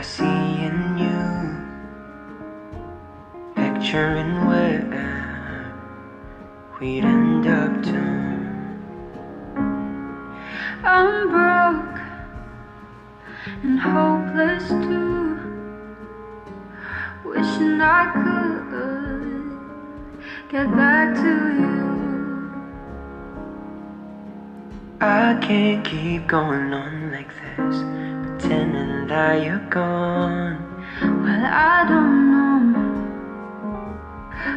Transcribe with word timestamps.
I 0.00 0.02
see 0.02 0.24
in 0.24 0.96
you, 0.96 1.22
picturing 3.54 4.46
where 4.46 5.74
we'd 6.80 7.04
end 7.04 7.46
up 7.46 7.82
to. 7.82 8.00
I'm 10.82 11.28
broke 11.28 12.00
and 13.62 13.78
hopeless 13.78 14.68
too. 14.70 15.36
Wishing 17.22 17.82
I 17.82 18.10
could 18.14 18.70
get 20.48 20.74
back 20.74 21.14
to 21.16 21.32
you. 21.60 21.84
I 25.02 25.38
can't 25.42 25.84
keep 25.84 26.26
going 26.26 26.72
on 26.72 26.99
pretending 29.10 29.42
that 29.42 29.42
you're 29.44 29.70
gone. 29.70 30.58
Well, 31.00 31.44
I 31.44 31.84
don't 31.88 32.30
know. 32.32 32.76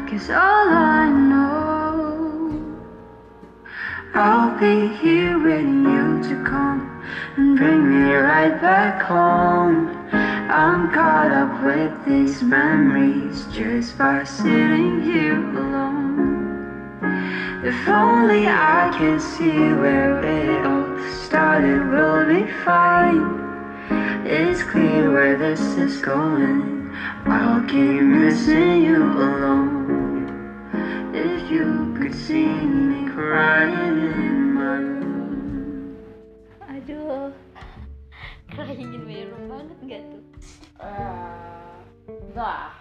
Cause 0.09 0.29
all 0.29 0.69
I 0.69 1.09
know, 1.09 2.61
I'll 4.13 4.59
be 4.59 4.95
here 4.97 5.43
waiting 5.43 5.83
you 5.83 6.21
to 6.29 6.43
come 6.43 7.03
and 7.37 7.57
bring 7.57 7.89
me 7.89 8.13
right 8.13 8.61
back 8.61 9.01
home. 9.01 9.89
I'm 10.11 10.91
caught 10.93 11.31
up 11.31 11.63
with 11.63 12.05
these 12.05 12.43
memories 12.43 13.47
just 13.51 13.97
by 13.97 14.23
sitting 14.23 15.01
here 15.01 15.39
alone. 15.57 17.01
If 17.65 17.87
only 17.87 18.45
I 18.47 18.93
can 18.95 19.19
see 19.19 19.73
where 19.81 20.21
it 20.23 20.65
all 20.65 20.99
started, 21.25 21.89
we'll 21.89 22.27
be 22.27 22.51
fine. 22.63 23.42
It's 24.33 24.65
clear 24.65 25.13
where 25.13 25.37
this 25.37 25.61
is 25.77 26.01
going. 26.01 26.89
I'll 27.29 27.61
keep 27.69 28.01
missing 28.01 28.81
you 28.81 28.97
alone. 28.97 30.25
If 31.13 31.53
you 31.53 31.93
could 31.93 32.17
see 32.17 32.49
me 32.49 33.05
crying 33.13 34.09
in 34.09 34.57
my 34.57 34.81
room. 34.81 35.93
Aduh, 36.65 37.29
crying 38.49 38.89
in 38.89 39.05
my 39.05 39.21
room 39.29 39.45
banget 39.53 39.77
gak 39.85 40.01
tuh? 40.09 40.23
Ah, 40.81 41.77
nah 42.33 42.73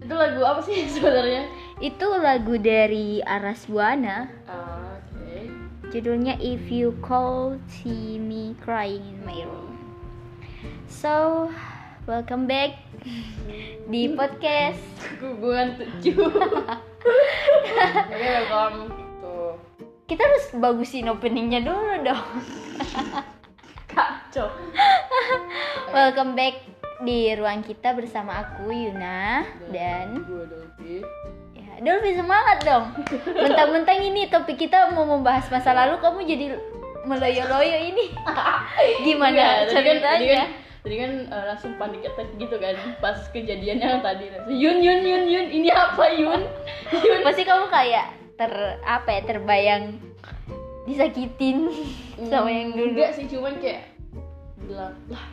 itu 0.00 0.14
lagu 0.16 0.40
apa 0.40 0.60
sih 0.64 0.88
sebenarnya 0.96 1.52
Itu 1.84 2.08
lagu 2.16 2.56
dari 2.56 3.20
Aras 3.28 3.68
Buana. 3.68 4.32
Ah, 4.48 4.96
oke 5.04 5.52
Judulnya 5.92 6.40
If 6.40 6.72
You 6.72 6.96
Could 7.04 7.60
See 7.68 8.16
Me 8.16 8.56
Crying 8.64 9.04
in 9.04 9.20
My 9.20 9.44
Room. 9.44 9.73
So, 10.94 11.50
welcome 12.06 12.46
back 12.46 12.78
di 13.90 14.14
podcast. 14.14 14.78
hubungan 15.18 15.74
tujuh 15.74 16.22
oke 18.06 18.14
welcome 18.14 18.94
tuh 19.18 19.58
Kita 20.06 20.22
harus 20.22 20.44
bagusin 20.54 21.10
openingnya 21.10 21.66
dulu 21.66 21.98
dong. 22.06 22.26
kacau 23.90 24.46
Welcome 25.90 26.38
back 26.38 26.62
di 27.02 27.34
ruang 27.34 27.66
kita 27.66 27.90
bersama 27.98 28.46
aku 28.46 28.70
Yuna 28.70 29.42
dan 29.74 30.22
gue 30.22 30.46
Dolphy 30.46 31.02
ya 31.58 31.82
Dolphy 31.82 32.14
semangat 32.14 32.62
dong. 32.62 32.94
Mentang-mentang 33.34 33.98
ini 33.98 34.30
topik 34.30 34.62
kita 34.62 34.94
mau 34.94 35.02
membahas 35.02 35.50
masa 35.50 35.74
lalu 35.74 35.98
kamu 35.98 36.18
jadi 36.22 36.46
meloyo-loyo 37.02 37.78
ini. 37.82 38.14
Gimana 39.04 39.68
tadi 39.68 40.26
kan, 40.30 40.63
tadi 40.84 41.00
kan, 41.00 41.12
eh, 41.24 41.44
langsung 41.48 41.72
panik 41.74 42.04
attack 42.04 42.28
gitu 42.36 42.56
kan 42.56 42.76
pas 43.00 43.16
kejadiannya 43.26 44.04
tadi 44.04 44.24
langsung 44.28 44.52
Yun 44.52 44.78
Yun 44.78 45.00
Yun 45.02 45.24
Yun 45.26 45.46
ini 45.50 45.68
apa 45.68 46.04
Yun 46.10 46.44
Yun 47.00 47.20
Pasti 47.24 47.42
kamu 47.42 47.66
kayak 47.66 48.06
ter 48.34 48.52
apa 48.80 49.08
ya 49.08 49.20
terbayang 49.24 49.96
disakitin 50.84 51.72
sama 52.22 52.46
yang 52.46 52.70
dulu. 52.70 52.92
enggak 52.92 53.16
sih 53.16 53.24
cuman 53.24 53.56
kayak 53.56 53.96
bilang 54.60 54.92
lah 55.08 55.24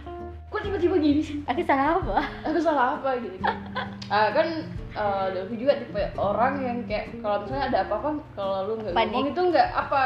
kok 0.48 0.62
tiba-tiba 0.62 0.96
gini 0.96 1.20
sih 1.20 1.38
Aku 1.44 1.60
salah 1.62 1.98
apa? 1.98 2.24
aku 2.42 2.56
salah 2.58 2.86
apa 2.96 3.20
gitu 3.20 3.36
ah 4.14 4.28
kan 4.30 4.48
uh, 4.94 5.28
Delphi 5.30 5.56
juga 5.58 5.76
tipe 5.78 6.00
orang 6.16 6.54
yang 6.60 6.78
kayak 6.84 7.12
kalau 7.20 7.44
misalnya 7.44 7.66
ada 7.68 7.80
apa-apa 7.84 8.10
kalau 8.32 8.58
lu 8.66 8.74
nggak 8.78 8.94
ngomong 8.94 9.28
itu 9.28 9.42
nggak 9.50 9.70
apa 9.70 10.04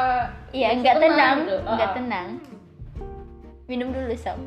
Iya, 0.50 0.68
nggak 0.74 0.94
tenang, 0.96 1.36
gitu. 1.40 1.56
nggak 1.62 1.84
Ah, 1.84 1.94
tenang. 1.94 2.28
Minum 3.66 3.90
dulu 3.90 4.14
sob. 4.14 4.46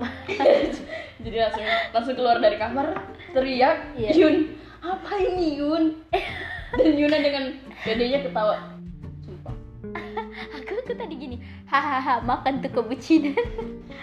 jadi 1.24 1.38
langsung 1.44 1.66
langsung 1.92 2.16
keluar 2.16 2.40
dari 2.40 2.56
kamar 2.56 2.96
teriak 3.36 3.92
Iya. 4.00 4.16
Yun 4.16 4.36
apa 4.80 5.12
ini 5.20 5.60
Yun 5.60 5.84
dan 6.80 6.94
Yuna 6.96 7.18
dengan 7.20 7.44
pedenya 7.84 8.24
ketawa 8.24 8.80
sumpah 9.20 9.52
aku 10.56 10.72
aku 10.88 10.94
tadi 10.96 11.20
gini, 11.20 11.38
hahaha 11.68 12.24
makan 12.24 12.64
tuh 12.64 12.72
kebucinan. 12.72 13.36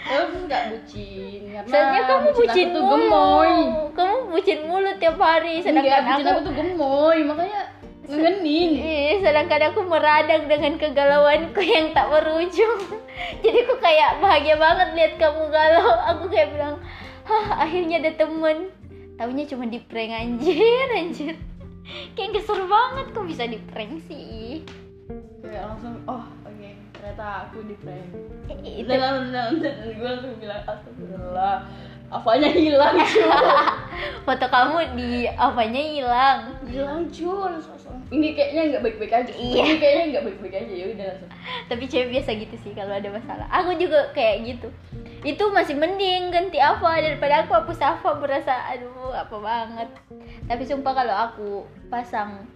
Terus 0.07 0.31
nggak 0.45 0.63
bucin 0.71 1.41
karena 1.49 1.67
Soalnya 1.73 2.01
kamu 2.05 2.27
bucin 2.31 2.37
bucin 2.37 2.67
aku 2.69 2.77
tuh 2.77 2.83
gemoy 2.87 3.53
Kamu 3.97 4.15
bucin 4.29 4.59
mulu 4.69 4.91
tiap 5.01 5.17
hari, 5.17 5.59
Enggak, 5.59 5.65
sedangkan 5.65 6.01
bucin 6.05 6.23
aku, 6.23 6.29
aku 6.29 6.41
tuh 6.45 6.55
gemoy 6.55 7.17
makanya 7.25 7.61
ngenin 8.07 8.69
Ih, 8.77 9.15
sedangkan 9.19 9.61
aku 9.73 9.79
meradang 9.83 10.43
dengan 10.47 10.73
kegalauanku 10.79 11.59
yang 11.59 11.91
tak 11.91 12.07
berujung. 12.07 13.01
Jadi 13.43 13.57
aku 13.67 13.75
kayak 13.83 14.23
bahagia 14.23 14.55
banget 14.55 14.89
lihat 14.95 15.13
kamu 15.19 15.43
galau. 15.51 15.91
Aku 16.15 16.23
kayak 16.31 16.55
bilang, 16.55 16.75
hah 17.27 17.67
akhirnya 17.67 17.99
ada 17.99 18.11
temen. 18.15 18.71
Taunya 19.17 19.43
cuma 19.49 19.65
di 19.65 19.79
prank 19.81 20.13
anjir, 20.13 20.87
anjir. 20.93 21.35
Kayak 22.19 22.37
keser 22.37 22.67
banget 22.67 23.05
kok 23.15 23.25
bisa 23.25 23.43
di 23.47 23.57
prank 23.71 24.03
sih. 24.05 24.61
kayak 25.47 25.63
langsung 25.63 25.95
oh 26.11 26.27
oke 26.43 26.69
ternyata 26.91 27.47
aku 27.47 27.63
di 27.63 27.75
prank 27.79 28.11
dan, 28.83 29.75
gue 29.95 30.03
langsung 30.03 30.35
bilang 30.43 30.59
astagfirullah 30.67 31.63
apanya 32.11 32.51
hilang 32.51 32.99
cuy 32.99 33.27
foto 34.27 34.45
kamu 34.51 34.77
di 34.95 35.11
apanya 35.27 35.81
hilang. 35.83 36.39
hilang 36.67 37.07
cuy 37.07 37.55
ini 38.07 38.31
kayaknya 38.31 38.61
nggak 38.71 38.83
baik-baik 38.87 39.13
aja 39.13 39.31
Iya. 39.35 39.63
ini 39.67 39.75
kayaknya 39.83 40.03
nggak 40.15 40.25
baik-baik 40.31 40.55
aja 40.55 40.73
ya 40.73 40.85
udah 40.95 41.05
langsung 41.11 41.29
Tapi 41.67 41.83
cewek 41.91 42.09
biasa 42.15 42.29
gitu 42.39 42.55
sih 42.63 42.71
kalau 42.71 42.93
ada 42.95 43.09
masalah. 43.11 43.47
Aku 43.51 43.75
juga 43.75 43.99
kayak 44.15 44.35
gitu. 44.47 44.67
Itu 45.27 45.51
masih 45.51 45.75
mending 45.75 46.31
ganti 46.31 46.63
apa 46.63 47.03
daripada 47.03 47.43
aku 47.43 47.51
hapus 47.51 47.79
apa 47.83 48.09
berasa 48.15 48.53
aduh 48.71 49.11
apa 49.11 49.35
banget. 49.35 49.89
Tapi 50.47 50.63
sumpah 50.63 50.93
kalau 50.95 51.15
aku 51.15 51.49
pasang 51.91 52.47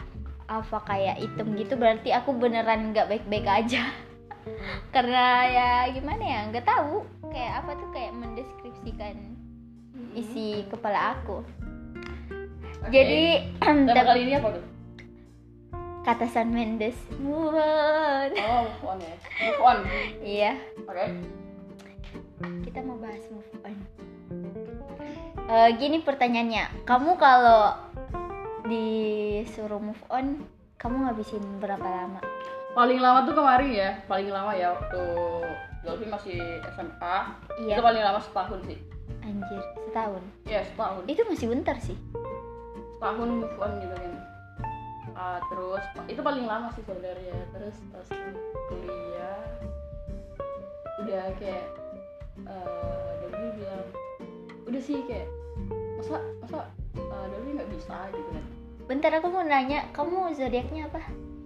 apa 0.48 0.78
kayak 0.88 1.20
item 1.20 1.56
gitu 1.60 1.76
berarti 1.76 2.16
aku 2.16 2.32
beneran 2.32 2.96
nggak 2.96 3.12
baik-baik 3.12 3.48
aja. 3.48 3.92
Karena 4.96 5.26
ya 5.52 5.70
gimana 5.92 6.24
ya 6.24 6.40
nggak 6.48 6.64
tahu 6.64 7.04
kayak 7.28 7.60
apa 7.60 7.72
tuh 7.76 7.90
kayak 7.92 8.16
mendeskripsikan 8.16 9.16
isi 10.16 10.64
kepala 10.72 11.20
aku. 11.20 11.44
Oke. 12.88 12.96
Jadi 12.96 13.24
tema 13.92 14.04
kali 14.08 14.32
ini 14.32 14.40
apa 14.40 14.56
tuh 14.56 14.71
kata 16.02 16.26
San 16.28 16.50
Mendes, 16.50 16.98
move 17.16 17.54
on. 17.54 18.30
oh 18.34 18.66
move 18.66 18.84
on 18.84 18.98
ya 19.00 19.16
move 19.40 19.62
on 19.62 19.78
Iya. 20.20 20.52
oke 20.82 21.06
kita 22.62 22.80
mau 22.82 22.98
bahas 22.98 23.22
move 23.28 23.46
on. 23.62 23.76
Eh, 25.44 25.70
gini 25.76 26.00
pertanyaannya, 26.00 26.88
kamu 26.88 27.14
kalau 27.16 27.76
disuruh 28.66 29.78
move 29.78 30.00
on, 30.08 30.42
kamu 30.76 31.06
ngabisin 31.06 31.44
berapa 31.60 31.84
lama? 31.84 32.22
paling 32.72 32.98
lama 32.98 33.28
tuh 33.28 33.36
kemarin 33.36 33.68
ya 33.70 33.90
paling 34.08 34.32
lama 34.32 34.56
ya 34.56 34.72
waktu 34.72 35.02
Dolphy 35.84 36.08
masih 36.08 36.40
SMA 36.72 37.18
Iya. 37.60 37.76
itu 37.76 37.84
paling 37.84 38.00
lama 38.00 38.16
setahun 38.18 38.64
sih 38.64 38.80
Anjir, 39.20 39.60
setahun. 39.86 40.24
ya 40.48 40.64
setahun 40.64 41.04
Itu 41.04 41.22
masih 41.28 41.52
bentar 41.52 41.76
sih. 41.78 42.00
tahun 42.98 43.44
move 43.44 43.58
on 43.60 43.72
gitu 43.78 43.92
kan 43.92 44.11
Ah, 45.22 45.38
terus 45.54 45.86
itu 46.10 46.18
paling 46.18 46.50
lama 46.50 46.74
sih 46.74 46.82
sebenarnya 46.82 47.38
terus 47.54 47.78
pas 47.94 48.10
kuliah 48.74 49.38
udah 51.06 51.30
kayak 51.38 51.70
uh, 52.50 53.22
Dewi 53.22 53.62
bilang 53.62 53.86
udah 54.66 54.82
sih 54.82 54.98
kayak 55.06 55.30
masa 56.02 56.26
masa 56.42 56.60
uh, 56.98 57.26
Dewi 57.38 57.54
nggak 57.54 57.70
bisa 57.70 58.10
gitu 58.18 58.30
kan 58.34 58.46
Bentar 58.90 59.14
aku 59.14 59.30
mau 59.32 59.46
nanya, 59.46 59.88
kamu 59.96 60.34
zodiaknya 60.36 60.90
apa? 60.90 61.00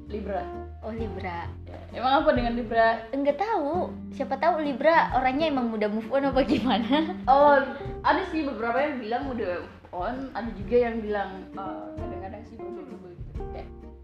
Libra 0.07 0.42
Oh 0.81 0.89
Libra. 0.95 1.45
ya. 1.68 2.00
emang 2.00 2.24
apa 2.24 2.30
dengan 2.31 2.56
Libra 2.56 3.04
Enggak 3.12 3.38
tahu. 3.44 3.92
Siapa 4.16 4.39
tahu 4.39 4.63
Libra 4.63 5.13
orangnya 5.19 5.51
emang 5.51 5.68
mudah 5.68 5.92
move 5.92 6.10
on 6.16 6.31
apa 6.31 6.42
gimana? 6.48 7.12
oh 7.30 7.60
ada 8.07 8.24
sih 8.31 8.48
beberapa 8.48 8.80
yang 8.80 9.04
bilang 9.04 9.24
udah 9.36 9.62
move 9.62 9.89
on 9.92 10.16
ada 10.31 10.50
juga 10.56 10.75
yang 10.89 11.04
bilang 11.04 11.44
uh, 11.60 11.92
kadang-kadang 11.98 12.44
sih 12.50 12.56
berubah-ubah 12.57 12.86
gitu 12.86 12.95
kayak 12.95 13.05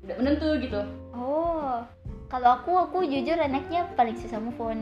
udah 0.01 0.15
menentu 0.17 0.49
gitu. 0.57 0.81
Oh, 1.13 1.85
kalau 2.31 2.57
aku 2.61 2.71
aku 2.89 2.97
jujur 3.05 3.37
anaknya 3.37 3.85
paling 3.93 4.17
susah 4.17 4.41
move 4.41 4.57
on. 4.61 4.79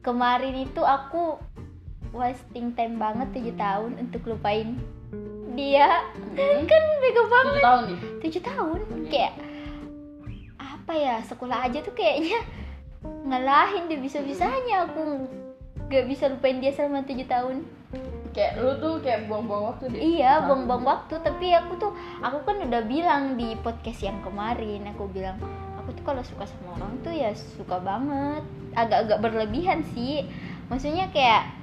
Kemarin 0.00 0.64
itu 0.64 0.80
aku 0.80 1.36
wasting 2.14 2.72
time 2.72 2.96
banget 2.96 3.28
7 3.36 3.52
tahun 3.60 3.90
untuk 4.00 4.24
lupain 4.24 4.78
dia. 5.52 6.06
Mhm. 6.38 6.70
kan 6.70 6.82
bego 7.02 7.26
tujuh 7.26 7.26
banget 7.26 7.54
tahun 7.60 7.82
nih 7.84 7.98
7 8.22 8.40
tahun. 8.40 8.80
Kayak 9.10 9.34
apa 10.56 10.92
ya 10.96 11.14
sekolah 11.26 11.58
aja 11.68 11.78
tuh 11.84 11.92
kayaknya 11.92 12.40
ngalahin 13.28 13.90
deh 13.90 14.00
bisa-bisanya. 14.00 14.88
Aku 14.88 15.28
nggak 15.88 16.04
bisa 16.08 16.32
lupain 16.32 16.62
dia 16.62 16.72
selama 16.72 17.04
7 17.04 17.26
tahun 17.28 17.66
kayak 18.32 18.60
lu 18.60 18.72
tuh 18.78 19.00
kayak 19.00 19.26
buang-buang 19.26 19.74
waktu 19.74 19.84
deh 19.92 20.00
Iya, 20.00 20.44
buang-buang 20.46 20.84
waktu. 20.84 21.14
Tapi 21.20 21.52
aku 21.54 21.72
tuh, 21.80 21.92
aku 22.20 22.44
kan 22.44 22.56
udah 22.62 22.82
bilang 22.84 23.34
di 23.36 23.54
podcast 23.60 24.04
yang 24.04 24.18
kemarin, 24.24 24.86
aku 24.90 25.08
bilang 25.10 25.36
aku 25.76 25.92
tuh 25.96 26.04
kalau 26.04 26.22
suka 26.22 26.44
sama 26.44 26.76
orang 26.76 26.92
tuh 27.00 27.12
ya 27.12 27.32
suka 27.34 27.80
banget. 27.80 28.42
Agak-agak 28.76 29.18
berlebihan 29.24 29.80
sih. 29.96 30.28
Maksudnya 30.68 31.08
kayak 31.10 31.56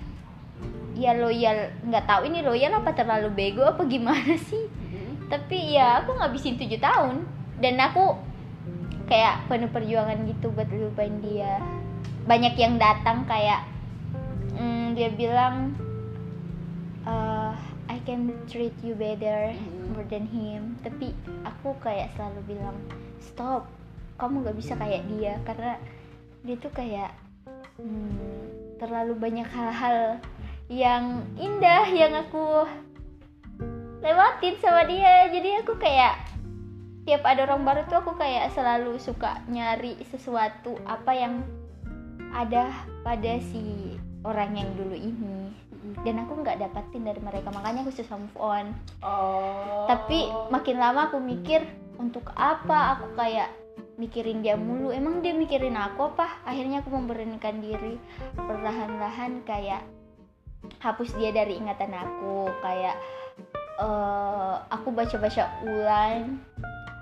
ya 0.96 1.12
loyal, 1.14 1.76
nggak 1.84 2.08
tahu 2.08 2.32
ini 2.32 2.40
loyal 2.40 2.80
apa 2.80 2.96
terlalu 2.96 3.30
bego 3.36 3.68
apa 3.68 3.84
gimana 3.86 4.36
sih. 4.50 4.66
Mhm. 4.66 5.30
Tapi 5.30 5.76
ya 5.78 6.02
aku 6.02 6.16
ngabisin 6.16 6.58
7 6.58 6.80
tahun 6.80 7.26
dan 7.60 7.76
aku 7.80 8.16
kayak 9.06 9.46
penuh 9.46 9.70
perjuangan 9.70 10.18
gitu 10.26 10.50
buat 10.56 10.68
lupain 10.74 11.22
dia. 11.22 11.62
Banyak 12.26 12.58
yang 12.58 12.82
datang 12.82 13.28
kayak 13.30 13.70
mm, 14.58 14.98
dia 14.98 15.14
bilang 15.14 15.78
uh, 17.06 17.54
I 17.88 17.98
can 18.04 18.34
treat 18.50 18.74
you 18.82 18.98
better 18.98 19.54
Mhm. 19.54 19.94
more 19.94 20.06
than 20.10 20.26
him. 20.30 20.78
Tapi 20.82 21.14
aku 21.46 21.78
kayak 21.80 22.14
selalu 22.18 22.58
bilang 22.58 22.78
stop. 23.22 23.70
Kamu 24.18 24.44
nggak 24.44 24.58
bisa 24.58 24.74
kayak 24.76 25.06
dia. 25.10 25.38
Karena 25.46 25.78
dia 26.46 26.56
tuh 26.58 26.74
kayak 26.74 27.14
hmm, 27.78 28.78
terlalu 28.82 29.14
banyak 29.18 29.48
hal-hal 29.48 30.20
yang 30.68 31.24
indah 31.38 31.86
yang 31.94 32.14
aku 32.14 32.66
lewatin 34.02 34.56
sama 34.62 34.86
dia. 34.90 35.30
Jadi 35.30 35.62
aku 35.62 35.78
kayak 35.78 36.26
tiap 37.06 37.22
ada 37.22 37.46
orang 37.46 37.62
baru 37.62 37.82
tuh 37.86 38.02
aku 38.02 38.18
kayak 38.18 38.50
selalu 38.50 38.98
suka 38.98 39.46
nyari 39.46 39.94
sesuatu 40.10 40.74
apa 40.90 41.14
yang 41.14 41.46
ada 42.34 42.74
pada 43.06 43.38
si 43.38 43.94
orang 44.26 44.58
yang 44.58 44.70
dulu 44.74 44.98
ini 44.98 45.54
dan 46.02 46.16
aku 46.26 46.42
nggak 46.42 46.60
dapatin 46.62 47.04
dari 47.06 47.22
mereka 47.22 47.54
makanya 47.54 47.86
aku 47.86 47.94
susah 47.94 48.18
move 48.18 48.38
on. 48.40 48.66
Oh. 49.06 49.86
Tapi 49.86 50.30
makin 50.50 50.78
lama 50.82 51.10
aku 51.12 51.22
mikir 51.22 51.62
untuk 52.02 52.26
apa? 52.34 52.98
Aku 53.00 53.14
kayak 53.14 53.50
mikirin 53.96 54.44
dia 54.44 54.60
mulu. 54.60 54.92
Emang 54.92 55.22
dia 55.22 55.32
mikirin 55.32 55.78
aku 55.78 56.12
apa? 56.16 56.42
Akhirnya 56.44 56.82
aku 56.84 56.90
memberanikan 56.92 57.62
diri 57.64 57.96
perlahan-lahan 58.36 59.46
kayak 59.48 59.86
hapus 60.82 61.14
dia 61.16 61.32
dari 61.32 61.58
ingatan 61.62 61.94
aku. 61.94 62.50
Kayak 62.60 62.98
eh, 63.80 64.56
aku 64.72 64.88
baca-baca 64.92 65.52
ulang 65.68 66.40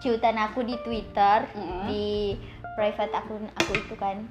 cuitan 0.04 0.36
aku 0.36 0.68
di 0.68 0.76
Twitter 0.84 1.48
Mhm. 1.56 1.88
di 1.88 2.36
private 2.76 3.14
akun 3.16 3.48
aku 3.56 3.72
itu 3.78 3.96
kan 3.96 4.28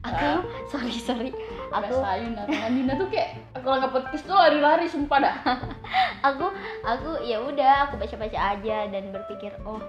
aku 0.00 0.26
Ah. 0.26 0.40
sorry 0.66 0.94
sorry. 0.94 1.30
Aku 1.70 2.00
tangan 2.00 2.72
Dina 2.72 2.94
tuh 2.94 3.06
kayak 3.06 3.36
kalau 3.54 3.78
nggak 3.78 3.92
podcast 3.92 4.24
tuh 4.24 4.34
lari-lari 4.34 4.86
sumpah 4.86 5.18
dah. 5.20 5.36
Aku 6.28 6.50
aku 6.82 7.10
ya 7.20 7.38
udah 7.38 7.86
aku 7.86 7.96
baca-baca 7.96 8.36
aja 8.52 8.84
dan 8.86 9.08
berpikir 9.08 9.52
oh 9.62 9.80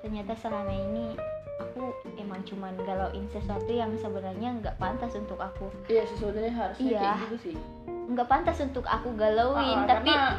ternyata 0.00 0.32
selama 0.32 0.70
ini 0.70 1.12
aku 1.58 1.88
emang 2.16 2.40
cuman 2.42 2.72
galauin 2.78 3.24
sesuatu 3.28 3.68
yang 3.68 3.92
sebenarnya 3.94 4.56
nggak 4.56 4.76
pantas 4.76 5.12
untuk 5.12 5.36
aku. 5.36 5.68
Iya 5.86 6.04
sebenarnya 6.14 6.52
harusnya 6.54 6.86
Iya. 6.86 7.00
kayak 7.02 7.20
gitu 7.24 7.36
sih. 7.42 7.54
Nggak 8.06 8.24
pantas 8.26 8.58
untuk 8.58 8.84
aku 8.84 9.12
galauin 9.14 9.82
Ah, 9.82 9.88
tapi 9.90 10.08
karena 10.08 10.36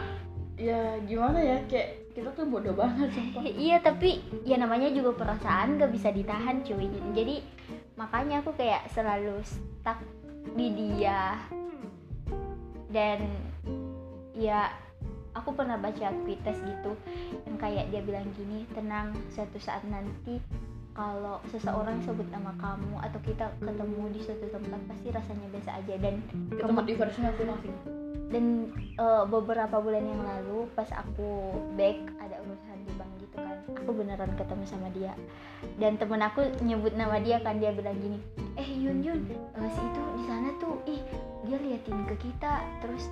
ya 0.58 0.80
gimana 1.04 1.38
ya 1.38 1.58
kayak 1.68 1.90
kita 2.14 2.34
tuh 2.34 2.50
bodoh 2.50 2.74
banget 2.74 3.14
sumpah. 3.14 3.46
Iya 3.46 3.78
tapi 3.78 4.10
ya 4.42 4.58
namanya 4.58 4.90
juga 4.90 5.14
perasaan 5.16 5.78
gak 5.78 5.94
bisa 5.94 6.10
ditahan 6.10 6.66
cuy. 6.66 6.90
Jadi 7.14 7.46
makanya 7.97 8.45
aku 8.45 8.53
kayak 8.55 8.88
selalu 8.94 9.41
stuck 9.44 9.99
di 10.53 10.67
dia. 10.71 11.35
Dan 12.88 13.27
ya 14.38 14.71
aku 15.35 15.51
pernah 15.51 15.75
baca 15.75 16.13
tweetes 16.23 16.57
gitu 16.63 16.95
yang 17.44 17.57
kayak 17.59 17.91
dia 17.91 18.01
bilang 18.01 18.25
gini 18.38 18.63
tenang 18.73 19.11
suatu 19.33 19.59
saat 19.59 19.83
nanti 19.85 20.39
kalau 20.97 21.38
seseorang 21.53 22.01
sebut 22.01 22.25
nama 22.33 22.55
kamu 22.57 22.97
atau 23.05 23.19
kita 23.21 23.53
ketemu 23.61 24.17
di 24.17 24.19
suatu 24.23 24.49
tempat 24.49 24.81
pasti 24.88 25.07
rasanya 25.11 25.47
biasa 25.51 25.71
aja. 25.83 25.94
Dan 25.99 26.23
ketemu 26.53 26.79
di 26.88 26.94
versi 26.95 27.19
masing-masing 27.21 27.97
dan 28.27 28.67
eh, 28.75 29.23
beberapa 29.27 29.79
bulan 29.79 30.03
yang 30.03 30.19
lalu 30.19 30.67
pas 30.75 30.88
aku 30.91 31.55
back 31.79 31.95
ada 32.19 32.44
urusan 32.44 32.77
di 32.83 32.91
bank 32.99 33.11
gitu 33.23 33.35
kan 33.39 33.57
aku 33.71 33.91
beneran 33.95 34.31
ketemu 34.35 34.63
sama 34.67 34.88
dia 34.91 35.15
dan 35.77 35.98
temen 35.98 36.21
aku 36.21 36.45
nyebut 36.62 36.94
nama 36.94 37.18
dia 37.21 37.42
kan 37.42 37.57
dia 37.57 37.74
bilang 37.74 37.98
gini 37.98 38.19
eh 38.57 38.69
Yun 38.74 39.06
Yun 39.06 39.21
eh, 39.30 39.69
si 39.69 39.81
itu 39.81 40.01
di 40.18 40.24
sana 40.25 40.50
tuh 40.57 40.81
ih 40.89 41.01
dia 41.48 41.57
liatin 41.62 42.04
ke 42.09 42.15
kita. 42.19 42.59
Terus 42.83 43.07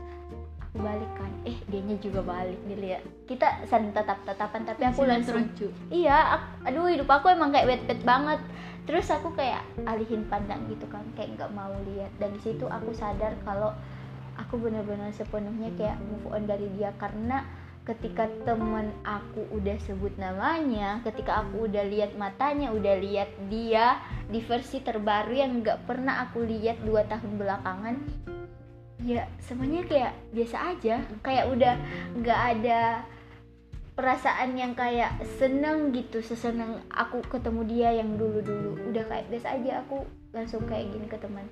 aku 0.59 0.83
balik 0.83 1.07
kan 1.15 1.31
eh 1.47 1.55
dianya 1.71 1.95
juga 2.03 2.19
balik 2.25 2.59
dia 2.67 2.77
lihat 2.77 3.01
kita 3.29 3.63
saling 3.69 3.95
tatap 3.95 4.19
tatapan 4.27 4.67
tapi 4.67 4.81
aku 4.83 5.07
langsung 5.07 5.39
lucu 5.39 5.71
iya 5.87 6.35
aku, 6.35 6.67
aduh 6.67 6.91
hidup 6.91 7.07
aku 7.07 7.31
emang 7.31 7.53
kayak 7.55 7.67
wet 7.69 7.83
wet 7.87 8.01
banget. 8.03 8.41
Terus 8.85 9.09
aku 9.09 9.33
kayak 9.33 9.65
alihin 9.89 10.29
pandang 10.29 10.61
gitu 10.69 10.85
kan 10.93 11.01
kayak 11.17 11.33
nggak 11.37 11.49
mau 11.57 11.73
lihat 11.89 12.13
dan 12.21 12.29
di 12.37 12.41
situ 12.41 12.69
aku 12.69 12.93
sadar 12.93 13.33
kalau 13.41 13.73
aku 14.37 14.59
benar-benar 14.59 15.09
sepenuhnya 15.15 15.71
kayak 15.79 15.97
move 16.05 16.27
on 16.29 16.45
dari 16.45 16.67
dia 16.75 16.91
karena 16.99 17.47
ketika 17.85 18.25
temen 18.43 18.89
aku 19.05 19.45
udah 19.53 19.77
sebut 19.85 20.11
namanya 20.17 21.05
ketika 21.05 21.45
aku 21.45 21.69
udah 21.69 21.85
lihat 21.85 22.17
matanya 22.17 22.73
udah 22.73 22.97
lihat 22.97 23.29
dia 23.45 24.01
di 24.25 24.41
versi 24.41 24.81
terbaru 24.81 25.37
yang 25.37 25.61
nggak 25.61 25.85
pernah 25.85 26.25
aku 26.25 26.41
lihat 26.41 26.81
dua 26.81 27.05
tahun 27.05 27.37
belakangan 27.37 27.95
ya 29.05 29.29
semuanya 29.37 29.85
kayak 29.85 30.13
biasa 30.33 30.57
aja. 30.75 30.95
Kayak 31.21 31.45
udah 31.53 31.73
nggak 32.17 32.41
ada 32.57 32.81
perasaan 33.95 34.59
yang 34.59 34.75
kayak 34.75 35.23
seneng 35.39 35.95
gitu 35.95 36.19
seseneng 36.19 36.83
aku 36.91 37.23
ketemu 37.31 37.61
dia 37.63 37.89
yang 37.95 38.19
dulu 38.19 38.43
dulu 38.43 38.91
udah 38.91 39.07
kayak 39.07 39.31
biasa 39.31 39.55
aja 39.55 39.79
aku 39.87 40.03
langsung 40.35 40.67
kayak 40.67 40.91
gini 40.91 41.07
ke 41.07 41.15
teman 41.15 41.47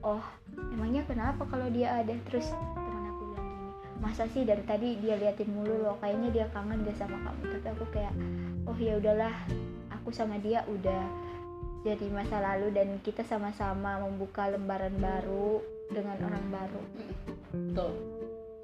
oh 0.00 0.24
emangnya 0.72 1.04
kenapa 1.04 1.44
kalau 1.44 1.68
dia 1.68 2.00
ada? 2.00 2.16
Terus 2.24 2.56
masa 4.02 4.26
sih 4.30 4.42
dari 4.42 4.62
tadi 4.66 4.98
dia 4.98 5.14
liatin 5.18 5.50
mulu 5.54 5.84
loh 5.84 5.96
kayaknya 6.02 6.28
dia 6.30 6.46
kangen 6.50 6.82
gak 6.82 6.98
sama 6.98 7.18
kamu. 7.22 7.42
Tapi 7.58 7.66
aku 7.74 7.84
kayak 7.94 8.14
oh 8.66 8.76
ya 8.78 8.98
udahlah 8.98 9.34
aku 9.90 10.10
sama 10.10 10.36
dia 10.40 10.64
udah 10.68 11.02
jadi 11.84 12.08
masa 12.08 12.40
lalu 12.40 12.72
dan 12.72 12.96
kita 13.04 13.20
sama-sama 13.28 14.00
membuka 14.00 14.48
lembaran 14.48 14.96
baru 14.96 15.60
dengan 15.92 16.16
orang 16.24 16.46
baru. 16.48 16.82
Betul. 17.52 17.92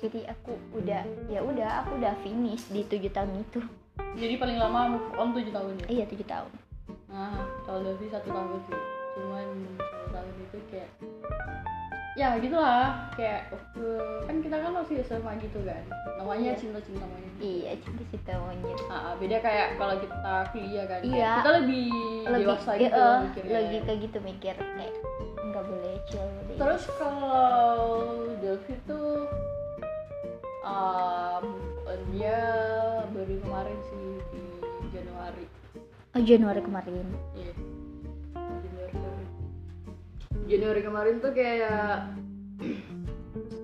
Jadi 0.01 0.21
aku 0.25 0.57
udah 0.73 1.05
ya 1.29 1.41
udah 1.45 1.85
aku 1.85 2.01
udah 2.01 2.17
finish 2.25 2.65
di 2.73 2.81
tujuh 2.89 3.13
tahun 3.13 3.45
itu. 3.45 3.61
Jadi 4.17 4.35
paling 4.41 4.57
lama 4.57 4.97
move 4.97 5.13
on 5.21 5.37
7 5.37 5.53
tahun 5.53 5.73
ya? 5.85 5.87
Iya 6.01 6.05
tujuh 6.09 6.25
tahun. 6.25 6.53
Nah 7.13 7.45
kalau 7.69 7.85
Devi 7.85 8.09
satu 8.09 8.33
tahun 8.33 8.59
sih 8.65 8.81
cuman 9.21 9.47
satu 9.77 10.07
tahun 10.17 10.33
itu 10.41 10.59
kayak 10.73 10.91
ya 12.21 12.37
gitulah 12.37 13.09
kayak 13.17 13.49
waktu 13.49 13.85
kan 14.29 14.37
kita 14.45 14.57
kan 14.61 14.71
masih 14.77 15.00
SMA 15.00 15.33
gitu 15.41 15.59
kan 15.65 15.81
namanya 16.21 16.53
Iya. 16.53 16.61
cinta-cinta 16.61 17.05
monyet 17.09 17.35
iya 17.41 17.73
cinta 17.81 18.03
cinta 18.12 18.33
monyet 18.37 18.77
Ah, 18.93 19.17
beda 19.17 19.41
kayak 19.41 19.69
kalau 19.81 19.97
kita 19.97 20.35
kuliah 20.53 20.85
kan 20.85 21.00
Iya. 21.00 21.33
kita 21.41 21.50
lebih, 21.65 21.89
lebih 22.29 22.45
dewasa 22.45 22.71
eh, 22.77 22.81
gitu 22.85 23.00
eh, 23.00 23.19
mikirnya 23.25 23.53
lagi 23.57 23.79
kayak 23.81 23.99
gitu 24.05 24.19
mikir 24.21 24.55
kayak 24.55 24.95
nggak 25.41 25.65
boleh 25.65 25.95
chill 26.05 26.29
terus 26.61 26.85
kalau 27.00 27.89
Delphi 28.45 28.75
tuh 28.85 29.25
um, 30.61 31.45
dia 32.12 32.39
baru 33.17 33.35
kemarin 33.41 33.79
sih 33.89 34.09
di 34.29 34.43
Januari 34.93 35.45
oh, 36.12 36.21
Januari 36.21 36.61
kemarin 36.61 36.93
Iya. 36.93 37.00
Januari 37.00 37.57
kemarin. 37.57 37.70
Januari 40.50 40.83
kemarin 40.83 41.16
tuh 41.16 41.30
kayak 41.30 42.11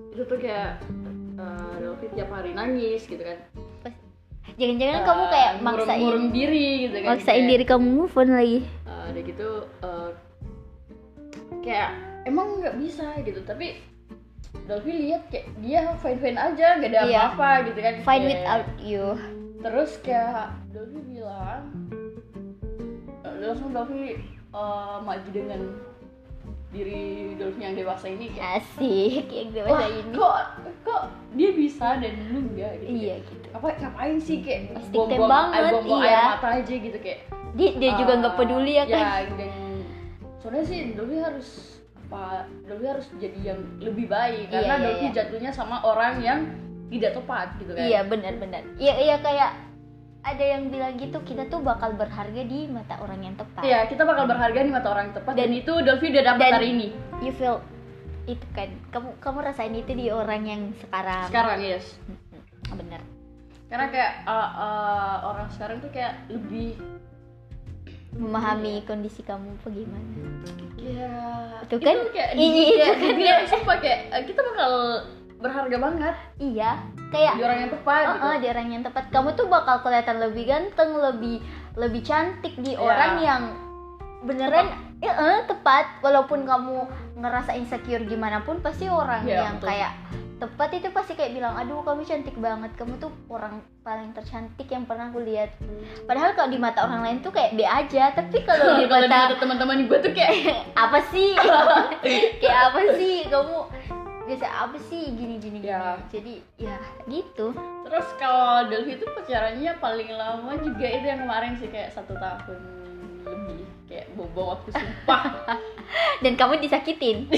itu 0.09 0.23
tuh 0.23 0.39
kayak 0.39 0.79
uh, 1.35 1.73
Delphi 1.77 2.07
tiap 2.11 2.31
hari 2.31 2.51
nangis 2.51 3.03
gitu 3.03 3.19
kan. 3.19 3.37
jangan-jangan 4.57 4.95
Uh, 4.95 5.05
kamu 5.05 5.23
kayak 5.27 5.51
ngurung- 5.53 5.65
maksain 5.77 5.99
ngurung 6.01 6.27
diri 6.31 6.67
gitu 6.81 6.97
kan. 6.97 7.07
maksain 7.11 7.35
Kayak, 7.37 7.49
diri 7.51 7.63
kamu 7.67 7.85
move 7.91 8.13
on 8.15 8.29
lagi 8.31 8.59
uh, 8.85 9.05
udah 9.05 9.23
gitu 9.23 9.49
uh, 9.81 10.09
kayak 11.59 11.89
emang 12.23 12.47
nggak 12.57 12.75
bisa 12.77 13.05
gitu 13.21 13.43
tapi 13.43 13.83
Delphi 14.65 14.91
lihat 14.97 15.27
kayak 15.27 15.51
dia 15.59 15.91
fine 15.97 16.17
fine 16.17 16.39
aja 16.39 16.67
gak 16.75 16.89
ada 16.89 17.01
Iya. 17.03 17.19
apa-apa 17.29 17.49
gitu 17.67 17.79
kan 17.79 17.93
fine 18.01 18.23
Kayak- 18.23 18.31
without 18.33 18.67
you 18.81 19.05
terus 19.59 19.91
kayak 19.99 20.47
Delphi 20.71 20.99
bilang 21.05 21.61
eh, 23.21 23.33
langsung 23.37 23.69
Delphi 23.69 24.15
eh, 24.49 24.97
maju 24.97 25.29
dengan 25.29 25.61
diri 26.67 27.31
Dolphy 27.39 27.63
yang 27.63 27.75
dewasa 27.79 28.11
ini 28.11 28.27
kayak 28.35 28.59
asik 28.59 29.25
yang 29.31 29.49
wah 29.55 29.55
dewasa 29.55 29.85
ini. 29.87 30.11
kok 30.11 30.37
kok 30.83 31.01
dia 31.39 31.49
bisa 31.55 31.87
dan 31.95 32.13
lu 32.27 32.39
enggak? 32.43 32.71
Gitu 32.83 32.87
iya 32.91 33.15
gitu. 33.23 33.47
Apa 33.55 33.67
ngapain 33.79 34.17
sih? 34.19 34.37
Kayak 34.43 34.75
Pasti 34.75 34.91
buang-buang 34.91 35.31
banget, 35.31 35.55
air, 35.55 35.71
buang-buang 35.71 36.03
iya. 36.03 36.11
air 36.11 36.27
mata 36.35 36.49
aja 36.59 36.73
gitu 36.75 36.97
kayak 36.99 37.19
dia, 37.55 37.69
dia 37.79 37.91
juga 37.95 38.11
ah, 38.11 38.19
nggak 38.19 38.35
peduli 38.35 38.73
ya 38.75 38.85
kan? 38.85 38.99
ya 38.99 39.13
dan 39.39 39.51
soalnya 40.43 40.63
sih 40.67 40.79
Dolphy 40.93 41.17
harus 41.23 41.49
apa 42.07 42.23
Dolphy 42.67 42.87
harus 42.87 43.07
jadi 43.15 43.39
yang 43.41 43.59
lebih 43.79 44.05
baik 44.11 44.51
karena 44.51 44.63
Iya, 44.67 44.75
iya, 44.75 44.83
Dolphy 44.83 45.07
iya. 45.07 45.15
jatuhnya 45.23 45.51
sama 45.55 45.77
orang 45.87 46.13
yang 46.19 46.39
tidak 46.91 47.15
tepat 47.15 47.47
gitu 47.63 47.71
kan. 47.75 47.83
Iya 47.83 47.99
benar-benar 48.03 48.63
iya 48.75 48.93
iya 48.99 49.15
kayak 49.23 49.51
ada 50.27 50.43
yang 50.43 50.67
bilang 50.67 50.99
gitu 50.99 51.17
kita 51.23 51.47
tuh 51.47 51.63
bakal 51.63 51.95
berharga 51.95 52.43
di 52.43 52.67
mata 52.67 52.99
orang 52.99 53.23
yang 53.23 53.35
tepat. 53.39 53.63
Iya, 53.63 53.79
kita 53.87 54.03
bakal 54.03 54.27
berharga 54.27 54.59
di 54.59 54.71
mata 54.71 54.87
orang 54.91 55.03
yang 55.07 55.15
tepat. 55.15 55.33
Dan, 55.33 55.47
Dan- 55.47 55.59
itu 55.59 55.73
Dolphy 55.79 56.07
udah 56.11 56.23
dapat 56.27 56.51
hari 56.51 56.67
ini. 56.75 56.87
you 57.23 57.31
feel 57.31 57.63
itu 58.27 58.43
kan. 58.51 58.67
Kamu 58.91 59.15
kamu 59.23 59.37
rasain 59.41 59.71
itu 59.71 59.91
di 59.95 60.11
orang 60.11 60.43
yang 60.43 60.61
sekarang. 60.77 61.31
Sekarang 61.31 61.59
yes. 61.63 61.95
Bener. 62.67 62.99
Karena 63.67 63.87
kayak 63.87 64.13
uh, 64.23 64.49
uh, 64.55 65.15
orang 65.27 65.47
sekarang 65.51 65.79
tuh 65.79 65.91
kayak 65.91 66.27
lebih 66.27 66.75
memahami 68.17 68.81
kondisi 68.83 69.21
kamu 69.21 69.55
apa 69.59 69.67
gimana. 69.69 70.11
Ya 70.79 71.11
Itu 71.63 71.77
kan? 71.79 71.95
kayak 72.09 72.31
Iya, 72.33 72.63
itu 72.67 72.75
kan. 72.81 72.95
dibilang 73.15 73.45
sumpah 73.45 73.77
kayak 73.77 73.99
uh, 74.09 74.23
kita 74.23 74.39
bakal 74.43 74.71
berharga 75.37 75.77
banget 75.77 76.15
iya 76.41 76.81
kayak 77.13 77.37
di 77.37 77.43
orang 77.45 77.59
yang 77.63 77.71
tepat 77.71 78.03
Oh, 78.03 78.13
gitu 78.13 78.25
oh, 78.25 78.35
di 78.37 78.47
orang 78.51 78.67
yang 78.67 78.83
tepat. 78.83 79.03
Kamu 79.09 79.29
tuh 79.33 79.47
bakal 79.47 79.75
kelihatan 79.79 80.17
lebih 80.19 80.43
ganteng, 80.43 80.91
lebih 80.97 81.37
lebih 81.77 82.01
cantik 82.03 82.53
di 82.59 82.75
Iya. 82.75 82.81
orang 82.81 83.13
yang 83.21 83.41
beneran 84.25 84.67
ya, 84.99 85.13
eh, 85.13 85.39
tepat. 85.47 86.01
Walaupun 86.03 86.43
kamu 86.43 86.75
ngerasa 87.17 87.55
insecure 87.55 88.03
gimana 88.03 88.43
pun, 88.43 88.59
pasti 88.59 88.89
orang 88.89 89.23
Iya, 89.23 89.47
yang 89.47 89.55
betul. 89.61 89.69
kayak 89.71 89.91
tepat 90.37 90.69
itu 90.69 90.87
pasti 90.93 91.17
kayak 91.17 91.33
bilang, 91.33 91.57
aduh 91.57 91.81
kamu 91.81 92.05
cantik 92.05 92.37
banget, 92.37 92.69
kamu 92.77 92.93
tuh 93.01 93.09
orang 93.25 93.57
paling 93.81 94.13
tercantik 94.13 94.69
yang 94.69 94.85
pernah 94.85 95.09
aku 95.09 95.25
lihat. 95.25 95.49
Padahal 96.05 96.37
kalau 96.37 96.53
di 96.53 96.61
mata 96.61 96.85
orang 96.85 97.01
lain 97.01 97.17
tuh 97.25 97.33
kayak 97.33 97.57
B 97.57 97.65
aja, 97.65 98.13
tapi 98.13 98.45
kalau 98.45 98.73
di 98.77 98.85
kalau 98.85 99.01
di 99.01 99.09
mata 99.09 99.33
mata 99.33 99.41
teman-teman 99.41 99.89
gue 99.89 99.97
tuh 99.97 100.13
kayak 100.13 100.33
apa 100.85 100.99
sih? 101.09 101.33
kayak 102.41 102.59
apa 102.69 102.79
sih 102.99 103.25
kamu? 103.25 103.59
Biasa 104.27 104.43
apa 104.51 104.77
sih? 104.91 105.07
Gini-gini 105.15 105.63
gini. 105.63 105.71
Ya. 105.71 105.95
Jadi 106.11 106.43
ya 106.59 106.75
gitu. 107.07 107.55
terus 107.87 108.07
kalau 108.19 108.67
Dolphy 108.67 108.99
itu 108.99 109.07
pacarannya 109.07 109.71
paling 109.79 110.11
lama 110.11 110.51
juga 110.59 110.83
itu 110.83 111.07
yang 111.07 111.23
kemarin 111.23 111.55
sih 111.55 111.71
kayak 111.71 111.95
satu 111.95 112.11
tahun 112.19 112.59
lebih. 113.23 113.63
Kayak 113.87 114.11
bobo 114.19 114.51
waktu 114.51 114.75
sumpah. 114.75 115.23
Dan 116.23 116.35
kamu 116.35 116.59
disakitin. 116.59 117.31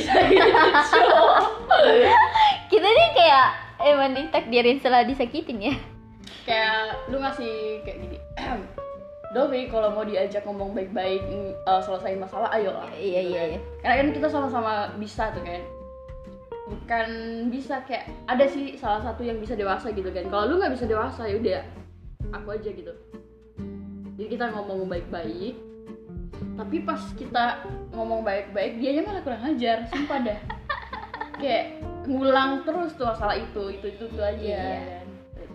kita 2.74 2.88
nih 2.90 3.10
kayak 3.14 3.48
emang 3.86 4.18
ditakdirin 4.18 4.82
setelah 4.82 5.06
disakitin 5.06 5.70
ya. 5.70 5.76
Kayak 6.50 7.06
lu 7.14 7.22
ngasih 7.22 7.86
kayak 7.86 7.98
gini. 8.02 8.18
Dolphy 9.38 9.70
kalau 9.70 9.94
mau 9.94 10.02
diajak 10.02 10.42
ngomong 10.42 10.74
baik-baik 10.74 11.22
uh, 11.70 11.78
selesaiin 11.78 12.18
masalah 12.18 12.50
ayo 12.58 12.74
lah 12.74 12.90
iya 12.98 13.22
iya 13.22 13.42
iya. 13.54 13.60
Karena 13.86 13.96
kan 14.02 14.08
kita 14.10 14.26
sama-sama 14.26 14.90
bisa 14.98 15.30
tuh 15.38 15.46
kan 15.46 15.62
bukan 16.70 17.08
bisa 17.50 17.82
kayak 17.90 18.14
ada 18.30 18.46
sih 18.46 18.78
salah 18.78 19.02
satu 19.02 19.26
yang 19.26 19.42
bisa 19.42 19.58
dewasa 19.58 19.90
gitu 19.90 20.14
kan. 20.14 20.30
Kalau 20.30 20.54
lu 20.54 20.56
nggak 20.62 20.78
bisa 20.78 20.86
dewasa 20.86 21.26
ya 21.26 21.36
udah 21.42 21.62
aku 22.38 22.54
aja 22.54 22.70
gitu. 22.70 22.94
Jadi 24.16 24.28
kita 24.38 24.54
ngomong 24.54 24.86
baik-baik 24.86 25.58
tapi 26.60 26.84
pas 26.84 27.00
kita 27.16 27.64
ngomong 27.96 28.20
baik-baik 28.20 28.84
dia 28.84 29.00
malah 29.00 29.24
kurang 29.24 29.44
ajar 29.48 29.88
sumpah 29.90 30.20
dah. 30.24 30.40
Kayak 31.42 31.80
ngulang 32.04 32.68
terus 32.68 32.96
tuh 33.00 33.08
masalah 33.08 33.40
itu 33.40 33.80
itu 33.80 33.86
itu 33.90 34.06
tuh 34.12 34.24
aja. 34.24 34.40
Iya. 34.40 35.00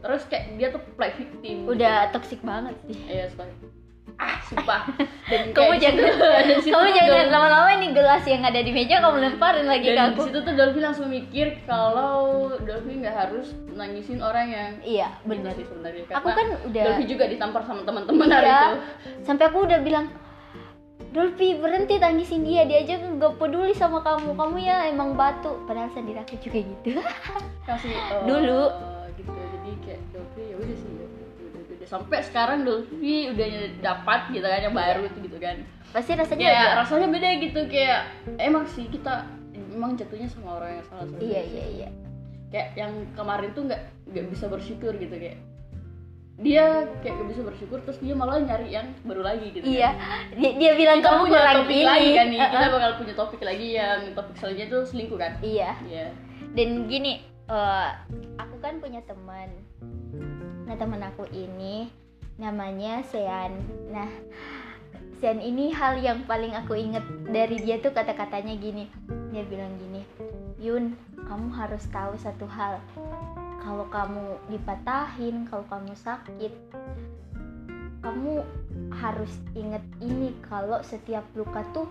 terus 0.05 0.29
kayak 0.29 0.61
dia 0.61 0.69
tuh 0.69 0.85
play 1.01 1.17
victim 1.17 1.65
udah 1.65 2.13
toxic 2.13 2.37
banget 2.45 2.77
sih. 2.85 3.01
Iya 3.09 3.25
sekali 3.33 3.74
ah 4.17 4.39
sumpah. 4.43 4.83
Dan 5.25 5.51
kamu 5.57 5.73
di 5.75 5.83
jangan 5.83 6.15
kamu 6.75 6.89
jangan 6.93 7.27
lama-lama 7.29 7.71
ini 7.75 7.91
gelas 7.91 8.23
yang 8.23 8.41
ada 8.41 8.59
di 8.59 8.71
meja 8.71 9.01
kamu 9.01 9.19
lemparin 9.21 9.67
lagi 9.67 9.87
ke 9.87 9.93
dan 9.93 10.11
aku. 10.11 10.15
di 10.15 10.21
situ 10.29 10.39
tuh 10.41 10.55
Dolphy 10.55 10.81
langsung 10.81 11.09
mikir 11.09 11.47
kalau 11.65 12.23
Dolphy 12.59 13.01
nggak 13.01 13.17
harus 13.17 13.47
nangisin 13.69 14.19
orang 14.19 14.47
yang 14.49 14.71
iya 14.81 15.09
benar 15.23 15.53
sih 15.53 15.65
sebenarnya. 15.65 16.05
Aku 16.13 16.29
kan 16.29 16.47
udah 16.63 16.83
Dolphy 16.85 17.05
juga 17.07 17.25
ditampar 17.27 17.63
sama 17.63 17.83
teman-teman 17.83 18.27
hari 18.29 18.47
Iya. 18.47 18.61
itu. 18.61 18.79
Sampai 19.23 19.45
aku 19.49 19.59
udah 19.63 19.81
bilang 19.81 20.07
Dolphy 21.11 21.55
berhenti 21.57 21.95
tangisin 21.97 22.43
dia. 22.43 22.63
Dia 22.65 22.83
aja 22.83 22.99
nggak 22.99 23.35
peduli 23.37 23.71
sama 23.73 23.99
kamu. 24.01 24.35
Kamu 24.35 24.57
ya 24.59 24.87
emang 24.87 25.15
batu. 25.15 25.63
Padahal 25.63 25.91
sendiri 25.91 26.19
aku 26.19 26.35
juga 26.39 26.59
gitu. 26.59 26.99
Kasih 27.63 27.91
eh, 27.91 28.23
Dulu. 28.29 28.63
gitu. 29.15 29.31
Jadi 29.31 29.71
kayak 29.83 30.01
Dolphy 30.11 30.43
ya 30.45 30.57
udah 30.59 30.75
sih 30.77 30.94
ya 31.85 31.87
sampai 31.87 32.25
sekarang 32.25 32.65
Dolphy 32.65 33.29
udah 33.29 33.47
dapat 33.85 34.33
gitu 34.33 34.47
kan 34.49 34.61
yang 34.65 34.73
baru 34.73 35.05
tuh 35.13 35.21
gitu 35.21 35.37
kan. 35.37 35.61
Pasti 35.93 36.17
rasanya 36.17 36.49
agak- 36.49 36.75
rasanya 36.89 37.09
beda 37.13 37.29
gitu 37.45 37.61
kayak 37.69 38.01
emang 38.41 38.65
sih 38.73 38.89
kita 38.89 39.29
emang 39.53 40.01
jatuhnya 40.01 40.27
sama 40.33 40.57
orang 40.57 40.81
yang 40.81 40.85
salah 40.89 41.05
sebenarnya 41.05 41.29
iya 41.29 41.43
iya 41.45 41.65
iya. 41.69 41.89
Kayak 42.49 42.69
yang 42.81 42.93
kemarin 43.13 43.51
tuh 43.53 43.63
nggak 43.69 43.83
nggak 44.09 44.27
bisa 44.33 44.45
bersyukur 44.49 44.97
gitu 44.97 45.13
kayak 45.13 45.39
dia 46.35 46.91
kayak 46.99 47.15
gak 47.15 47.31
bisa 47.31 47.43
bersyukur 47.47 47.79
terus 47.87 48.03
dia 48.03 48.11
malah 48.11 48.43
nyari 48.43 48.75
yang 48.75 48.91
baru 49.07 49.23
lagi 49.23 49.55
gitu 49.55 49.71
iya. 49.71 49.95
kan. 49.95 50.35
dia, 50.43 50.51
dia 50.59 50.73
bilang 50.75 50.99
kita 50.99 51.07
kamu 51.15 51.23
punya 51.23 51.39
kurang 51.39 51.55
topik 51.63 51.79
ini. 51.79 51.87
lagi 51.87 52.09
kan 52.11 52.27
nih 52.27 52.41
kita 52.59 52.67
bakal 52.75 52.91
punya 52.99 53.15
topik 53.15 53.41
lagi 53.47 53.69
yang 53.79 54.01
topik 54.19 54.35
selanjutnya 54.43 54.67
tuh 54.67 54.83
selingkuh 54.83 55.19
kan. 55.21 55.33
Iya. 55.39 55.71
Iya. 55.87 56.07
Dan 56.59 56.69
gini 56.91 57.23
eh, 57.47 57.89
aku 58.35 58.57
kan 58.59 58.83
punya 58.83 58.99
teman 59.07 59.51
nah 60.65 60.75
teman 60.77 61.05
aku 61.05 61.29
ini 61.33 61.93
namanya 62.41 63.05
Sean. 63.07 63.63
Nah 63.93 64.11
Sean 65.21 65.39
ini 65.39 65.71
hal 65.71 66.01
yang 66.03 66.27
paling 66.27 66.57
aku 66.57 66.75
inget 66.75 67.05
dari 67.31 67.61
dia 67.63 67.79
tuh 67.79 67.95
kata-katanya 67.95 68.57
gini. 68.59 68.89
Dia 69.31 69.43
bilang 69.47 69.75
gini 69.79 70.03
Yun 70.59 70.97
kamu 71.25 71.49
harus 71.55 71.85
tahu 71.93 72.17
satu 72.17 72.49
hal. 72.49 72.81
Kalau 73.65 73.89
kamu 73.89 74.41
dipatahin 74.53 75.49
kalau 75.49 75.65
kamu 75.69 75.93
sakit 75.97 76.53
kamu 78.05 78.45
harus 78.93 79.33
inget 79.57 79.81
ini. 80.05 80.37
Kalau 80.45 80.85
setiap 80.85 81.25
luka 81.33 81.65
tuh 81.73 81.89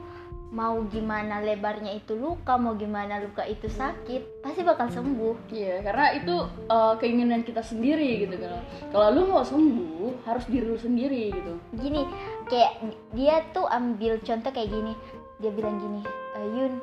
mau 0.53 0.86
gimana 0.86 1.41
lebarnya 1.41 1.98
itu 1.98 2.13
luka 2.13 2.62
mau 2.62 2.77
gimana 2.77 3.17
luka 3.25 3.41
itu 3.41 3.65
sakit 3.65 4.45
pasti 4.45 4.62
bakal 4.62 4.86
sembuh. 4.93 5.50
Iya 5.50 5.81
karena 5.81 6.05
itu 6.13 6.36
uh, 6.69 6.93
keinginan 7.01 7.41
kita 7.41 7.65
sendiri 7.65 8.29
gitu 8.29 8.38
kan. 8.38 8.62
Kalau 8.93 9.07
lu 9.17 9.22
mau 9.33 9.41
sembuh 9.41 10.29
harus 10.29 10.45
diri 10.45 10.65
lu 10.69 10.77
sendiri 10.77 11.33
gitu. 11.33 11.53
Gini 11.74 12.05
kayak 12.45 12.86
dia 13.17 13.41
tuh 13.50 13.65
ambil 13.65 14.22
contoh 14.22 14.53
kayak 14.53 14.69
gini. 14.69 14.93
Dia 15.41 15.50
bilang 15.50 15.81
gini 15.81 16.05
"Eh, 16.38 16.48
Yun 16.53 16.74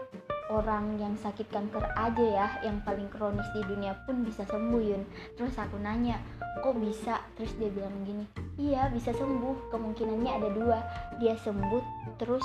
orang 0.51 0.99
yang 0.99 1.15
sakit 1.15 1.47
kanker 1.55 1.95
aja 1.95 2.27
ya 2.27 2.47
yang 2.67 2.83
paling 2.83 3.07
kronis 3.07 3.47
di 3.55 3.63
dunia 3.71 3.95
pun 4.03 4.27
bisa 4.27 4.43
sembuh 4.51 4.83
Yun. 4.83 5.07
Terus 5.39 5.55
aku 5.55 5.79
nanya 5.79 6.19
kok 6.59 6.75
bisa? 6.75 7.23
Terus 7.39 7.55
dia 7.55 7.71
bilang 7.71 7.95
gini 8.03 8.27
iya 8.59 8.91
bisa 8.91 9.15
sembuh. 9.15 9.71
Kemungkinannya 9.71 10.31
ada 10.43 10.49
dua. 10.51 10.79
Dia 11.23 11.39
sembuh 11.39 12.19
terus 12.19 12.43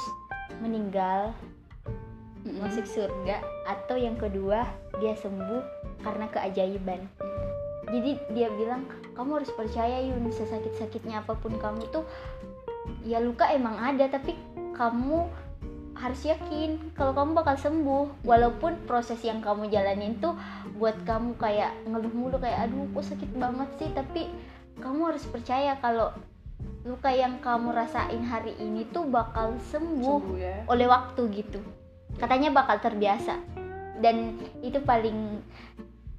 meninggal 0.64 1.36
masuk 2.46 2.86
surga 2.86 3.42
atau 3.66 3.98
yang 3.98 4.16
kedua 4.16 4.70
dia 5.02 5.18
sembuh 5.18 5.62
karena 6.06 6.30
keajaiban. 6.30 7.02
Jadi 7.90 8.18
dia 8.34 8.50
bilang 8.54 8.86
kamu 9.18 9.42
harus 9.42 9.52
percaya 9.54 10.02
Yun 10.02 10.30
sesakit-sakitnya 10.30 11.26
apa 11.26 11.38
pun 11.38 11.58
kamu 11.58 11.90
tuh 11.90 12.06
ya 13.06 13.22
luka 13.22 13.50
emang 13.50 13.78
ada 13.78 14.10
tapi 14.10 14.38
kamu 14.78 15.26
harus 15.96 16.28
yakin 16.28 16.92
kalau 16.94 17.16
kamu 17.16 17.32
bakal 17.34 17.56
sembuh. 17.56 18.28
Walaupun 18.28 18.86
proses 18.86 19.18
yang 19.24 19.40
kamu 19.40 19.72
jalanin 19.72 20.20
tuh 20.20 20.36
buat 20.76 20.96
kamu 21.08 21.40
kayak 21.40 21.72
ngeluh 21.88 22.12
mulu 22.12 22.38
kayak 22.38 22.70
aduh 22.70 22.86
kok 22.94 23.16
sakit 23.16 23.32
banget 23.40 23.70
sih? 23.80 23.90
Tapi 23.96 24.28
kamu 24.84 25.16
harus 25.16 25.24
percaya 25.26 25.80
kalau 25.80 26.12
luka 26.86 27.10
yang 27.10 27.42
kamu 27.42 27.74
rasain 27.74 28.22
hari 28.22 28.54
ini 28.62 28.86
tuh 28.94 29.10
bakal 29.10 29.58
sembuh 29.74 30.22
sembuh 30.22 30.38
ya. 30.38 30.56
oleh 30.70 30.86
waktu 30.86 31.22
gitu. 31.34 31.60
Katanya 32.22 32.54
bakal 32.54 32.78
terbiasa. 32.78 33.42
Dan 34.00 34.38
itu 34.62 34.78
paling 34.86 35.42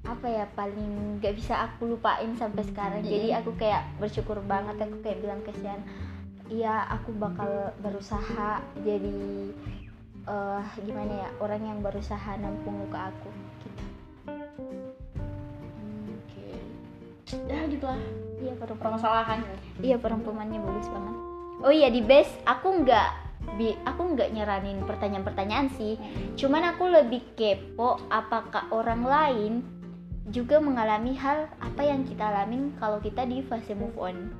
apa 0.07 0.27
ya 0.27 0.45
paling 0.55 1.19
gak 1.23 1.35
bisa 1.35 1.71
aku 1.71 1.95
lupain 1.95 2.35
sampai 2.35 2.67
sekarang. 2.67 3.01
Jadi 3.01 3.31
aku 3.31 3.55
kayak 3.55 3.87
bersyukur 3.97 4.43
banget 4.43 4.75
aku 4.77 4.99
kayak 4.99 5.23
bilang 5.23 5.39
ke 5.41 5.55
Sian 5.57 5.79
iya 6.47 6.87
aku 6.87 7.11
bakal 7.15 7.75
berusaha 7.83 8.63
jadi 8.83 9.19
eh 10.27 10.65
gimana 10.83 11.27
ya 11.27 11.29
orang 11.39 11.61
yang 11.63 11.79
berusaha 11.79 12.35
nampung 12.39 12.83
luka 12.87 13.11
aku 13.11 13.29
ya 17.27 17.59
gitulah 17.67 17.99
iya 18.39 18.53
perempuan. 18.55 18.95
Permasalahan. 18.95 19.39
Iya 19.81 19.97
perempuannya 19.99 20.59
bagus 20.61 20.87
banget. 20.87 21.15
Oh 21.65 21.73
iya 21.73 21.89
di 21.89 22.01
base 22.05 22.31
aku 22.45 22.85
nggak 22.85 23.09
bi 23.57 23.73
aku 23.87 24.01
nggak 24.13 24.29
nyaranin 24.31 24.85
pertanyaan-pertanyaan 24.85 25.67
sih. 25.75 25.99
Cuman 26.39 26.63
aku 26.75 26.87
lebih 26.87 27.23
kepo 27.35 27.99
apakah 28.07 28.69
orang 28.71 29.03
lain 29.03 29.53
juga 30.27 30.59
mengalami 30.59 31.15
hal 31.15 31.47
apa 31.63 31.81
yang 31.87 32.03
kita 32.03 32.27
alamin 32.27 32.75
kalau 32.79 32.99
kita 33.03 33.25
di 33.27 33.43
fase 33.43 33.73
move 33.75 33.95
on. 33.99 34.31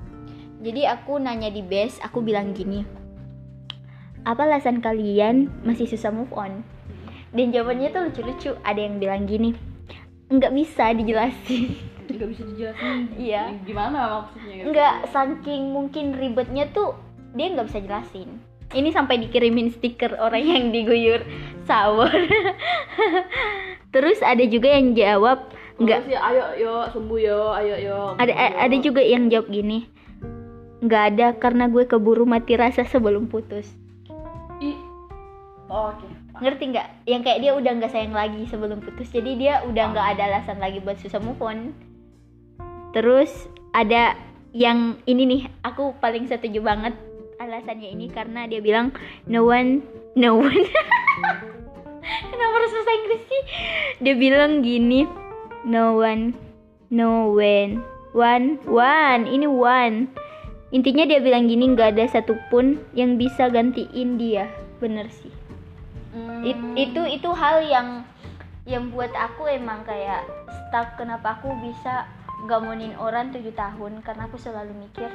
Jadi 0.64 0.88
aku 0.88 1.20
nanya 1.20 1.52
di 1.52 1.62
base 1.62 2.02
aku 2.02 2.24
bilang 2.24 2.52
gini 2.56 3.08
apa 4.28 4.44
alasan 4.44 4.84
kalian 4.84 5.48
masih 5.64 5.88
susah 5.88 6.12
move 6.12 6.32
on? 6.36 6.60
Dan 7.32 7.56
jawabannya 7.56 7.96
tuh 7.96 8.12
lucu-lucu. 8.12 8.52
Ada 8.60 8.80
yang 8.84 9.00
bilang 9.00 9.24
gini 9.24 9.56
nggak 10.28 10.52
bisa 10.52 10.92
dijelasin 10.92 11.72
nggak 12.16 12.30
bisa 12.32 12.44
dijelasin. 12.48 12.96
Iya. 13.20 13.44
gimana 13.68 14.00
maksudnya? 14.24 14.64
Nggak 14.72 14.96
saking 15.12 15.64
mungkin 15.76 16.16
ribetnya 16.16 16.70
tuh 16.72 16.96
dia 17.36 17.52
nggak 17.52 17.68
bisa 17.68 17.80
jelasin. 17.84 18.30
Ini 18.72 18.90
sampai 18.92 19.20
dikirimin 19.24 19.72
stiker 19.72 20.20
orang 20.20 20.44
yang 20.44 20.64
diguyur 20.76 21.24
sawur 21.68 22.12
terus 23.96 24.20
ada 24.24 24.44
juga 24.48 24.72
yang 24.76 24.96
jawab 24.96 25.52
nggak. 25.80 26.08
sih 26.08 26.16
ayo 26.16 26.46
yo 26.60 26.74
sembuh 26.92 27.20
yo 27.20 27.40
ayo 27.56 27.76
yo 27.80 28.00
ada 28.20 28.34
ada 28.36 28.76
juga 28.80 29.04
yang 29.04 29.28
jawab 29.32 29.52
gini 29.52 29.88
nggak 30.84 31.04
ada 31.14 31.28
karena 31.36 31.68
gue 31.68 31.88
keburu 31.90 32.24
mati 32.24 32.54
rasa 32.54 32.86
sebelum 32.86 33.26
putus. 33.28 33.66
Ih. 34.62 34.78
Oh, 35.68 35.92
oke 35.92 36.08
ngerti 36.38 36.70
nggak? 36.70 36.88
Yang 37.10 37.22
kayak 37.26 37.40
dia 37.42 37.52
udah 37.58 37.72
nggak 37.82 37.92
sayang 37.92 38.14
lagi 38.14 38.46
sebelum 38.46 38.78
putus 38.78 39.10
jadi 39.10 39.32
dia 39.34 39.54
udah 39.66 39.86
nggak 39.90 40.08
ada 40.18 40.24
alasan 40.30 40.62
lagi 40.62 40.78
buat 40.86 41.02
susah 41.02 41.18
move 41.18 41.42
on 41.42 41.74
terus 42.96 43.30
ada 43.76 44.16
yang 44.56 44.98
ini 45.06 45.24
nih 45.28 45.42
aku 45.62 45.94
paling 46.02 46.26
setuju 46.26 46.64
banget 46.64 46.96
alasannya 47.38 47.94
ini 47.94 48.10
karena 48.10 48.50
dia 48.50 48.60
bilang 48.60 48.90
no 49.30 49.46
one 49.46 49.86
no 50.18 50.42
one. 50.42 50.66
Kenapa 52.32 52.54
harus 52.56 52.72
bahasa 52.74 52.92
Inggris 52.98 53.24
sih? 53.28 53.44
Dia 54.02 54.16
bilang 54.18 54.66
gini 54.66 55.06
no 55.68 56.02
one 56.02 56.34
no 56.90 57.36
when 57.36 57.84
one 58.16 58.58
one 58.66 59.30
ini 59.30 59.46
one. 59.46 60.10
Intinya 60.74 61.08
dia 61.08 61.22
bilang 61.24 61.48
gini 61.48 61.72
nggak 61.72 61.96
ada 61.96 62.06
satupun 62.12 62.82
yang 62.98 63.16
bisa 63.16 63.48
gantiin 63.48 64.18
dia. 64.20 64.50
Bener 64.82 65.08
sih. 65.12 65.32
It- 66.44 66.74
itu 66.76 67.02
itu 67.08 67.30
hal 67.32 67.62
yang 67.64 67.88
yang 68.68 68.92
buat 68.92 69.14
aku 69.16 69.48
emang 69.48 69.86
kayak 69.88 70.28
stuck 70.50 71.00
kenapa 71.00 71.40
aku 71.40 71.54
bisa 71.64 72.04
gamonin 72.46 72.94
orang 73.02 73.34
tujuh 73.34 73.56
tahun 73.58 74.06
karena 74.06 74.30
aku 74.30 74.38
selalu 74.38 74.78
mikir 74.78 75.10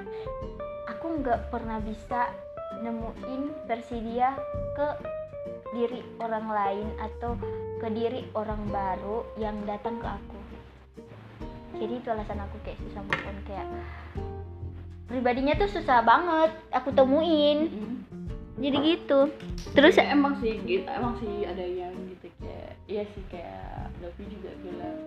aku 0.91 1.23
nggak 1.23 1.55
pernah 1.55 1.79
bisa 1.79 2.35
nemuin 2.83 3.71
versi 3.71 4.03
dia 4.03 4.35
ke 4.75 4.89
diri 5.73 6.03
orang 6.19 6.47
lain 6.51 6.89
atau 6.99 7.39
ke 7.79 7.89
diri 7.91 8.27
orang 8.35 8.61
baru 8.69 9.25
yang 9.41 9.57
datang 9.67 9.99
ke 9.99 10.07
aku. 10.07 10.39
Jadi 11.83 11.99
itu 11.99 12.09
alasan 12.13 12.39
aku 12.39 12.57
kayak 12.63 12.79
susah 12.87 13.03
move 13.03 13.27
on 13.27 13.39
kayak 13.49 13.67
pribadinya 15.11 15.59
tuh 15.59 15.71
susah 15.73 15.99
banget 16.05 16.51
aku 16.71 16.95
temuin. 16.95 17.67
Jadi 18.63 18.77
gitu. 18.95 19.33
Terus 19.75 19.99
Terus 19.99 20.07
emang 20.07 20.39
sih 20.39 20.61
gitu, 20.63 20.87
emang 20.87 21.19
sih 21.19 21.43
ada 21.43 21.65
yang 21.65 21.91
gitu 22.15 22.31
kayak 22.39 22.79
iya 22.87 23.03
sih 23.11 23.25
kayak 23.33 23.91
Davi 23.99 24.25
juga 24.31 24.51
bilang 24.63 25.02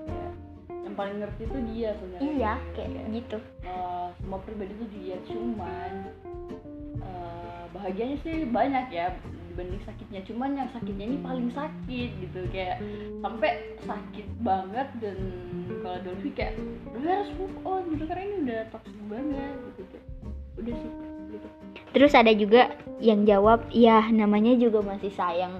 paling 0.95 1.17
ngerti 1.21 1.43
tuh 1.51 1.61
dia 1.71 1.89
sebenarnya. 1.99 2.21
iya 2.25 2.53
kayak 2.73 2.91
gitu 3.11 3.37
eh, 3.67 4.07
semua 4.19 4.39
pribadi 4.41 4.73
tuh 4.79 4.89
dia 4.95 5.15
cuman 5.27 5.91
eh, 7.03 7.63
bahagianya 7.75 8.17
sih 8.23 8.47
banyak 8.47 8.85
ya 8.89 9.13
dibanding 9.51 9.83
sakitnya 9.87 10.19
cuman 10.27 10.49
yang 10.59 10.69
sakitnya 10.75 11.05
ini 11.07 11.17
paling 11.23 11.49
sakit 11.55 12.09
gitu 12.19 12.39
kayak 12.51 12.83
sampai 13.23 13.51
sakit 13.87 14.27
banget 14.43 14.87
dan 14.99 15.17
kalau 15.79 15.97
Dolphy 16.03 16.31
kayak 16.35 16.59
udah 16.91 17.11
harus 17.23 17.31
move 17.39 17.57
on 17.63 17.81
gitu 17.95 18.03
karena 18.03 18.23
ini 18.27 18.37
udah 18.43 18.59
toxic 18.71 18.97
banget 19.07 19.55
gitu 19.71 19.81
kayak 19.91 20.05
udah 20.55 20.75
sih 20.75 20.91
gitu 21.31 21.47
Terus 21.95 22.11
ada 22.11 22.31
juga 22.35 22.75
yang 22.99 23.23
jawab, 23.23 23.71
ya 23.71 24.03
namanya 24.11 24.51
juga 24.59 24.83
masih 24.83 25.15
sayang. 25.15 25.55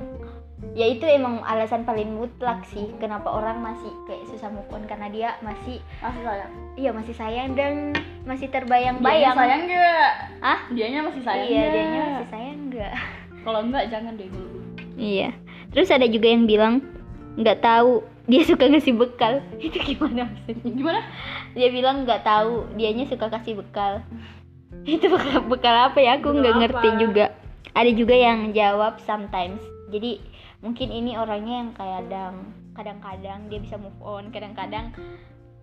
Ya 0.76 0.86
itu 0.86 1.08
emang 1.08 1.40
alasan 1.42 1.82
paling 1.82 2.12
mutlak 2.12 2.68
sih 2.68 2.92
kenapa 3.00 3.32
orang 3.32 3.64
masih 3.64 3.88
kayak 4.04 4.28
susah 4.28 4.52
move 4.52 4.68
on 4.70 4.84
karena 4.84 5.08
dia 5.08 5.30
masih 5.40 5.80
masih 5.98 6.20
sayang 6.22 6.52
iya 6.76 6.92
masih 6.92 7.16
sayang 7.16 7.56
dan 7.56 7.96
masih 8.22 8.46
Dianya 8.46 8.56
terbayang-bayang. 8.60 9.34
sayang 9.34 9.62
nggak 9.66 10.12
Hah? 10.42 10.60
dianya 10.70 11.00
masih 11.02 11.22
sayang 11.24 11.48
Iya, 11.48 11.64
dianya 11.72 12.02
masih 12.12 12.28
sayang 12.30 12.58
enggak? 12.62 12.94
kalau 13.42 13.60
enggak 13.62 13.84
jangan 13.88 14.14
deh 14.14 14.28
dulu 14.28 14.52
Iya. 14.96 15.30
Terus 15.70 15.90
ada 15.90 16.04
juga 16.06 16.28
yang 16.28 16.44
bilang 16.44 16.84
nggak 17.36 17.60
tahu 17.62 18.00
dia 18.26 18.42
suka 18.42 18.66
ngasih 18.66 18.96
bekal. 18.96 19.44
Itu 19.62 19.76
gimana 19.78 20.28
maksudnya? 20.28 20.72
gimana 20.72 21.02
Dia 21.52 21.68
bilang 21.70 22.04
nggak 22.04 22.22
tahu 22.22 22.68
dianya 22.76 23.06
suka 23.06 23.28
kasih 23.30 23.56
bekal. 23.56 24.04
Itu 24.86 25.08
bekal, 25.08 25.40
bekal 25.46 25.76
apa 25.88 26.00
ya? 26.00 26.20
Aku 26.20 26.32
nggak 26.32 26.56
ngerti 26.58 26.90
juga. 26.98 27.32
Ada 27.72 27.92
juga 27.92 28.12
yang 28.12 28.52
jawab 28.52 29.00
sometimes. 29.00 29.60
Jadi 29.88 30.20
mungkin 30.64 30.90
ini 30.92 31.18
orangnya 31.20 31.56
yang 31.66 31.72
kadang 31.76 32.36
kadang-kadang 32.76 33.40
dia 33.48 33.60
bisa 33.64 33.80
move 33.80 33.96
on, 34.04 34.32
kadang-kadang 34.36 34.92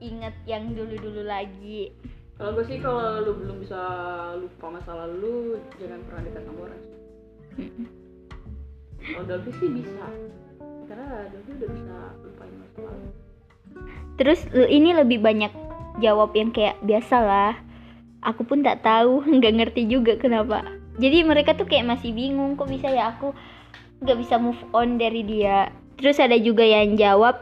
inget 0.01 0.35
yang 0.49 0.73
dulu-dulu 0.73 1.23
lagi. 1.29 1.93
kalau 2.41 2.59
gue 2.59 2.65
sih 2.67 2.81
kalau 2.83 3.23
lu 3.23 3.33
belum 3.39 3.63
bisa 3.63 3.81
lupa 4.41 4.67
masa 4.73 4.93
lalu 4.97 5.63
jangan 5.79 6.01
pernah 6.09 6.23
dekat 6.27 6.43
sama 6.43 6.61
orang 6.67 6.83
kalau 9.03 9.25
Dolphy 9.29 9.53
sih 9.63 9.69
bisa 9.71 10.07
karena 10.91 11.07
Dolphy 11.31 11.53
udah 11.61 11.71
bisa 11.71 11.97
lupain 12.25 12.55
masa 12.59 12.79
lalu 12.83 13.09
Terus 14.21 14.45
ini 14.69 14.93
lebih 14.93 15.25
banyak 15.25 15.53
jawab 16.01 16.37
yang 16.37 16.53
kayak 16.53 16.77
biasalah. 16.85 17.57
Aku 18.23 18.47
pun 18.47 18.63
tak 18.63 18.85
tahu, 18.85 19.25
nggak 19.41 19.55
ngerti 19.59 19.83
juga 19.89 20.17
kenapa. 20.21 20.63
Jadi 21.01 21.25
mereka 21.25 21.57
tuh 21.57 21.65
kayak 21.65 21.89
masih 21.89 22.13
bingung 22.13 22.55
kok 22.55 22.69
bisa 22.69 22.93
ya 22.93 23.17
aku 23.17 23.33
nggak 24.03 24.19
bisa 24.19 24.37
move 24.37 24.59
on 24.71 24.99
dari 24.99 25.23
dia. 25.23 25.71
Terus 25.97 26.19
ada 26.19 26.35
juga 26.35 26.63
yang 26.63 26.95
jawab 26.95 27.39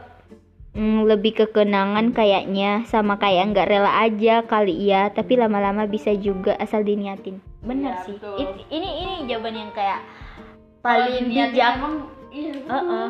"Hmm, 0.71 1.03
lebih 1.03 1.35
ke 1.35 1.45
kenangan 1.49 2.15
kayaknya 2.15 2.87
sama 2.87 3.19
kayak 3.19 3.51
nggak 3.51 3.67
rela 3.67 3.91
aja 3.99 4.39
kali 4.41 4.87
iya, 4.87 5.11
tapi 5.11 5.35
lama-lama 5.35 5.83
bisa 5.83 6.15
juga 6.15 6.55
asal 6.55 6.81
diniatin. 6.81 7.43
Bener 7.59 7.91
Iya, 7.91 8.05
sih. 8.07 8.15
It- 8.39 8.71
ini 8.71 8.89
ini 9.03 9.13
jawaban 9.27 9.51
yang 9.53 9.71
kayak 9.75 9.99
paling 10.79 11.27
bijak. 11.27 11.75
emang 11.75 12.07
iya 12.31 12.51
betul. 12.55 12.71
Heeh. 12.71 13.07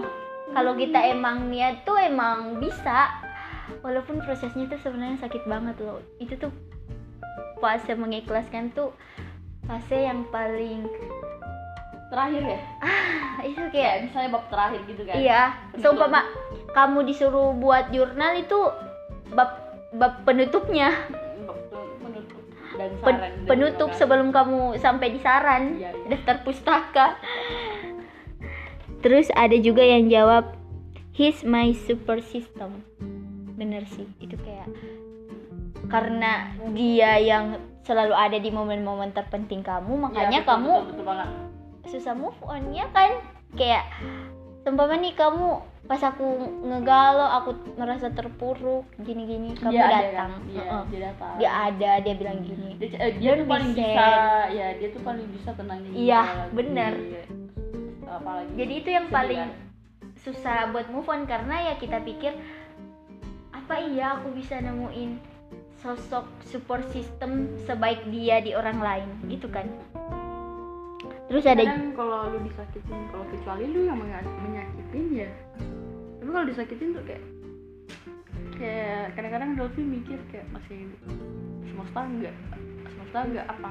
Kalau 0.51 0.73
kita 0.73 0.99
emang 1.05 1.47
niat 1.47 1.85
tuh 1.85 1.95
emang 1.95 2.57
bisa. 2.57 3.13
Walaupun 3.79 4.19
prosesnya 4.19 4.67
tuh 4.67 4.81
sebenarnya 4.81 5.21
sakit 5.21 5.45
banget 5.45 5.79
loh. 5.79 6.01
Itu 6.17 6.35
tuh 6.35 6.51
fase 7.57 7.93
mengikhlaskan 7.93 8.73
tuh 8.73 8.91
fase 9.63 10.01
yang 10.01 10.25
paling 10.27 10.89
terakhir 12.11 12.43
ya 12.43 12.59
ah, 12.83 13.39
itu 13.47 13.55
kayak 13.55 13.71
kayak 13.71 13.95
misalnya 14.03 14.29
bab 14.35 14.45
terakhir 14.51 14.79
gitu 14.83 15.01
kan 15.07 15.15
iya. 15.15 15.41
Betul. 15.71 15.79
Seumpama 15.95 16.19
kamu 16.75 16.99
disuruh 17.07 17.55
buat 17.55 17.87
jurnal 17.95 18.35
itu 18.35 18.59
bab 19.31 19.51
bab 19.95 20.23
penutupnya, 20.27 20.91
bab 21.47 21.59
penutup 22.03 22.41
dan 22.75 22.89
Pen- 22.99 23.19
saran 23.19 23.31
dan 23.31 23.47
penutup 23.47 23.89
sebelum 23.95 24.27
kamu 24.35 24.59
sampai 24.79 25.07
di 25.15 25.19
saran 25.23 25.79
Iya, 25.79 25.91
iya. 25.95 26.07
daftar 26.15 26.35
pustaka. 26.43 27.07
Terus 29.01 29.31
ada 29.33 29.55
juga 29.57 29.81
yang 29.81 30.11
jawab 30.11 30.55
he's 31.15 31.43
my 31.47 31.71
super 31.75 32.19
system. 32.19 32.83
Bener 33.55 33.87
sih, 33.87 34.07
itu 34.19 34.35
kayak 34.39 34.67
karena 35.91 36.55
dia 36.71 37.19
yang 37.19 37.59
selalu 37.83 38.15
ada 38.15 38.37
di 38.39 38.47
momen-momen 38.47 39.11
terpenting 39.11 39.59
kamu, 39.65 40.07
makanya 40.07 40.45
betul, 40.45 40.51
kamu 40.55 40.71
betul, 40.71 40.87
betul 40.87 41.05
banget 41.07 41.50
susah 41.85 42.13
move 42.13 42.37
on 42.41 42.69
ya 42.69 42.85
kan? 42.89 43.17
Kayak 43.53 43.89
seumpama 44.61 44.95
nih 44.95 45.13
kamu 45.13 45.57
pas 45.81 45.99
aku 45.99 46.23
ngegalau, 46.61 47.27
aku 47.35 47.51
merasa 47.75 48.07
terpuruk, 48.07 48.85
gini-gini, 48.97 49.57
kamu 49.57 49.73
Dia 49.73 49.83
ada 49.83 49.97
datang. 49.99 50.29
kan? 50.31 50.41
Iya, 50.47 50.61
Heeh. 50.61 50.83
dia 50.87 50.99
datang 51.03 51.33
Dia 51.35 51.51
ada, 51.67 51.91
dia 51.99 52.13
bilang 52.15 52.39
gini. 52.39 52.69
dia, 52.77 52.87
eh, 52.95 53.11
dia 53.17 53.31
tuh 53.33 53.37
Don't 53.37 53.43
be 53.43 53.51
paling 53.51 53.71
bisa 53.73 54.07
ya 54.49 54.67
dia 54.77 54.87
tuh 54.87 55.01
paling 55.01 55.27
bisa 55.33 55.49
tenangin 55.51 55.89
Iya, 55.91 56.21
dia 56.47 57.23
apalagi 58.05 58.51
Jadi 58.53 58.73
itu 58.77 58.89
yang 58.91 59.07
paling 59.09 59.41
kan. 59.41 59.51
susah 60.17 60.57
buat 60.69 60.87
move 60.87 61.07
on 61.07 61.25
karena 61.25 61.71
ya 61.71 61.73
kita 61.75 61.97
pikir 61.99 62.35
apa 63.51 63.73
iya 63.81 64.15
aku 64.15 64.31
bisa 64.31 64.59
nemuin 64.59 65.17
sosok 65.79 66.27
support 66.45 66.85
system 66.87 67.49
sebaik 67.65 68.05
dia 68.07 68.37
di 68.37 68.53
orang 68.53 68.77
lain 68.77 69.09
gitu 69.27 69.47
kan. 69.47 69.65
Terus 71.27 71.45
ada 71.45 71.63
kadang 71.63 71.93
kalau 71.93 72.19
lu 72.29 72.39
disakitin 72.43 72.99
kalau 73.09 73.25
kecuali 73.27 73.63
lu 73.65 73.79
yang 73.85 73.97
menya- 73.97 74.35
menyakitin 74.41 75.05
ya. 75.15 75.29
Tapi 76.17 76.29
kalau 76.29 76.45
disakitin 76.45 76.89
tuh 76.91 77.03
kayak 77.03 77.23
kayak 78.55 79.15
kadang-kadang 79.15 79.49
Dolphy 79.55 79.81
mikir 79.81 80.19
kayak 80.29 80.45
masih 80.51 80.91
semesta 81.63 81.99
enggak 82.01 82.35
semesta 82.87 83.17
enggak 83.21 83.45
apa 83.47 83.69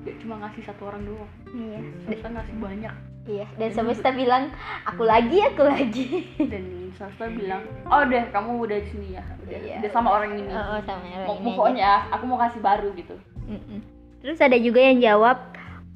gak 0.00 0.16
cuma 0.18 0.34
ngasih 0.40 0.62
satu 0.64 0.82
orang 0.86 1.02
doang. 1.04 1.30
Iya. 1.50 1.78
Semesta 2.02 2.28
ngasih 2.30 2.56
banyak. 2.56 2.94
Iya 3.20 3.46
dan 3.54 3.68
semesta 3.70 4.08
bilang 4.10 4.48
aku 4.86 5.02
lagi 5.04 5.38
aku 5.44 5.62
lagi. 5.62 6.06
Dan 6.40 6.64
semesta 6.94 7.28
bilang 7.28 7.60
oh 7.84 8.02
deh 8.02 8.24
kamu 8.30 8.50
udah 8.60 8.78
di 8.78 8.88
sini 8.88 9.08
ya 9.12 9.22
udah, 9.44 9.58
Iya. 9.60 9.76
udah 9.82 9.90
sama 9.90 10.08
orang 10.10 10.30
ini. 10.36 10.48
Oh, 10.48 10.56
oh, 10.56 10.80
sama 10.80 11.04
orang 11.04 11.26
mau 11.26 11.36
ini 11.36 11.44
move 11.44 11.60
aja. 11.66 11.76
ya 11.76 11.94
aku 12.08 12.24
mau 12.24 12.38
kasih 12.38 12.60
baru 12.60 12.88
gitu. 12.94 13.16
Mm-mm. 13.44 13.80
Terus 14.20 14.38
ada 14.38 14.56
juga 14.56 14.80
yang 14.80 15.00
jawab 15.00 15.36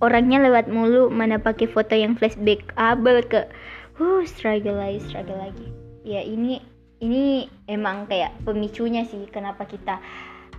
orangnya 0.03 0.43
lewat 0.43 0.67
mulu 0.71 1.13
mana 1.13 1.39
pakai 1.39 1.71
foto 1.71 1.95
yang 1.95 2.19
flashback 2.19 2.75
abel 2.75 3.23
ke. 3.23 3.47
Huh 3.95 4.27
struggle 4.27 4.79
lagi 4.79 4.99
struggle 5.07 5.39
lagi. 5.39 5.71
Ya 6.03 6.23
ini 6.25 6.59
ini 6.99 7.47
emang 7.71 8.11
kayak 8.11 8.35
pemicunya 8.43 9.07
sih 9.07 9.29
kenapa 9.31 9.69
kita 9.69 10.01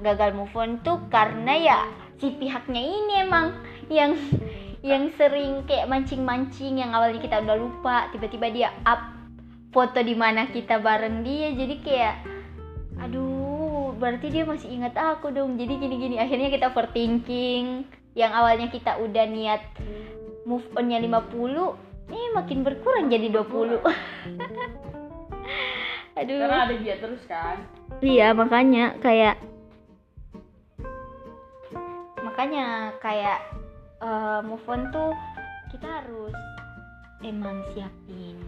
gagal 0.04 0.36
move 0.36 0.56
on 0.56 0.80
tuh 0.84 1.00
karena 1.08 1.54
ya 1.56 1.80
si 2.20 2.36
pihaknya 2.36 2.84
ini 2.84 3.14
emang 3.24 3.56
yang 3.88 4.16
yang 4.84 5.10
sering 5.16 5.64
kayak 5.66 5.88
mancing-mancing 5.88 6.78
yang 6.84 6.92
awalnya 6.92 7.24
kita 7.24 7.42
udah 7.42 7.58
lupa 7.58 8.12
tiba-tiba 8.12 8.48
dia 8.52 8.70
up 8.84 9.02
foto 9.72 10.00
di 10.04 10.16
mana 10.16 10.48
kita 10.52 10.80
bareng 10.80 11.24
dia 11.24 11.52
jadi 11.56 11.76
kayak 11.84 12.16
aduh 13.00 13.96
berarti 13.96 14.28
dia 14.32 14.44
masih 14.44 14.70
ingat 14.76 14.96
aku 14.96 15.32
dong. 15.32 15.56
Jadi 15.56 15.80
gini-gini 15.80 16.20
akhirnya 16.20 16.52
kita 16.52 16.72
overthinking 16.72 17.88
yang 18.16 18.32
awalnya 18.32 18.72
kita 18.72 18.96
udah 18.96 19.26
niat 19.28 19.62
move 20.48 20.64
onnya 20.74 21.04
50 21.04 21.36
eh 22.06 22.28
makin 22.32 22.64
berkurang 22.64 23.12
jadi 23.12 23.28
20 23.28 23.76
aduh. 26.16 26.40
Karena 26.40 26.64
ada 26.64 26.76
dia 26.80 26.96
terus 26.96 27.20
kan. 27.28 27.60
Iya 28.00 28.32
makanya 28.32 28.96
kayak 29.04 29.36
makanya 32.24 32.96
kayak 33.00 33.40
eh, 34.00 34.40
move 34.48 34.64
on 34.68 34.88
tuh 34.96 35.12
kita 35.76 35.84
harus 36.04 36.32
emang 37.20 37.64
siapin 37.76 38.40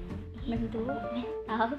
itu 0.47 0.79
mental. 0.79 1.75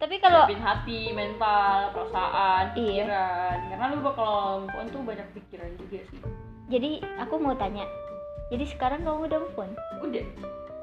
tapi 0.00 0.16
kalau 0.16 0.48
siapin 0.48 0.64
hati 0.64 1.00
mental 1.12 1.92
perasaan 1.92 2.72
Iya. 2.72 3.04
pikiran. 3.04 3.56
Karena 3.68 3.84
lu 3.92 4.00
kalau 4.16 4.64
move 4.64 4.76
on 4.80 4.86
tuh 4.88 5.02
banyak 5.04 5.28
pikiran 5.36 5.76
juga 5.76 6.00
sih 6.08 6.20
jadi 6.70 7.02
aku 7.18 7.40
mau 7.40 7.56
tanya. 7.56 7.88
Jadi 8.52 8.68
sekarang 8.68 9.02
kamu 9.02 9.32
udah 9.32 9.38
move 9.40 9.58
on? 9.58 9.70
Udah. 10.04 10.24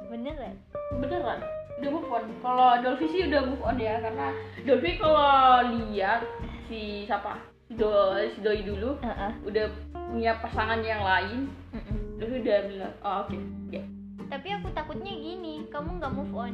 Beneran? 0.10 0.56
Beneran. 0.98 1.40
Udah 1.80 1.90
move 1.94 2.10
on. 2.10 2.26
Kalau 2.42 2.70
Dolphy 2.82 3.08
sih 3.14 3.22
udah 3.30 3.42
move 3.46 3.64
on 3.64 3.78
ya 3.78 4.02
karena 4.02 4.34
Dolphy 4.66 4.98
kalau 4.98 5.64
lihat 5.70 6.26
si 6.66 7.06
siapa? 7.06 7.38
Si 7.70 7.78
Doi, 7.78 8.34
si 8.34 8.42
Doi 8.42 8.66
dulu 8.66 8.98
Heeh. 9.06 9.32
udah 9.46 9.66
punya 9.94 10.42
pasangan 10.42 10.82
yang 10.82 11.06
lain 11.06 11.54
Mm-mm. 11.70 12.18
Dolphy 12.18 12.42
udah 12.42 12.58
bilang 12.66 12.94
oh 13.06 13.16
oke 13.24 13.38
ya. 13.70 13.86
Tapi 14.30 14.48
aku 14.58 14.68
takutnya 14.74 15.14
gini 15.14 15.70
kamu 15.70 16.02
nggak 16.02 16.14
move 16.14 16.34
on. 16.34 16.54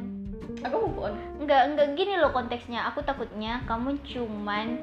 Aku 0.68 0.76
move 0.84 1.00
on? 1.00 1.14
Nggak 1.40 1.62
nggak 1.74 1.88
gini 1.96 2.20
loh 2.20 2.30
konteksnya. 2.36 2.92
Aku 2.92 3.00
takutnya 3.00 3.64
kamu 3.64 3.96
cuman 4.04 4.76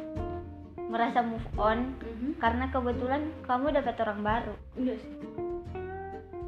merasa 0.93 1.25
move 1.25 1.49
on 1.57 1.97
karena 2.37 2.69
kebetulan 2.69 3.33
kamu 3.49 3.73
dapat 3.73 3.95
orang 4.05 4.19
baru. 4.21 4.53
Enggak 4.77 5.01
sih 5.01 5.11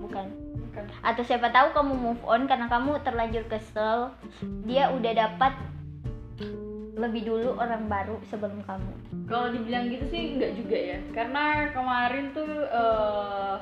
bukan. 0.05 0.29
Bukan. 0.69 0.85
Atau 1.01 1.25
siapa 1.25 1.49
tahu 1.49 1.73
kamu 1.73 1.93
move 1.97 2.23
on 2.29 2.45
karena 2.45 2.69
kamu 2.69 3.01
terlanjur 3.01 3.41
kesel. 3.49 4.13
Dia 4.69 4.93
udah 4.93 5.13
dapat 5.17 5.57
lebih 6.95 7.27
dulu 7.27 7.57
orang 7.57 7.89
baru 7.89 8.21
sebelum 8.29 8.61
kamu. 8.69 8.93
Kalau 9.25 9.49
dibilang 9.49 9.89
gitu 9.89 10.05
sih 10.13 10.37
enggak 10.37 10.53
juga 10.53 10.77
ya. 10.77 10.97
Karena 11.09 11.73
kemarin 11.73 12.29
tuh 12.37 12.49
eh 12.69 13.55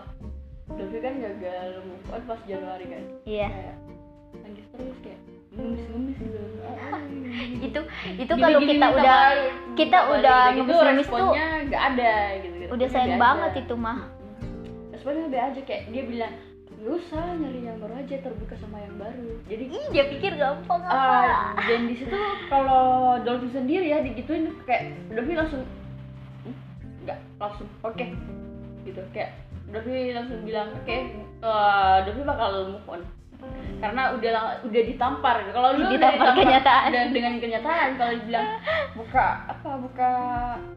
Dolphy 0.74 1.00
kan 1.00 1.16
gagal 1.24 1.80
move 1.88 2.08
on 2.12 2.22
pas 2.28 2.42
Januari 2.44 2.86
kan. 2.92 3.04
Iya. 3.24 3.48
Kayak 3.48 3.78
nangis 4.44 4.68
terus 4.76 4.98
kayak 5.00 5.20
ngemis-ngemis 5.54 6.18
gitu. 6.20 6.40
Itu 7.72 7.82
itu 8.20 8.34
kalau 8.38 8.60
kita 8.62 8.86
udah 8.94 9.20
kita 9.74 9.98
udah 10.14 10.40
ngemis-ngemis 10.54 11.08
tuh 11.08 11.18
responnya 11.18 11.48
nggak 11.70 11.84
ada 11.96 12.14
gitu, 12.42 12.56
gitu 12.62 12.72
udah 12.74 12.88
sayang 12.90 13.20
banget 13.22 13.52
itu 13.66 13.76
mah. 13.78 14.00
Responnya 14.94 15.26
be 15.30 15.38
aja 15.38 15.62
kayak 15.66 15.84
dia 15.90 16.04
bilang 16.06 16.34
gak 16.84 17.00
usah 17.00 17.24
nyari 17.40 17.64
yang 17.64 17.80
baru 17.80 17.96
aja 17.96 18.16
terbuka 18.20 18.60
sama 18.60 18.76
yang 18.84 18.96
baru. 19.00 19.40
Jadi 19.48 19.64
Ih, 19.72 19.86
dia 19.96 20.04
pikir 20.12 20.36
gampang 20.36 20.84
apa? 20.84 21.56
Dan 21.64 21.88
di 21.88 21.96
situ 21.96 22.12
kalau 22.52 23.16
Dolphy 23.24 23.56
sendiri 23.56 23.88
ya 23.88 24.04
digituin 24.04 24.52
kayak 24.68 24.92
Dolphy 25.08 25.32
langsung 25.40 25.64
"Hmm, 26.44 26.56
nggak 27.08 27.20
langsung 27.40 27.68
oke 27.88 28.06
gitu. 28.84 29.00
Kayak 29.16 29.32
Dolphy 29.72 30.12
langsung 30.12 30.44
bilang 30.44 30.76
oke 30.76 30.92
eh, 30.92 31.98
Dolphy 32.04 32.24
bakal 32.28 32.76
move 32.76 32.88
on 32.92 33.02
karena 33.76 34.04
udah 34.12 34.32
udah 34.64 34.84
ditampar. 34.86 35.44
Kalau 35.46 35.70
lu 35.74 35.84
udah 35.84 35.92
Ditampar 35.92 36.28
kenyataan. 36.34 36.90
dan 36.90 37.08
dengan 37.12 37.34
kenyataan 37.36 37.90
kalau 37.96 38.14
dibilang 38.16 38.48
buka 38.94 39.28
apa 39.46 39.70
buka 39.78 40.12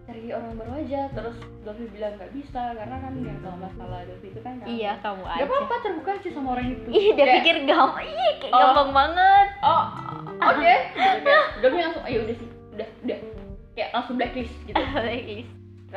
cari 0.02 0.26
orang 0.28 0.52
baru 0.54 0.72
aja. 0.76 1.00
Terus 1.12 1.36
Dolphy 1.62 1.86
bilang 1.88 2.14
nggak 2.14 2.32
bisa 2.32 2.62
karena 2.72 2.96
kan 2.96 3.12
yang 3.16 3.38
kalau 3.40 3.58
masalah 3.58 4.02
Dolphy 4.04 4.28
itu 4.28 4.40
kan 4.40 4.58
iya 4.64 4.98
kamu 4.98 5.22
Gak 5.22 5.32
aja. 5.32 5.44
apa-apa 5.44 5.74
terbuka 5.80 6.10
aja 6.12 6.28
sama 6.30 6.48
orang 6.52 6.66
itu. 6.72 6.88
Ih 6.88 7.06
dia 7.12 7.24
Kayak, 7.24 7.34
pikir 7.40 7.56
gampang 7.64 8.04
ih 8.04 8.32
kayak 8.40 8.50
Oh. 8.50 8.60
gampang 8.60 8.90
banget. 8.92 9.48
Oh 9.60 9.84
oke 10.42 10.72
gitu 10.92 11.18
kayak 11.22 11.44
Dolphy 11.58 11.78
langsung 11.80 12.02
oh 12.02 12.10
ya 12.10 12.18
udah 12.20 12.34
sih 12.34 12.48
udah 12.72 12.88
udah. 13.02 13.18
Kayak 13.72 13.90
langsung 13.92 14.14
blacklist 14.16 14.54
gitu. 14.64 14.74
Guys. 14.96 15.46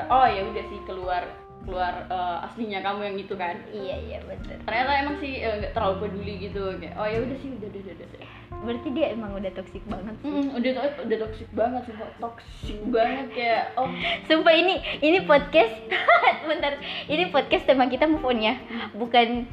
oh 0.05 0.25
ya 0.25 0.41
udah 0.43 0.63
sih 0.63 0.79
keluar 0.85 1.23
keluar 1.65 1.93
eh, 2.07 2.45
aslinya 2.47 2.79
kamu 2.81 3.01
yang 3.13 3.17
itu 3.19 3.33
kan? 3.35 3.55
Iya 3.69 3.95
iya 3.99 4.17
bener 4.23 4.57
ternyata 4.63 4.91
emang 5.01 5.15
sih 5.19 5.33
eh, 5.41 5.53
nggak 5.63 5.73
terlalu 5.73 5.95
peduli 6.07 6.33
gitu 6.49 6.61
kayak 6.77 6.95
oh 6.95 7.07
ya 7.07 7.19
udah 7.23 7.37
sih 7.41 7.49
udah 7.55 7.67
udah 7.67 7.81
udah, 7.81 8.07
udah. 8.07 8.29
berarti 8.59 8.87
dia 8.91 9.05
emang 9.15 9.31
udah 9.39 9.51
toxic 9.55 9.83
banget 9.87 10.15
sih. 10.19 10.27
Mm, 10.27 10.47
udah 10.51 10.71
udah 11.05 11.17
toxic 11.23 11.49
banget 11.55 11.81
sih 11.87 11.95
toxic 12.19 12.79
banget 12.91 13.27
kayak 13.31 13.63
oh. 13.79 13.87
Sumpah 14.27 14.53
ini 14.55 14.75
ini 14.99 15.19
podcast 15.23 15.73
bentar. 16.49 16.75
Ini 17.07 17.31
podcast 17.31 17.63
tema 17.63 17.87
kita 17.87 18.09
move 18.09 18.25
on 18.25 18.39
ya. 18.43 18.59
Bukan 18.97 19.47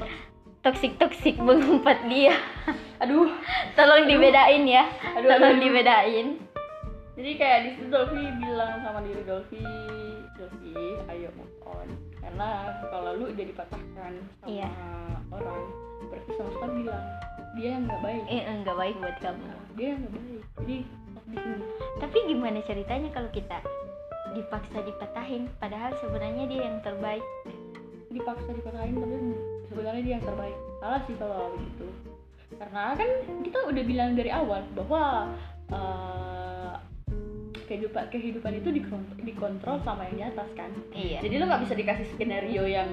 toxic 0.67 0.99
toxic 0.99 1.39
mengumpat 1.39 2.03
dia. 2.11 2.35
Aduh. 2.99 3.31
Tolong 3.79 4.11
dibedain 4.11 4.65
ya. 4.67 4.91
Aduh, 5.15 5.29
tolong 5.31 5.55
aduh. 5.55 5.63
dibedain. 5.63 6.27
Jadi 7.17 7.31
kayak 7.41 7.59
di 7.65 7.71
situ 7.79 7.89
Dolphy 7.89 8.29
bilang 8.43 8.85
sama 8.85 9.01
diri 9.01 9.25
Dolphy 9.25 9.65
Dolphy 10.37 10.77
ayo 11.09 11.33
karena 12.19 12.49
kalau 12.89 13.11
lu 13.15 13.25
udah 13.31 13.45
dipatahkan 13.47 14.13
sama 14.41 14.47
Iya. 14.47 14.71
orang 15.31 15.63
berarti 16.07 16.31
semesta 16.35 16.67
bilang 16.69 17.05
dia 17.57 17.69
yang 17.73 17.83
nggak 17.89 18.01
baik. 18.05 18.23
Eh 18.29 18.43
enggak 18.45 18.77
baik 18.77 18.97
buat 19.01 19.17
kamu. 19.25 19.45
Dia 19.75 19.87
yang 19.97 20.01
nggak 20.05 20.15
baik. 20.15 20.43
Jadi 20.61 20.77
stop 20.85 21.25
di 21.27 21.37
sini. 21.41 21.65
Tapi 21.97 22.19
gimana 22.29 22.59
ceritanya 22.63 23.09
kalau 23.11 23.31
kita 23.33 23.59
dipaksa 24.37 24.79
dipatahin? 24.85 25.43
Padahal 25.57 25.91
sebenarnya 25.99 26.45
dia 26.45 26.61
yang 26.69 26.79
terbaik. 26.85 27.25
Dipaksa 28.13 28.51
dipatahin 28.53 28.95
tapi 29.01 29.17
sebenarnya 29.69 30.03
dia 30.05 30.15
yang 30.21 30.27
terbaik. 30.27 30.57
Salah 30.79 31.01
sih 31.09 31.17
kalau 31.17 31.57
begitu 31.57 31.89
karena 32.47 32.95
kan 32.95 33.11
kita 33.43 33.59
udah 33.59 33.83
bilang 33.83 34.15
dari 34.15 34.31
awal 34.31 34.63
bahwa 34.79 35.35
eh, 35.67 36.46
kehidupan 37.67 38.09
kehidupan 38.09 38.53
itu 38.63 38.69
dikon- 38.71 39.15
dikontrol 39.21 39.83
sama 39.83 40.07
yang 40.11 40.17
di 40.17 40.25
atas 40.31 40.49
kan? 40.55 40.71
Iya. 40.95 41.21
Jadi 41.21 41.35
lu 41.37 41.45
nggak 41.51 41.63
bisa 41.67 41.75
dikasih 41.75 42.07
skenario 42.15 42.65
yang 42.65 42.89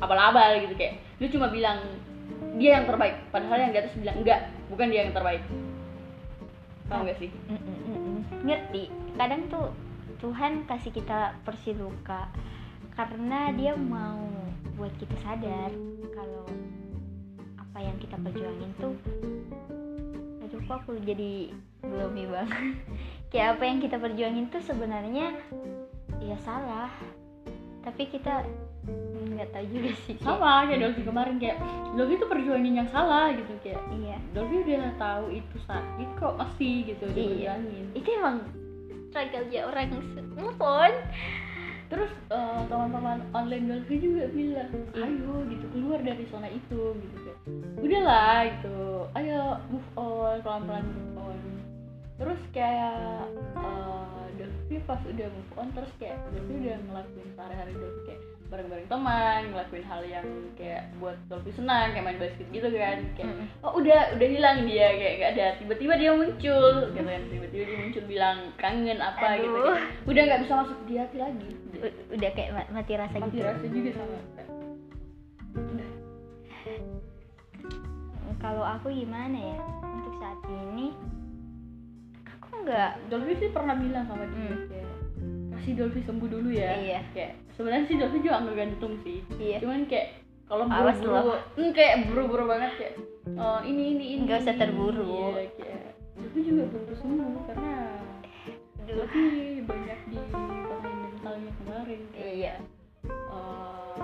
abal-abal 0.00 0.58
gitu 0.64 0.74
kayak 0.74 0.98
lu 1.20 1.28
cuma 1.28 1.52
bilang 1.52 1.78
dia 2.56 2.80
yang 2.80 2.88
terbaik 2.88 3.20
padahal 3.28 3.60
yang 3.60 3.72
di 3.72 3.78
atas 3.84 3.92
bilang 3.94 4.16
enggak 4.20 4.40
bukan 4.68 4.86
dia 4.90 5.00
yang 5.06 5.14
terbaik. 5.14 5.42
Paham 6.90 7.06
gak 7.06 7.22
sih? 7.22 7.30
Mm, 7.46 7.54
mm, 7.54 7.78
mm, 7.86 7.98
mm. 8.02 8.18
ngerti. 8.42 8.84
Kadang 9.14 9.46
tuh 9.46 9.70
Tuhan 10.18 10.66
kasih 10.66 10.90
kita 10.90 11.38
persi 11.46 11.70
luka 11.72 12.28
karena 12.98 13.54
dia 13.56 13.72
mau 13.78 14.20
buat 14.76 14.92
kita 15.00 15.16
sadar 15.24 15.72
kalau 16.12 16.44
apa 17.56 17.78
yang 17.80 17.96
kita 17.96 18.16
perjuangin 18.20 18.72
tuh 18.76 18.96
aduh 20.44 20.60
kok 20.68 20.76
aku 20.84 21.00
jadi 21.04 21.54
gloomy 21.80 22.28
banget 22.28 22.76
kayak 23.30 23.58
apa 23.58 23.62
yang 23.64 23.78
kita 23.78 23.96
perjuangin 23.96 24.50
tuh 24.50 24.62
sebenarnya 24.62 25.34
ya 26.20 26.36
salah. 26.44 26.90
Tapi 27.80 28.02
kita 28.12 28.44
nggak 29.30 29.56
tahu 29.56 29.66
juga 29.72 29.90
sih 30.04 30.16
sama 30.20 30.68
kayak 30.68 30.80
Dolphy 30.84 31.02
kemarin 31.06 31.36
kayak 31.40 31.56
Dolphy 31.96 32.14
tuh 32.20 32.28
perjuangin 32.28 32.74
yang 32.76 32.88
salah 32.92 33.32
gitu 33.32 33.52
kayak 33.64 33.80
iya. 33.96 34.16
Dolphy 34.36 34.64
udah 34.64 34.92
tahu 35.00 35.24
itu 35.32 35.56
sakit 35.64 36.08
kok 36.20 36.34
masih 36.36 36.74
gitu 36.92 37.04
Iya. 37.08 37.56
diperjuangin 37.56 37.84
itu 37.96 38.08
emang 38.20 38.36
struggle 39.08 39.46
ya 39.48 39.60
orang 39.68 39.88
move 40.36 40.60
on 40.60 40.92
terus 41.90 42.12
eh, 42.30 42.60
teman-teman 42.70 43.18
online 43.34 43.66
Dolphy 43.66 43.96
juga 43.98 44.28
bilang 44.30 44.70
ayo 44.94 45.34
gitu 45.50 45.64
keluar 45.74 46.00
dari 46.04 46.24
zona 46.28 46.48
itu 46.52 46.80
gitu 46.94 47.16
kayak 47.24 47.38
udahlah 47.80 48.38
gitu 48.46 48.78
ayo 49.16 49.40
move 49.72 49.90
on 49.96 50.36
pelan-pelan 50.44 50.84
move 50.84 51.16
on 51.18 51.38
terus 52.20 52.40
kayak 52.52 53.24
eh, 53.56 54.26
Dolphy 54.36 54.76
pas 54.84 55.00
udah 55.00 55.26
move 55.32 55.52
on 55.56 55.68
terus 55.72 55.92
kayak 55.96 56.20
Dolphy 56.30 56.52
udah 56.60 56.76
ngelakuin 56.84 57.28
sehari-hari 57.32 57.72
Dolphy 57.72 58.02
kayak 58.04 58.20
bareng-bareng 58.50 58.88
teman 58.90 59.40
ngelakuin 59.54 59.86
hal 59.86 60.02
yang 60.02 60.26
kayak 60.58 60.90
buat 60.98 61.14
Dolphy 61.30 61.54
senang 61.54 61.94
kayak 61.94 62.04
main 62.04 62.18
basket 62.18 62.46
gitu 62.50 62.68
kan 62.74 62.98
kayak 63.14 63.30
oh 63.62 63.78
udah 63.78 64.00
udah 64.18 64.28
hilang 64.28 64.66
dia 64.66 64.90
kayak 64.90 65.14
gak 65.16 65.30
ada 65.38 65.46
tiba-tiba 65.62 65.94
dia 65.96 66.10
muncul 66.12 66.66
gitu 66.90 67.06
kan 67.08 67.22
tiba-tiba 67.30 67.62
dia 67.64 67.78
muncul 67.78 68.04
bilang 68.04 68.38
kangen 68.58 68.98
apa 68.98 69.26
gitu 69.38 69.54
Aduh. 69.54 69.76
kayak, 69.78 70.04
udah 70.04 70.22
nggak 70.26 70.40
bisa 70.44 70.54
masuk 70.60 70.78
di 70.84 70.94
hati 70.98 71.16
lagi. 71.16 71.50
U- 71.80 71.96
udah 72.12 72.30
kayak 72.36 72.50
ma- 72.52 72.70
mati 72.74 72.92
rasa 72.98 73.16
mati 73.16 73.38
gitu. 73.38 73.46
rasa 73.46 73.64
juga 73.70 73.90
sama 73.96 74.18
udah. 75.56 75.88
Kalau 78.40 78.64
aku 78.64 78.88
gimana 78.90 79.36
ya 79.36 79.58
untuk 79.84 80.14
saat 80.18 80.40
ini 80.48 80.90
aku 82.60 82.68
nggak 82.68 82.90
Dolphy 83.08 83.34
sih 83.36 83.48
pernah 83.48 83.72
bilang 83.74 84.04
sama 84.04 84.24
dia 84.26 84.36
Hmm. 84.36 84.68
kayak 84.68 84.88
kasih 85.50 85.72
Dolphy 85.74 86.00
sembuh 86.02 86.28
dulu 86.28 86.48
ya 86.50 86.70
Iya. 86.74 87.00
kayak 87.10 87.32
sebenarnya 87.50 87.84
sih 87.86 87.96
Dolphy 87.96 88.18
juga 88.20 88.36
nggak 88.38 88.56
gantung 88.58 88.94
sih 89.00 89.18
iya 89.38 89.56
cuman 89.58 89.84
kayak 89.86 90.08
kalau 90.44 90.64
buru-buru 90.66 91.16
hmm, 91.56 91.70
kayak 91.72 91.94
buru-buru 92.04 92.44
banget 92.46 92.72
kayak 92.76 92.94
oh, 93.34 93.60
ini 93.62 93.82
ini 93.94 94.04
ini 94.12 94.22
Nggak 94.24 94.42
usah 94.42 94.56
terburu. 94.58 95.08
iya, 95.08 95.48
kayak 95.56 95.80
Dolphy 96.12 96.40
juga 96.42 96.62
butuh 96.68 96.96
sembuh 96.96 97.32
karena. 97.46 97.72
Dolphy 98.82 99.24
banyak 99.62 100.00
di 100.04 100.18
mentalnya 100.28 101.50
kemarin 101.56 102.00
kayak 102.10 102.32
iya 102.34 102.54
eh, 103.06 103.96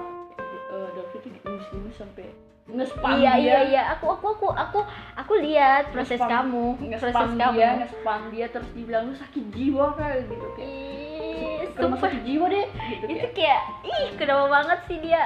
eh, 0.70 0.88
Dolphy 0.94 1.16
tuh 1.20 1.30
ngemis-ngemis 1.34 1.96
sampai 1.98 2.26
nge-spam 2.66 3.22
iya 3.22 3.32
dia. 3.38 3.46
iya. 3.46 3.58
Iya 3.70 3.82
aku 3.94 4.06
aku 4.18 4.26
aku 4.34 4.46
aku 4.50 4.80
aku 5.14 5.32
lihat 5.38 5.94
proses 5.94 6.18
kamu 6.18 6.74
proses 6.98 7.14
kamu. 7.14 7.54
dia 7.54 7.68
nge-spam 7.78 8.20
dia 8.34 8.46
terus 8.50 8.68
dibilang 8.74 9.06
lu 9.06 9.14
sakit 9.14 9.44
jiwa 9.54 9.94
kayak 9.94 10.26
gitu 10.26 10.46
kayak. 10.58 10.66
Ih, 10.66 11.94
sakit 12.02 12.22
jiwa 12.26 12.44
deh 12.50 12.66
gitu 12.66 13.04
itu 13.06 13.26
kayak. 13.30 13.34
kayak 13.38 13.62
ih 13.86 14.06
kenapa 14.18 14.44
banget 14.50 14.78
sih 14.90 14.98
dia. 14.98 15.22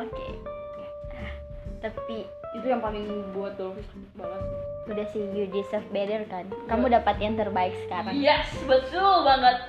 Oke. 0.00 0.26
Tapi 1.78 2.16
itu 2.56 2.66
yang 2.66 2.80
paling 2.80 3.04
buat 3.36 3.52
sakit 3.60 4.12
banget. 4.16 4.40
Sih 4.48 4.88
udah 4.88 5.06
sih 5.12 5.22
you 5.36 5.44
deserve 5.52 5.84
better 5.92 6.24
kan? 6.32 6.48
Kamu 6.72 6.88
dapat 6.88 7.20
yang 7.20 7.36
terbaik 7.36 7.76
sekarang. 7.84 8.16
Yes 8.16 8.48
betul 8.64 9.28
banget. 9.28 9.60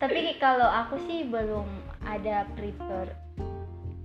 Tapi 0.00 0.40
kalau 0.40 0.68
aku 0.72 0.96
sih 1.04 1.28
belum 1.28 1.68
ada 2.04 2.48
prepare 2.56 3.23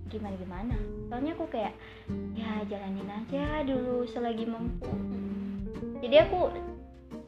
gimana 0.10 0.36
gimana 0.41 0.76
soalnya 1.10 1.34
aku 1.38 1.45
kayak 1.50 1.74
ya 2.34 2.65
jalanin 2.65 3.10
aja 3.10 3.65
dulu 3.65 4.06
selagi 4.10 4.45
mampu. 4.45 4.89
Jadi 6.00 6.15
aku 6.26 6.50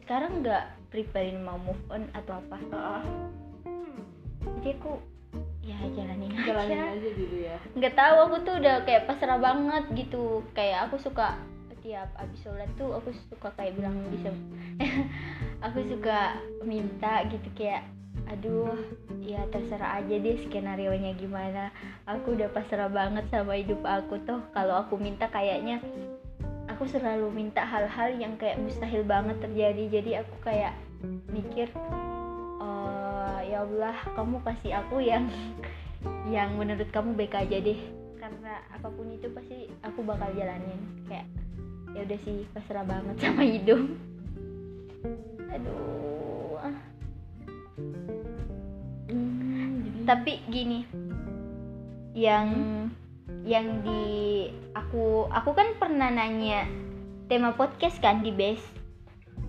sekarang 0.05 0.41
nggak 0.41 0.65
preparein 0.89 1.41
mau 1.41 1.57
move 1.61 1.81
on 1.93 2.09
atau 2.17 2.41
apa. 2.41 2.57
Jadi 4.61 4.69
aku 4.77 4.97
ya 5.61 5.77
jalanin 5.93 6.33
jalanin 6.41 6.77
aja 6.77 6.93
aja 6.97 7.09
dulu 7.13 7.37
ya. 7.37 7.57
Nggak 7.77 7.93
tahu 7.97 8.15
aku 8.29 8.35
tuh 8.45 8.55
udah 8.61 8.75
kayak 8.85 9.05
pasrah 9.09 9.39
banget 9.41 9.83
gitu. 9.97 10.45
Kayak 10.57 10.89
aku 10.89 11.01
suka 11.01 11.37
tiap 11.81 12.13
abis 12.13 12.45
sholat 12.45 12.69
tuh 12.77 12.93
aku 12.93 13.09
suka 13.33 13.49
kayak 13.57 13.73
bilang 13.73 13.97
bisa. 14.13 14.29
Aku 15.61 15.77
suka 15.85 16.41
minta 16.65 17.21
gitu 17.29 17.45
kayak 17.53 17.85
aduh 18.31 18.79
ya 19.19 19.43
terserah 19.51 19.99
aja 19.99 20.15
deh 20.15 20.39
skenario 20.47 20.95
nya 20.95 21.11
gimana. 21.19 21.75
Aku 22.07 22.33
udah 22.39 22.47
pasrah 22.55 22.87
banget 22.87 23.27
sama 23.27 23.59
hidup 23.59 23.83
aku 23.83 24.23
tuh 24.23 24.39
kalau 24.55 24.79
aku 24.79 24.95
minta 24.95 25.27
kayaknya 25.27 25.83
aku 26.71 26.87
selalu 26.87 27.27
minta 27.29 27.67
hal-hal 27.67 28.15
yang 28.15 28.39
kayak 28.39 28.57
mustahil 28.63 29.03
banget 29.03 29.35
terjadi. 29.43 29.83
Jadi 29.99 30.11
aku 30.23 30.35
kayak 30.47 30.73
mikir 31.27 31.67
"Eh, 32.63 33.39
ya 33.51 33.67
Allah 33.67 33.95
kamu 34.15 34.39
kasih 34.47 34.71
aku 34.79 35.03
yang 35.03 35.27
yang 36.31 36.55
menurut 36.55 36.87
kamu 36.89 37.13
baik 37.19 37.35
aja 37.35 37.59
deh. 37.59 37.79
Karena 38.15 38.63
apa 38.71 38.87
pun 38.87 39.11
itu 39.11 39.27
pasti 39.35 39.67
aku 39.83 40.07
bakal 40.07 40.31
jalanin. 40.33 40.79
Kayak 41.11 41.27
ya 41.91 42.07
udah 42.07 42.19
sih 42.23 42.47
pasrah 42.55 42.87
banget 42.87 43.15
sama 43.19 43.43
hidup. 43.43 43.83
Aduh. 45.51 46.40
Hmm, 49.09 50.03
tapi 50.07 50.41
gini. 50.49 50.83
Yang 52.11 52.47
yang 53.47 53.81
di 53.87 54.03
aku 54.75 55.31
aku 55.31 55.51
kan 55.55 55.73
pernah 55.79 56.11
nanya 56.11 56.67
tema 57.31 57.55
podcast 57.55 57.97
kan 58.03 58.19
di 58.19 58.29
base 58.29 58.61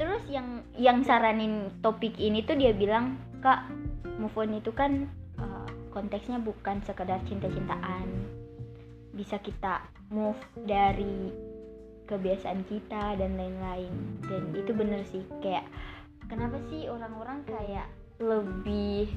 terus 0.00 0.22
yang 0.30 0.64
yang 0.78 1.04
saranin 1.04 1.68
topik 1.84 2.16
ini 2.16 2.40
tuh 2.46 2.56
dia 2.56 2.72
bilang 2.72 3.20
kak 3.44 3.68
move 4.16 4.38
on 4.38 4.54
itu 4.56 4.70
kan 4.72 5.10
uh, 5.36 5.68
konteksnya 5.90 6.38
bukan 6.38 6.78
sekedar 6.86 7.18
cinta-cintaan. 7.26 8.06
Bisa 9.12 9.42
kita 9.42 9.84
move 10.08 10.38
dari 10.64 11.28
kebiasaan 12.06 12.62
kita 12.70 13.18
dan 13.18 13.36
lain-lain. 13.36 13.92
Dan 14.24 14.54
itu 14.56 14.72
bener 14.72 15.02
sih 15.04 15.26
kayak 15.42 15.66
kenapa 16.30 16.62
sih 16.70 16.86
orang-orang 16.88 17.42
kayak 17.44 17.90
lebih 18.22 19.10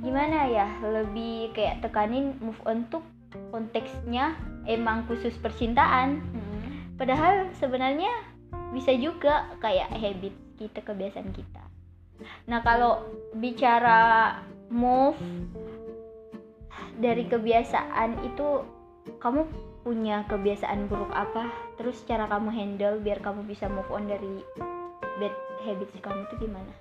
gimana 0.00 0.48
ya 0.48 0.66
lebih 0.80 1.52
kayak 1.52 1.84
tekanin 1.84 2.32
move 2.40 2.56
on 2.64 2.88
tuh 2.88 3.04
konteksnya 3.52 4.34
emang 4.64 5.04
khusus 5.06 5.36
percintaan. 5.38 6.24
Hmm, 6.24 6.96
padahal 6.96 7.52
sebenarnya 7.60 8.10
bisa 8.72 8.96
juga 8.96 9.46
kayak 9.60 9.92
habit 9.92 10.34
kita 10.56 10.80
kebiasaan 10.80 11.30
kita. 11.36 11.62
Nah 12.48 12.64
kalau 12.64 13.04
bicara 13.36 14.40
move 14.72 15.20
dari 16.96 17.28
kebiasaan 17.28 18.24
itu 18.24 18.64
kamu 19.20 19.46
punya 19.84 20.24
kebiasaan 20.28 20.88
buruk 20.88 21.12
apa? 21.12 21.48
Terus 21.76 22.00
cara 22.08 22.24
kamu 22.28 22.48
handle 22.52 22.96
biar 23.04 23.20
kamu 23.20 23.44
bisa 23.44 23.68
move 23.68 23.88
on 23.92 24.08
dari 24.08 24.40
bad 25.20 25.34
habits 25.64 25.92
kamu 26.00 26.24
itu 26.24 26.48
gimana 26.48 26.72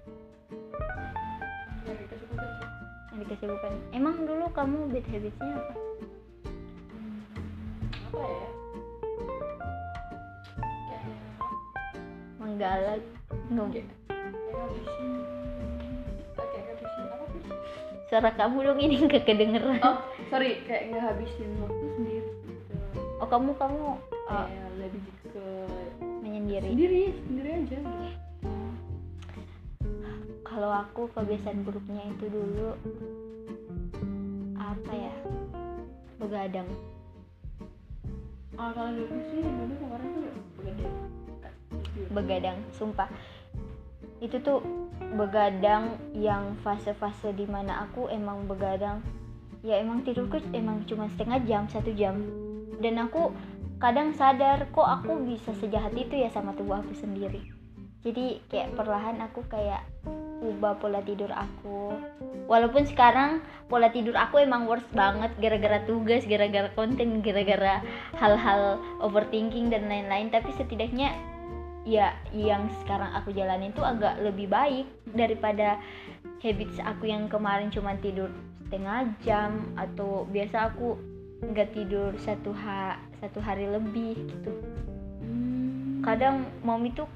sih. 3.20 3.28
yang 3.28 3.28
dikasih 3.28 3.48
bukan 3.52 3.74
emang 3.92 4.16
dulu 4.24 4.46
kamu 4.56 4.80
bad 4.96 5.06
habitsnya 5.12 5.52
apa? 5.52 5.74
Apa 8.10 8.22
ya? 8.24 8.48
Menggalak 12.40 13.02
sih? 13.76 13.86
Suara 18.10 18.34
kamu 18.34 18.58
dong 18.66 18.80
ini 18.82 19.06
nggak 19.06 19.22
kedengeran. 19.22 19.78
Oh 19.86 20.02
sorry. 20.34 20.66
Kayak 20.66 20.98
ngabisin 20.98 21.50
waktu 21.62 21.86
sendiri. 21.94 22.32
Gitu 22.42 22.74
oh 23.22 23.28
kamu 23.30 23.52
kamu 23.60 23.86
uh, 24.34 24.48
lebih 24.82 25.04
ke 25.30 25.46
menyendiri. 26.26 26.74
sendiri 26.74 27.04
sendiri 27.30 27.50
aja. 27.54 27.78
gitu. 27.78 28.29
Kalau 30.50 30.74
aku 30.74 31.06
kebiasaan 31.14 31.62
buruknya 31.62 32.10
itu 32.10 32.26
dulu 32.26 32.74
apa 34.58 34.92
ya 34.92 35.16
begadang. 36.18 36.66
Kalau 38.58 38.92
dulu 38.92 39.18
sih 39.30 39.46
dulu 39.46 39.74
kemarin 39.78 40.10
tuh 40.10 40.34
begadang. 40.58 40.96
Begadang 42.10 42.58
sumpah. 42.74 43.10
Itu 44.20 44.42
tuh 44.42 44.60
begadang 45.16 45.96
yang 46.18 46.58
fase-fase 46.66 47.32
di 47.38 47.46
mana 47.46 47.86
aku 47.86 48.10
emang 48.10 48.50
begadang. 48.50 49.06
Ya 49.62 49.78
emang 49.78 50.02
tidurku 50.02 50.42
emang 50.52 50.84
cuma 50.90 51.08
setengah 51.14 51.40
jam 51.46 51.64
satu 51.70 51.94
jam. 51.94 52.20
Dan 52.82 52.98
aku 52.98 53.32
kadang 53.78 54.18
sadar 54.18 54.66
kok 54.74 54.88
aku 54.88 55.24
bisa 55.24 55.54
sejahat 55.56 55.94
itu 55.94 56.20
ya 56.20 56.34
sama 56.34 56.58
tubuh 56.58 56.82
aku 56.82 56.98
sendiri. 56.98 57.40
Jadi 58.00 58.40
kayak 58.48 58.80
perlahan 58.80 59.20
aku 59.24 59.44
kayak 59.48 59.84
ubah 60.40 60.80
pola 60.80 61.04
tidur 61.04 61.30
aku. 61.32 61.96
Walaupun 62.50 62.88
sekarang 62.88 63.44
pola 63.70 63.92
tidur 63.92 64.16
aku 64.18 64.42
emang 64.42 64.66
worst 64.66 64.88
banget 64.96 65.30
gara-gara 65.38 65.84
tugas 65.86 66.26
gara-gara 66.26 66.72
konten 66.74 67.22
gara-gara 67.22 67.84
hal-hal 68.18 68.80
overthinking 69.04 69.70
dan 69.70 69.86
lain-lain. 69.92 70.32
Tapi 70.32 70.50
setidaknya 70.56 71.14
ya 71.88 72.16
yang 72.36 72.68
sekarang 72.84 73.12
aku 73.16 73.32
jalanin 73.32 73.72
tuh 73.76 73.86
agak 73.86 74.20
lebih 74.20 74.52
baik 74.52 74.88
daripada 75.16 75.80
habits 76.44 76.80
aku 76.84 77.08
yang 77.08 77.28
kemarin 77.32 77.72
cuma 77.72 77.96
tidur 78.00 78.32
setengah 78.68 79.10
jam 79.26 79.66
atau 79.76 80.30
biasa 80.30 80.74
aku 80.74 80.96
nggak 81.40 81.72
tidur 81.72 82.12
satu 82.20 82.52
ha 82.52 83.00
satu 83.24 83.40
hari 83.40 83.68
lebih 83.68 84.16
gitu. 84.28 84.52
Kadang 86.04 86.48
mami 86.64 86.96
tuh 86.96 87.08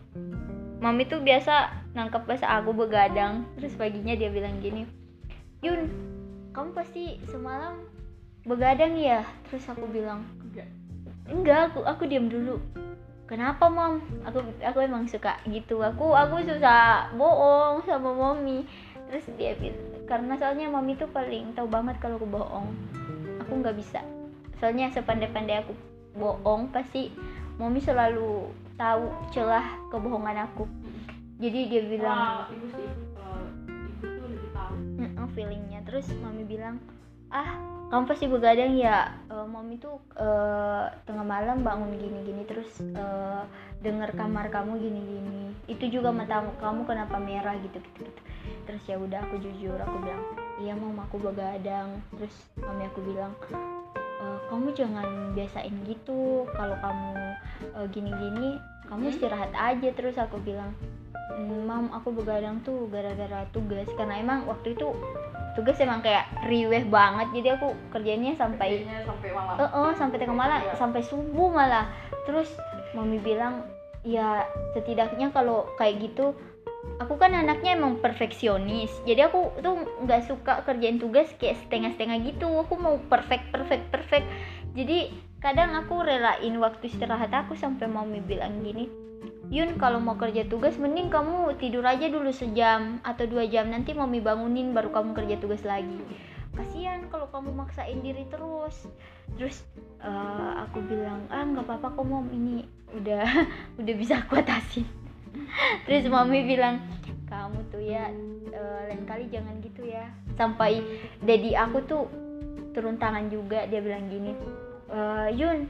mami 0.83 1.07
tuh 1.07 1.23
biasa 1.23 1.71
nangkep 1.95 2.27
bahasa 2.27 2.51
aku 2.59 2.75
begadang. 2.75 3.47
Terus 3.55 3.79
paginya 3.79 4.11
dia 4.19 4.27
bilang 4.27 4.59
gini 4.59 4.83
Yun 5.63 5.87
kamu 6.51 6.75
pasti 6.75 7.23
semalam 7.31 7.79
begadang 8.43 8.99
ya? 8.99 9.23
Terus 9.47 9.63
aku 9.71 9.87
bilang 9.87 10.27
enggak. 10.43 10.67
Enggak 11.31 11.59
aku 11.71 11.87
aku 11.87 12.03
diam 12.03 12.27
dulu. 12.27 12.59
Kenapa 13.31 13.71
mom 13.71 14.03
aku 14.27 14.43
aku 14.59 14.83
emang 14.83 15.07
suka 15.07 15.39
gitu. 15.47 15.79
Aku 15.79 16.11
aku 16.11 16.43
susah 16.43 17.15
bohong 17.15 17.87
sama 17.87 18.11
mommy 18.11 18.67
terus 19.07 19.23
dia 19.39 19.55
bilang 19.55 19.79
karena 20.03 20.35
soalnya 20.35 20.67
mami 20.67 20.99
tuh 20.99 21.07
paling 21.07 21.55
tahu 21.55 21.71
banget 21.71 21.95
kalau 22.03 22.19
aku 22.19 22.27
bohong. 22.27 22.67
Aku 23.47 23.63
nggak 23.63 23.79
bisa. 23.79 24.03
Soalnya 24.59 24.91
sepandai-pandai 24.91 25.63
aku 25.63 25.71
bohong 26.19 26.75
pasti 26.75 27.07
mommy 27.55 27.79
selalu 27.79 28.51
tahu 28.77 29.05
celah 29.33 29.65
kebohongan 29.93 30.49
aku. 30.49 30.65
Jadi 31.41 31.59
dia 31.69 31.81
bilang 31.85 32.47
ibu 32.49 32.67
sih 32.71 32.87
eh, 32.87 33.45
ibu 33.89 34.05
tuh 34.05 34.27
lebih 34.31 34.51
tahu. 34.53 34.75
Feelingnya. 35.33 35.79
Terus 35.83 36.05
mami 36.21 36.45
bilang 36.45 36.77
ah 37.33 37.57
kamu 37.89 38.09
pasti 38.09 38.25
begadang 38.29 38.73
ya. 38.77 39.13
Eh, 39.29 39.45
mami 39.45 39.77
tuh 39.81 40.01
eh, 40.17 40.85
tengah 41.05 41.25
malam 41.25 41.61
bangun 41.61 41.93
gini-gini 41.97 42.43
terus 42.45 42.69
eh, 42.81 43.43
dengar 43.81 44.13
kamar 44.15 44.49
kamu 44.49 44.79
gini-gini. 44.79 45.53
Itu 45.67 45.89
juga 45.89 46.13
mata 46.13 46.45
kamu 46.61 46.85
kenapa 46.87 47.17
merah 47.19 47.57
gitu 47.59 47.77
gitu, 47.81 48.07
gitu. 48.07 48.21
terus 48.63 48.83
ya 48.87 48.95
udah 48.95 49.19
aku 49.23 49.39
jujur 49.43 49.75
aku 49.75 49.95
bilang 50.03 50.23
iya 50.61 50.73
mam 50.77 50.97
aku 51.01 51.19
begadang. 51.19 51.99
Terus 52.15 52.35
mami 52.61 52.87
aku 52.87 52.99
bilang 53.03 53.33
"Eh, 54.23 54.37
kamu 54.47 54.71
jangan 54.71 55.07
biasain 55.31 55.75
gitu. 55.83 56.47
Kalau 56.49 56.79
kamu 56.79 57.11
eh, 57.75 57.87
gini-gini 57.91 58.49
kamu 58.87 59.03
Hmm? 59.03 59.13
istirahat 59.13 59.51
aja. 59.51 59.89
Terus 59.91 60.15
aku 60.15 60.39
bilang 60.39 60.71
"Hmm, 61.33 61.65
mam 61.65 61.85
aku 61.91 62.09
begadang 62.09 62.63
tuh 62.63 62.87
gara-gara 62.87 63.43
tugas. 63.51 63.89
Karena 63.93 64.17
emang 64.17 64.45
waktu 64.45 64.73
itu 64.73 64.95
tugas 65.53 65.75
emang 65.77 65.99
kayak 65.99 66.25
riweh 66.45 66.87
banget. 66.87 67.27
Jadi 67.33 67.47
aku 67.51 67.67
kerjanya 67.89 68.33
sampai 68.33 68.81
Kayaknya 68.81 69.03
sampai 69.03 69.29
malam. 69.29 69.55
Eh 69.57 69.69
eh, 69.69 69.91
sampai 69.93 70.17
tengah 70.17 70.37
malam 70.37 70.59
Iya. 70.61 70.73
sampai 70.73 71.01
subuh 71.03 71.49
malah. 71.49 71.85
Terus 72.23 72.49
mami 72.93 73.19
bilang 73.19 73.67
ya 74.03 74.43
setidaknya 74.71 75.31
kalau 75.31 75.63
kayak 75.75 75.99
gitu 76.01 76.35
aku 77.03 77.19
kan 77.19 77.35
anaknya 77.35 77.75
emang 77.75 77.99
perfeksionis. 77.99 78.91
Jadi 79.03 79.21
aku 79.27 79.59
tuh 79.59 79.83
nggak 80.03 80.25
suka 80.25 80.63
kerjain 80.63 80.97
tugas 80.97 81.27
kayak 81.37 81.59
setengah-setengah 81.67 82.17
gitu. 82.33 82.47
Aku 82.63 82.79
mau 82.79 82.97
perfect 83.11 83.51
perfect 83.51 83.91
perfect. 83.91 84.27
Jadi 84.73 85.11
kadang 85.43 85.75
aku 85.75 86.01
relain 86.01 86.55
waktu 86.63 86.87
istirahat 86.87 87.29
aku 87.35 87.53
sampai 87.53 87.85
mami 87.85 88.23
bilang 88.23 88.63
gini 88.63 88.87
Yun 89.51 89.75
kalau 89.77 89.99
mau 89.99 90.15
kerja 90.15 90.47
tugas 90.47 90.79
mending 90.81 91.11
kamu 91.11 91.59
tidur 91.61 91.85
aja 91.85 92.09
dulu 92.09 92.33
sejam 92.33 92.97
atau 93.05 93.29
dua 93.29 93.45
jam. 93.45 93.69
Nanti 93.69 93.93
mami 93.93 94.17
bangunin 94.23 94.73
baru 94.73 94.89
kamu 94.89 95.13
kerja 95.13 95.35
tugas 95.37 95.61
lagi. 95.61 95.99
Kasihan 96.57 97.05
kalau 97.11 97.29
kamu 97.29 97.53
maksain 97.53 98.01
diri 98.01 98.25
terus. 98.33 98.89
Terus 99.37 99.61
eh, 100.01 100.51
aku 100.63 100.81
bilang 100.87 101.29
ah 101.29 101.45
nggak 101.45 101.69
apa-apa 101.69 102.01
kok 102.01 102.05
mom. 102.07 102.25
Ini 102.33 102.65
udah 102.97 103.25
udah 103.83 103.93
bisa 103.93 104.25
aku 104.25 104.41
atasin 104.41 105.02
terus 105.85 106.05
mami 106.09 106.45
bilang 106.45 106.79
kamu 107.27 107.59
tuh 107.73 107.81
ya 107.81 108.13
eh, 108.53 108.79
lain 108.93 109.03
kali 109.09 109.25
jangan 109.33 109.57
gitu 109.65 109.81
ya. 109.89 110.05
Sampai 110.37 110.81
dedi 111.25 111.57
aku 111.57 111.81
tuh 111.89 112.05
turun 112.73 112.97
tangan 112.97 113.29
juga 113.29 113.65
dia 113.69 113.81
bilang 113.81 114.09
gini 114.09 114.33
"Eh, 114.93 115.29
Yun 115.33 115.69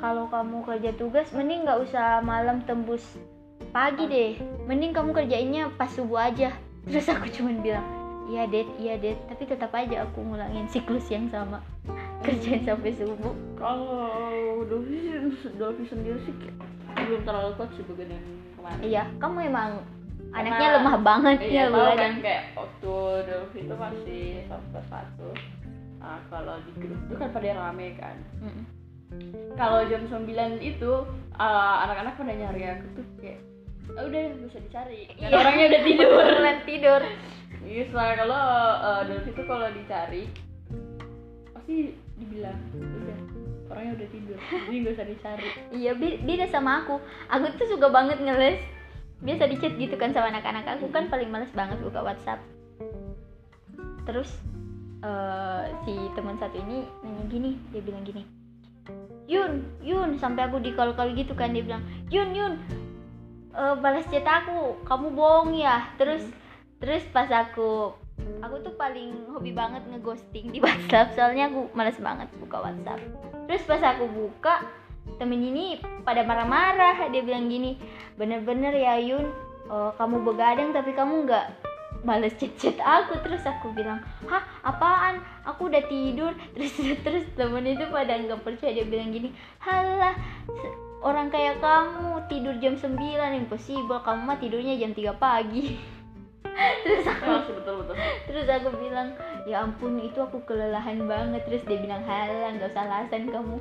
kalau 0.00 0.28
kamu 0.28 0.64
kerja 0.68 0.92
tugas 0.96 1.32
mending 1.32 1.64
nggak 1.64 1.80
usah 1.84 2.20
malam 2.20 2.60
tembus 2.64 3.04
pagi 3.72 4.04
deh. 4.08 4.32
Mending 4.68 4.92
kamu 4.92 5.12
kerjainnya 5.12 5.72
pas 5.76 5.88
subuh 5.92 6.20
aja. 6.20 6.52
Terus 6.84 7.08
aku 7.08 7.28
cuman 7.32 7.64
bilang 7.64 7.86
iya 8.24 8.48
det 8.48 8.64
iya 8.80 8.96
det 8.96 9.20
tapi 9.28 9.44
tetap 9.44 9.68
aja 9.76 10.08
aku 10.08 10.24
ngulangin 10.24 10.64
siklus 10.72 11.04
yang 11.12 11.28
sama 11.28 11.60
kerjain 12.24 12.64
sampai 12.64 12.92
subuh. 12.96 13.36
Kalau 13.60 14.64
Dovi 14.64 15.12
Dovi 15.60 15.84
sendiri 15.84 16.16
sih 16.24 16.32
belum 17.06 17.22
terlalu 17.22 17.50
kuat 17.54 17.70
sih 17.72 17.84
begadang 17.84 18.24
kemarin. 18.54 18.80
Iya 18.82 19.02
kamu 19.16 19.38
emang 19.44 19.70
Karena- 20.26 20.50
anaknya 20.50 20.68
lemah 20.74 20.96
banget 21.00 21.38
iya 21.42 21.54
ya 21.54 21.64
tahu 21.68 21.94
kan 21.94 22.12
kayak 22.18 22.42
waktu 22.54 22.94
Dovi 23.24 23.58
itu 23.60 23.74
masih 23.76 24.22
sampai 24.44 24.82
satu. 24.84 25.28
Nah, 25.96 26.20
kalau 26.28 26.60
di 26.60 26.72
grup 26.76 27.00
itu 27.02 27.14
kan 27.14 27.28
pada 27.30 27.48
rame 27.50 27.88
kan. 27.94 28.16
Mm-mm. 28.38 28.64
kalau 29.54 29.86
jam 29.86 30.02
9 30.04 30.26
itu 30.58 30.92
uh, 31.32 31.74
anak-anak 31.80 32.12
pada 32.14 32.34
nyari 32.34 32.62
aku 32.68 32.86
tuh 32.92 33.06
kayak 33.16 33.38
"Ah, 33.94 34.02
udah 34.02 34.22
bisa 34.42 34.58
dicari. 34.60 35.06
Iya. 35.14 35.28
orangnya 35.30 35.64
udah 35.66 35.82
tidur. 35.86 36.10
Beneran 36.18 36.58
tidur. 36.64 37.00
Iya 37.62 37.82
setelah 37.86 38.10
kalau 38.18 38.42
uh, 38.82 39.02
Dovi 39.06 39.30
itu 39.30 39.42
kalau 39.44 39.68
dicari 39.70 40.22
pasti 41.54 41.76
dibilang 42.14 42.58
udah 42.74 43.18
orangnya 43.74 43.92
udah 43.98 44.08
tidur 44.14 44.38
jadi 44.38 44.76
nggak 44.86 44.94
usah 44.94 45.06
dicari. 45.10 45.48
Iya 45.74 45.92
be- 45.98 46.22
beda 46.22 46.46
sama 46.46 46.86
aku. 46.86 47.02
Aku 47.26 47.44
tuh 47.58 47.66
suka 47.74 47.90
banget 47.90 48.22
ngeles. 48.22 48.62
Biasa 49.18 49.50
di 49.50 49.56
chat 49.58 49.74
gitu 49.74 49.98
kan 49.98 50.14
sama 50.14 50.30
anak-anak 50.30 50.78
aku 50.78 50.86
kan 50.94 51.10
paling 51.10 51.26
males 51.34 51.50
banget 51.50 51.82
buka 51.82 52.06
WhatsApp. 52.06 52.38
Terus 54.06 54.30
eh, 55.02 55.64
si 55.82 55.94
teman 56.14 56.38
satu 56.38 56.54
ini 56.54 56.86
nanya 57.02 57.24
gini 57.26 57.50
dia 57.74 57.82
bilang 57.82 58.04
gini 58.06 58.22
Yun 59.24 59.64
Yun 59.80 60.20
sampai 60.20 60.44
aku 60.48 60.60
di 60.60 60.76
call 60.76 60.92
call 60.92 61.16
gitu 61.16 61.32
kan 61.32 61.56
dia 61.56 61.64
bilang 61.64 61.82
Yun 62.12 62.30
Yun 62.36 62.54
eh, 63.56 63.74
balas 63.80 64.06
chat 64.12 64.28
aku 64.28 64.78
kamu 64.84 65.16
bohong 65.16 65.56
ya? 65.56 65.88
Terus 65.96 66.22
terus 66.78 67.02
pas 67.10 67.32
aku 67.32 67.96
aku 68.44 68.60
tuh 68.60 68.74
paling 68.76 69.32
hobi 69.32 69.50
banget 69.56 69.82
ngeghosting 69.88 70.52
di 70.52 70.58
WhatsApp 70.60 71.16
soalnya 71.16 71.48
aku 71.50 71.72
males 71.72 71.98
banget 71.98 72.28
buka 72.38 72.60
WhatsApp. 72.60 73.00
Terus 73.48 73.62
pas 73.64 73.82
aku 73.94 74.04
buka 74.08 74.64
temen 75.20 75.40
ini 75.40 75.80
pada 76.02 76.24
marah-marah 76.24 77.08
dia 77.12 77.20
bilang 77.20 77.52
gini 77.52 77.76
bener-bener 78.16 78.72
ya 78.72 78.96
Yun 78.96 79.28
eh, 79.68 79.90
kamu 80.00 80.24
begadang 80.24 80.72
tapi 80.72 80.96
kamu 80.96 81.28
nggak 81.28 81.46
males 82.04 82.36
chat-chat 82.36 82.76
aku. 82.80 83.16
Terus 83.24 83.42
aku 83.48 83.72
bilang 83.72 84.04
hah 84.28 84.44
apaan? 84.60 85.24
Aku 85.44 85.68
udah 85.72 85.84
tidur. 85.88 86.32
Terus 86.54 86.72
terus 87.00 87.24
temen 87.36 87.64
itu 87.64 87.84
pada 87.88 88.16
nggak 88.16 88.44
percaya 88.44 88.76
dia 88.76 88.86
bilang 88.86 89.12
gini 89.12 89.32
halah 89.60 90.16
orang 91.04 91.28
kayak 91.28 91.60
kamu 91.60 92.24
tidur 92.32 92.54
jam 92.60 92.76
9 92.76 92.96
impossible. 93.40 94.00
Kamu 94.00 94.20
mah 94.24 94.40
tidurnya 94.40 94.76
jam 94.80 94.96
3 94.96 95.16
pagi 95.16 95.76
terus 96.86 97.04
aku 97.06 97.24
masih 97.26 97.54
betul 97.58 97.74
betul. 97.82 97.96
terus 98.30 98.46
aku 98.46 98.70
bilang 98.78 99.08
ya 99.44 99.66
ampun 99.66 99.98
itu 99.98 100.18
aku 100.22 100.38
kelelahan 100.46 101.02
banget. 101.04 101.42
Terus 101.46 101.62
dia 101.66 101.78
bilang 101.82 102.02
halah 102.06 102.54
nggak 102.54 102.70
usah 102.70 102.84
alasan 102.86 103.30
kamu. 103.30 103.58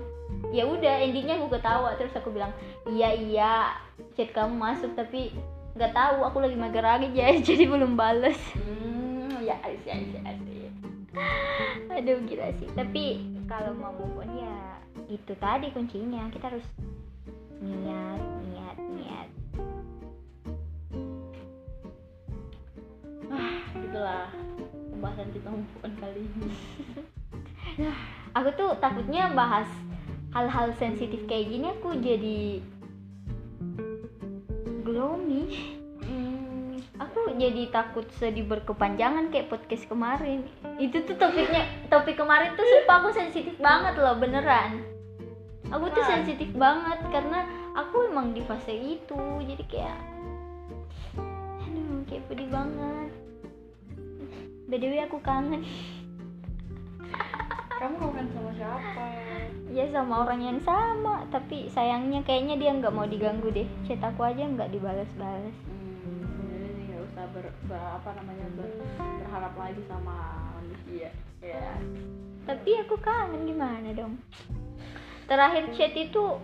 Ya 0.53 0.63
udah 0.69 0.93
endingnya 1.01 1.41
aku 1.41 1.57
ketawa. 1.57 1.97
Terus 1.97 2.13
aku 2.13 2.29
bilang 2.29 2.53
iya 2.89 3.13
iya 3.13 3.53
chat 4.13 4.29
kamu 4.31 4.53
masuk 4.53 4.93
tapi 4.93 5.33
nggak 5.73 5.93
tahu 5.93 6.21
aku 6.21 6.37
lagi 6.45 6.57
mager 6.57 6.85
aja 6.85 7.25
jadi 7.49 7.63
belum 7.65 7.97
bales. 7.97 8.37
Hmm 8.53 9.41
ya 9.43 9.59
asyik 9.65 9.91
asyik 9.91 10.21
asyik 10.23 10.53
aduh 11.93 12.17
gila 12.25 12.49
sih. 12.57 12.69
Tapi 12.73 13.21
kalau 13.45 13.77
mau 13.77 13.93
move 13.93 14.25
on 14.25 14.31
ya 14.33 14.57
itu 15.09 15.33
tadi 15.37 15.69
kuncinya. 15.69 16.25
Kita 16.33 16.49
harus 16.49 16.65
niat 17.61 18.21
niat 18.49 18.77
niat 18.81 19.29
gitulah 23.93 24.25
pembahasan 24.89 25.29
kita 25.37 25.53
on 25.53 25.93
kali 26.01 26.25
ini. 26.25 26.49
Aku 28.33 28.49
tuh 28.57 28.73
takutnya 28.81 29.29
bahas 29.37 29.69
hal-hal 30.33 30.73
sensitif 30.81 31.21
kayak 31.29 31.53
gini 31.53 31.69
aku 31.69 32.01
jadi 32.01 32.57
gloomy. 34.81 35.77
Hmm, 36.09 36.81
aku 36.97 37.37
jadi 37.37 37.69
takut 37.69 38.09
sedih 38.17 38.49
berkepanjangan 38.49 39.29
kayak 39.29 39.53
podcast 39.53 39.85
kemarin. 39.85 40.41
Itu 40.81 41.05
tuh 41.05 41.13
topiknya 41.13 41.69
topik 41.93 42.17
kemarin 42.17 42.57
tuh 42.57 42.65
sumpah 42.65 42.97
aku 42.97 43.13
sensitif 43.13 43.53
banget 43.61 43.93
loh 44.01 44.17
beneran. 44.17 44.81
Aku 45.69 45.93
tuh 45.93 46.01
sensitif 46.09 46.49
banget 46.57 46.97
karena 47.13 47.45
aku 47.77 48.09
emang 48.09 48.33
di 48.33 48.41
fase 48.41 48.73
itu 48.73 49.21
jadi 49.45 49.63
kayak 49.69 49.99
aduh 51.61 52.01
kayak 52.09 52.25
pedih 52.25 52.49
banget 52.49 53.22
btw 54.73 55.05
aku 55.05 55.21
kangen. 55.21 55.61
Kamu 57.77 57.93
kangen 57.93 58.27
sama 58.33 58.51
siapa? 58.57 59.05
Ya 59.69 59.85
sama 59.93 60.25
orang 60.25 60.41
yang 60.41 60.59
sama. 60.65 61.29
Tapi 61.29 61.69
sayangnya 61.69 62.25
kayaknya 62.25 62.57
dia 62.57 62.71
nggak 62.73 62.89
mau 62.89 63.05
diganggu 63.05 63.53
deh. 63.53 63.69
Chat 63.85 64.01
aku 64.01 64.25
aja 64.25 64.41
nggak 64.41 64.73
dibalas-balas 64.73 65.53
hmm, 65.53 66.49
jadi 66.49 66.81
nggak 66.89 67.01
usah 67.05 67.25
ber, 67.37 67.45
ber- 67.69 67.91
apa 68.01 68.09
namanya 68.17 68.47
ber- 68.57 68.81
berharap 68.97 69.53
lagi 69.61 69.81
sama 69.85 70.15
manusia 70.57 71.13
ya. 71.37 71.77
Tapi 72.49 72.71
aku 72.81 72.97
kangen 72.97 73.45
gimana 73.45 73.93
dong? 73.93 74.17
Terakhir 75.29 75.69
chat 75.77 75.93
itu 75.93 76.41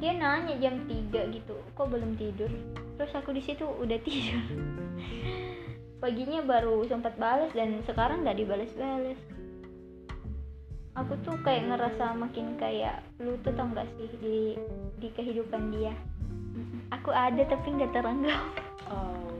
dia 0.00 0.16
nanya 0.16 0.56
jam 0.56 0.88
3 0.88 1.36
gitu. 1.36 1.56
Kok 1.76 1.84
belum 1.92 2.16
tidur? 2.16 2.48
Terus 2.96 3.12
aku 3.12 3.36
di 3.36 3.44
situ 3.44 3.68
udah 3.68 4.00
tidur 4.00 4.40
paginya 6.00 6.40
baru 6.40 6.88
sempat 6.88 7.14
balas 7.20 7.52
dan 7.52 7.84
sekarang 7.84 8.24
nggak 8.24 8.40
dibalas-balas 8.40 9.20
aku 10.96 11.14
tuh 11.22 11.36
kayak 11.44 11.70
ngerasa 11.70 12.16
makin 12.16 12.56
kayak 12.56 13.04
lu 13.20 13.36
tuh 13.44 13.52
tau 13.54 13.68
gak 13.72 13.86
sih 13.96 14.10
di 14.18 14.38
di 14.98 15.08
kehidupan 15.14 15.70
dia. 15.72 15.94
Aku 16.90 17.14
ada 17.14 17.40
tapi 17.46 17.66
nggak 17.72 17.94
teranggap 17.94 18.42
oh. 18.90 19.32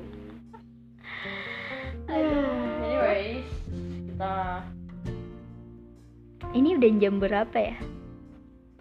Aduh. 2.10 2.82
anyways 2.86 3.50
kita 4.08 4.64
ini 6.50 6.68
udah 6.78 6.90
jam 6.98 7.14
berapa 7.22 7.58
ya? 7.58 7.76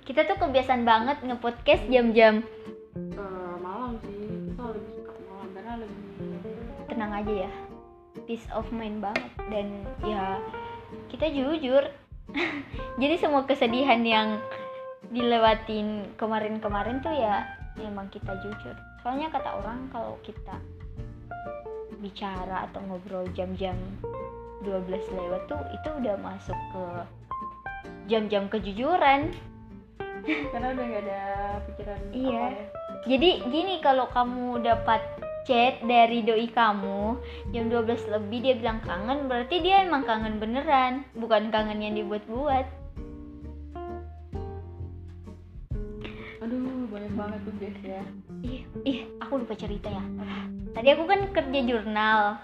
Kita 0.02 0.26
tuh 0.26 0.42
kebiasaan 0.42 0.90
banget 0.90 1.22
nge-podcast 1.22 1.86
jam-jam. 1.86 2.42
Eh, 2.98 3.56
malam 3.62 4.02
sih. 4.02 4.50
Kita 4.50 4.74
lebih 4.74 4.92
suka 4.98 5.14
malam 5.30 5.48
karena 5.54 5.74
lebih 5.78 6.00
tenang 6.90 7.14
aja 7.14 7.34
ya 7.46 7.69
peace 8.30 8.46
of 8.54 8.70
mind 8.70 9.02
banget 9.02 9.26
dan 9.50 9.82
ya 10.06 10.38
kita 11.10 11.34
jujur 11.34 11.82
jadi 13.02 13.16
semua 13.18 13.50
kesedihan 13.50 14.06
yang 14.06 14.38
dilewatin 15.10 16.14
kemarin-kemarin 16.14 17.02
tuh 17.02 17.10
ya 17.10 17.42
emang 17.82 18.06
kita 18.14 18.38
jujur 18.46 18.78
soalnya 19.02 19.34
kata 19.34 19.50
orang 19.58 19.90
kalau 19.90 20.14
kita 20.22 20.62
bicara 21.98 22.70
atau 22.70 22.86
ngobrol 22.86 23.26
jam-jam 23.34 23.74
12 24.62 24.86
lewat 24.94 25.50
tuh 25.50 25.60
itu 25.74 25.90
udah 25.90 26.16
masuk 26.22 26.60
ke 26.70 26.84
jam-jam 28.06 28.46
kejujuran 28.46 29.34
karena 30.54 30.68
udah 30.78 30.86
nggak 30.86 31.04
ada 31.08 31.22
pikiran 31.66 32.00
Iya. 32.14 32.44
apa 32.44 32.54
ya. 32.54 32.66
Jadi 33.08 33.30
gini 33.48 33.74
kalau 33.80 34.12
kamu 34.12 34.60
dapat 34.60 35.00
chat 35.44 35.80
dari 35.82 36.22
doi 36.22 36.48
kamu 36.48 37.18
jam 37.50 37.66
12 37.68 37.86
lebih 38.10 38.40
dia 38.40 38.56
bilang 38.56 38.80
kangen 38.82 39.26
berarti 39.26 39.60
dia 39.60 39.82
emang 39.82 40.04
kangen 40.04 40.38
beneran 40.38 41.04
bukan 41.14 41.50
kangen 41.50 41.80
yang 41.80 41.94
dibuat-buat. 41.94 42.66
Aduh 46.40 46.58
banyak 46.88 47.14
banget 47.14 47.40
tuh 47.44 47.54
guys 47.58 47.80
ya. 47.84 48.04
Ih 48.42 48.60
ih 48.84 49.00
aku 49.20 49.34
lupa 49.38 49.54
cerita 49.54 49.88
ya. 49.88 50.04
Tadi 50.72 50.88
aku 50.90 51.04
kan 51.04 51.20
kerja 51.30 51.60
jurnal. 51.62 52.40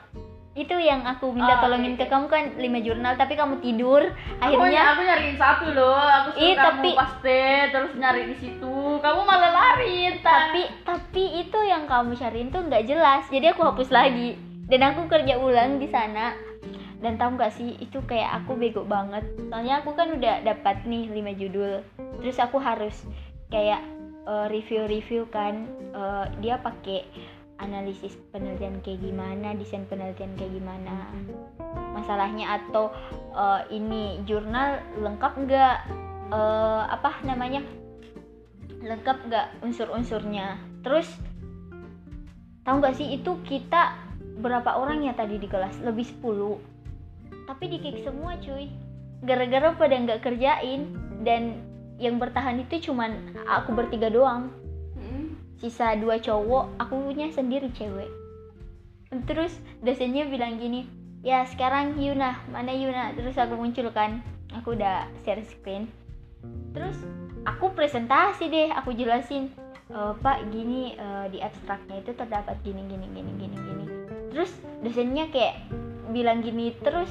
Itu 0.52 0.72
yang 0.74 1.04
aku 1.04 1.36
minta 1.36 1.60
Ah, 1.60 1.62
tolongin 1.62 1.94
iya, 1.94 2.00
ke 2.00 2.06
kamu 2.08 2.26
kan 2.28 2.44
5 2.56 2.80
jurnal 2.80 3.14
tapi 3.16 3.36
kamu 3.36 3.60
tidur. 3.60 4.08
Aku, 4.40 4.56
akhirnya 4.56 4.82
aku 4.90 5.02
nyariin 5.04 5.36
satu 5.36 5.66
loh 5.70 6.00
aku 6.00 6.30
suruh 6.32 6.44
Ih, 6.44 6.56
kamu 6.56 6.64
tapi- 6.80 6.96
paste 6.96 7.42
terus 7.72 7.92
nyari 7.96 8.22
di 8.26 8.36
situ 8.40 8.75
kamu 9.06 9.22
malah 9.22 9.54
lari 9.54 10.10
entar 10.10 10.50
tapi 10.50 10.66
tapi 10.82 11.46
itu 11.46 11.60
yang 11.62 11.86
kamu 11.86 12.18
cariin 12.18 12.50
tuh 12.50 12.66
nggak 12.66 12.90
jelas. 12.90 13.30
Jadi 13.30 13.54
aku 13.54 13.62
hapus 13.62 13.94
lagi. 13.94 14.34
Dan 14.66 14.82
aku 14.82 15.06
kerja 15.06 15.38
ulang 15.38 15.78
di 15.78 15.86
sana. 15.94 16.34
Dan 16.98 17.22
tahu 17.22 17.38
nggak 17.38 17.54
sih 17.54 17.78
itu 17.78 18.02
kayak 18.10 18.42
aku 18.42 18.58
bego 18.58 18.82
banget. 18.82 19.22
Soalnya 19.54 19.86
aku 19.86 19.94
kan 19.94 20.10
udah 20.10 20.42
dapat 20.42 20.90
nih 20.90 21.06
5 21.14 21.38
judul. 21.38 21.86
Terus 22.18 22.38
aku 22.42 22.58
harus 22.58 23.06
kayak 23.54 23.86
eh, 24.26 24.48
review-review 24.50 25.30
kan. 25.30 25.70
Eh, 25.94 26.26
dia 26.42 26.58
pakai 26.58 27.06
analisis 27.62 28.18
penelitian 28.34 28.82
kayak 28.82 29.06
gimana 29.06 29.54
desain 29.54 29.86
penelitian 29.86 30.34
kayak 30.34 30.50
gimana. 30.50 31.14
Masalahnya 31.94 32.58
atau 32.58 32.90
eh, 33.38 33.62
ini 33.70 34.26
jurnal 34.26 34.82
lengkap 34.98 35.46
nggak? 35.46 35.78
Eh, 36.34 36.84
apa 36.90 37.22
namanya 37.22 37.62
lengkap 38.86 39.18
nggak 39.28 39.48
unsur-unsurnya. 39.66 40.62
Terus 40.86 41.10
tahu 42.62 42.80
nggak 42.80 42.96
sih 42.96 43.18
itu 43.18 43.42
kita 43.44 43.98
berapa 44.40 44.78
orang 44.78 45.10
ya 45.10 45.18
tadi 45.18 45.42
di 45.42 45.50
kelas? 45.50 45.82
Lebih 45.82 46.06
10 46.22 46.76
tapi 47.46 47.70
di 47.70 47.78
kick 47.80 48.02
semua 48.02 48.36
cuy. 48.42 48.68
Gara-gara 49.26 49.74
pada 49.78 49.96
nggak 49.96 50.22
kerjain 50.22 50.92
dan 51.24 51.62
yang 52.02 52.20
bertahan 52.20 52.60
itu 52.60 52.92
cuman 52.92 53.38
aku 53.48 53.72
bertiga 53.72 54.12
doang. 54.12 54.52
Mm. 55.00 55.38
sisa 55.62 55.96
dua 55.96 56.20
cowok 56.20 56.76
akunya 56.82 57.32
sendiri 57.32 57.72
cewek. 57.72 58.12
Terus 59.30 59.56
dosennya 59.80 60.28
bilang 60.28 60.60
gini 60.60 60.84
ya 61.24 61.48
sekarang 61.48 61.96
Yuna 61.96 62.44
mana 62.52 62.76
Yuna? 62.76 63.16
Terus 63.16 63.40
aku 63.40 63.56
muncul 63.56 63.88
kan 63.96 64.20
aku 64.52 64.76
udah 64.76 65.08
share 65.24 65.46
screen. 65.48 65.88
Terus 66.76 67.00
aku 67.46 67.72
presentasi 67.78 68.50
deh 68.50 68.68
aku 68.74 68.92
jelasin. 68.98 69.54
"E, 69.88 69.98
pak 70.20 70.50
gini 70.50 70.98
e, 70.98 71.08
di 71.30 71.40
abstraknya 71.40 72.02
itu 72.02 72.12
terdapat 72.18 72.58
gini 72.66 72.82
gini 72.90 73.06
gini 73.14 73.32
gini 73.38 73.56
gini. 73.56 73.86
Terus 74.34 74.52
dosennya 74.82 75.30
kayak 75.30 75.70
bilang 76.10 76.42
gini 76.42 76.74
terus 76.82 77.08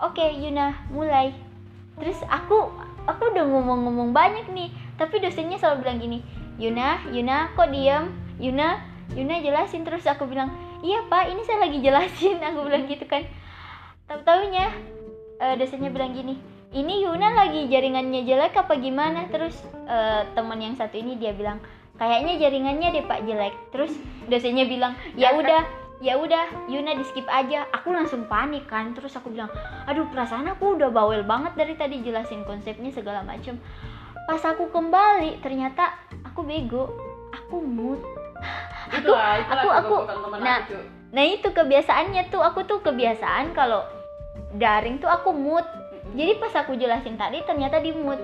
oke 0.00 0.24
Yuna 0.24 0.88
mulai. 0.88 1.36
Terus 2.00 2.18
aku 2.26 2.72
aku 3.04 3.22
udah 3.36 3.44
ngomong-ngomong 3.44 4.10
banyak 4.16 4.48
nih 4.50 4.72
tapi 4.96 5.20
dosennya 5.20 5.60
selalu 5.60 5.84
bilang 5.84 5.98
gini 6.00 6.18
Yuna 6.56 7.04
Yuna 7.12 7.52
kok 7.52 7.68
diam 7.68 8.10
Yuna 8.40 8.80
Yuna 9.12 9.44
jelasin. 9.44 9.84
Terus 9.84 10.08
aku 10.08 10.24
bilang 10.24 10.50
iya 10.80 11.04
pak 11.06 11.28
ini 11.28 11.44
saya 11.44 11.68
lagi 11.68 11.78
jelasin. 11.84 12.40
Aku 12.48 12.64
bilang 12.64 12.88
gitu 12.88 13.04
kan. 13.04 13.24
Tahu 14.08 14.20
taunya 14.24 14.68
eh, 15.40 15.54
dosennya 15.60 15.92
bilang 15.92 16.16
gini 16.16 16.53
ini 16.74 17.06
Yuna 17.06 17.30
lagi 17.38 17.70
jaringannya 17.70 18.26
jelek 18.26 18.58
apa 18.58 18.74
gimana? 18.76 19.30
Terus 19.30 19.54
eh, 19.86 20.22
teman 20.34 20.58
yang 20.58 20.74
satu 20.74 20.98
ini 20.98 21.14
dia 21.14 21.30
bilang 21.30 21.62
kayaknya 21.94 22.36
jaringannya 22.42 22.88
deh 22.90 23.04
pak 23.06 23.22
jelek. 23.24 23.54
Terus 23.70 23.94
dosennya 24.26 24.66
bilang 24.66 24.98
ya 25.14 25.32
udah 25.38 25.62
ya 26.02 26.18
udah 26.18 26.66
Yuna 26.66 26.98
di 26.98 27.06
skip 27.06 27.24
aja. 27.30 27.70
Aku 27.70 27.94
langsung 27.94 28.26
panik 28.26 28.66
kan 28.66 28.90
terus 28.92 29.14
aku 29.14 29.30
bilang 29.30 29.48
aduh 29.86 30.10
perasaan 30.10 30.50
aku 30.50 30.74
udah 30.74 30.90
bawel 30.90 31.22
banget 31.22 31.54
dari 31.54 31.78
tadi 31.78 32.02
jelasin 32.02 32.42
konsepnya 32.42 32.90
segala 32.90 33.22
macem. 33.22 33.54
Pas 34.26 34.42
aku 34.42 34.68
kembali 34.74 35.38
ternyata 35.38 35.94
aku 36.26 36.42
bego 36.42 36.90
aku 37.30 37.62
mood. 37.62 38.02
Itulah 38.90 39.40
itulah 39.40 39.62
aku- 39.62 39.72
aku- 39.78 40.04
teman 40.10 40.38
nah, 40.42 40.58
aku, 40.60 40.76
nah 41.14 41.24
itu 41.24 41.48
kebiasaannya 41.48 42.28
tuh 42.28 42.42
aku 42.42 42.66
tuh 42.66 42.82
kebiasaan 42.82 43.54
kalau 43.54 43.86
daring 44.58 44.98
tuh 44.98 45.06
aku 45.06 45.30
mood. 45.30 45.62
Jadi 46.14 46.38
pas 46.38 46.54
aku 46.62 46.78
jelasin 46.78 47.18
tadi 47.18 47.42
ternyata 47.42 47.82
di 47.82 47.90
mood. 47.90 48.22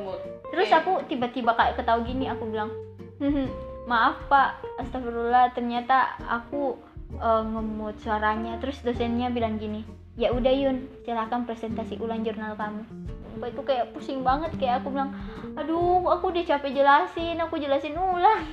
Terus 0.55 0.70
aku 0.70 1.03
tiba-tiba 1.11 1.59
kayak 1.59 1.74
ketawa 1.74 2.01
gini 2.07 2.30
aku 2.30 2.47
bilang 2.47 2.70
"Hmm, 3.18 3.51
maaf 3.91 4.22
pak. 4.30 4.62
Astagfirullah 4.78 5.51
ternyata 5.53 6.14
aku 6.22 6.78
eh, 7.18 7.43
ngemut 7.43 7.99
suaranya. 7.99 8.62
Terus 8.62 8.78
dosennya 8.86 9.34
bilang 9.34 9.59
gini 9.59 9.82
ya 10.14 10.30
udah 10.30 10.53
Yun 10.55 10.86
silahkan 11.03 11.43
presentasi 11.43 11.99
ulang 11.99 12.22
jurnal 12.22 12.55
kamu. 12.55 12.86
Sumpah 13.34 13.49
itu 13.51 13.62
kayak 13.66 13.91
pusing 13.91 14.22
banget. 14.22 14.55
Kayak 14.55 14.86
aku 14.86 14.95
bilang 14.95 15.11
aduh 15.59 16.07
aku 16.07 16.30
udah 16.30 16.47
capek 16.47 16.70
jelasin 16.78 17.43
aku 17.43 17.59
jelasin 17.59 17.99
ulang. 17.99 18.47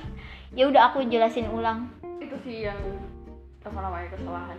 Ya 0.50 0.66
udah 0.66 0.90
aku 0.90 1.06
jelasin 1.06 1.46
ulang. 1.54 1.94
Itu 2.18 2.34
sih 2.42 2.66
yang 2.66 2.78
apa 3.62 3.78
namanya 3.84 4.08
kesalahan 4.16 4.58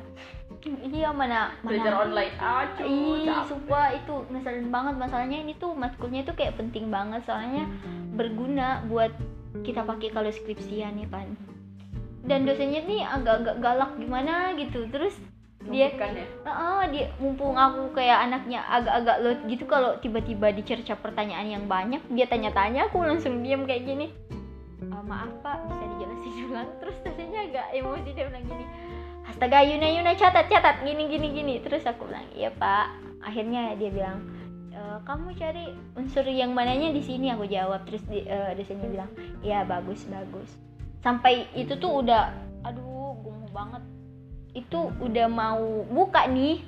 iya 0.66 1.10
mana 1.10 1.56
mana 1.64 1.64
belajar 1.64 1.94
online 2.04 2.34
ah 2.38 2.64
Ih, 2.84 3.24
capek. 3.24 3.48
sumpah 3.48 3.88
itu 3.96 4.16
ngeselin 4.28 4.68
banget 4.68 4.96
masalahnya 5.00 5.38
ini 5.40 5.54
tuh 5.56 5.72
matkulnya 5.72 6.28
tuh 6.28 6.36
kayak 6.36 6.60
penting 6.60 6.92
banget 6.92 7.24
soalnya 7.24 7.64
berguna 8.14 8.84
buat 8.92 9.16
kita 9.64 9.82
pakai 9.82 10.14
kalau 10.14 10.30
skripsian 10.30 11.00
ya 11.00 11.08
kan. 11.10 11.34
Dan 12.22 12.46
dosennya 12.46 12.86
nih 12.86 13.02
agak-agak 13.02 13.58
galak 13.64 13.92
gimana 13.98 14.54
gitu. 14.54 14.86
Terus 14.92 15.16
dia 15.70 15.92
Membuktikan 15.92 16.12
ya 16.16 16.26
Heeh, 16.48 16.82
dia 16.94 17.06
mumpung 17.20 17.56
aku 17.58 17.92
kayak 17.92 18.32
anaknya 18.32 18.64
agak-agak 18.64 19.18
lot 19.24 19.40
gitu 19.50 19.64
kalau 19.68 19.92
tiba-tiba 20.00 20.56
dicerca 20.56 20.96
pertanyaan 20.96 21.48
yang 21.48 21.66
banyak, 21.68 22.00
dia 22.14 22.26
tanya-tanya 22.30 22.88
aku 22.88 23.04
langsung 23.04 23.44
diam 23.44 23.68
kayak 23.68 23.84
gini. 23.84 24.08
"Eh, 24.80 25.04
maaf 25.04 25.32
Pak, 25.44 25.68
bisa 25.68 25.84
dijelasin 25.96 26.34
ulang. 26.54 26.70
Terus 26.80 26.98
dosennya 27.04 27.40
agak 27.52 27.68
emosi 27.76 28.10
dia 28.14 28.26
bilang 28.30 28.46
gini. 28.48 28.66
Astaga 29.30 29.62
Yuna 29.62 29.88
Yuna 29.94 30.18
catat 30.18 30.50
catat 30.50 30.82
gini 30.82 31.06
gini 31.06 31.28
gini. 31.30 31.54
Terus 31.62 31.86
aku 31.86 32.10
bilang, 32.10 32.26
"Iya, 32.34 32.50
Pak." 32.50 32.88
Akhirnya 33.22 33.78
dia 33.78 33.94
bilang, 33.94 34.26
"E, 34.74 34.82
kamu 35.06 35.38
cari 35.38 35.70
unsur 35.94 36.26
yang 36.26 36.52
mananya 36.58 36.90
di 36.90 37.06
sini." 37.06 37.30
Aku 37.30 37.46
jawab. 37.46 37.86
Terus 37.86 38.02
di, 38.10 38.26
eh, 38.26 38.52
dosennya 38.58 38.90
bilang, 38.90 39.12
"Iya, 39.46 39.64
bagus, 39.70 40.10
bagus." 40.10 40.50
Sampai 41.06 41.46
itu 41.54 41.78
tuh 41.78 42.02
udah 42.04 42.34
aduh, 42.66 43.16
gumu 43.24 43.48
banget 43.54 43.84
itu 44.58 44.90
udah 45.00 45.28
mau 45.30 45.86
buka 45.86 46.26
nih 46.26 46.66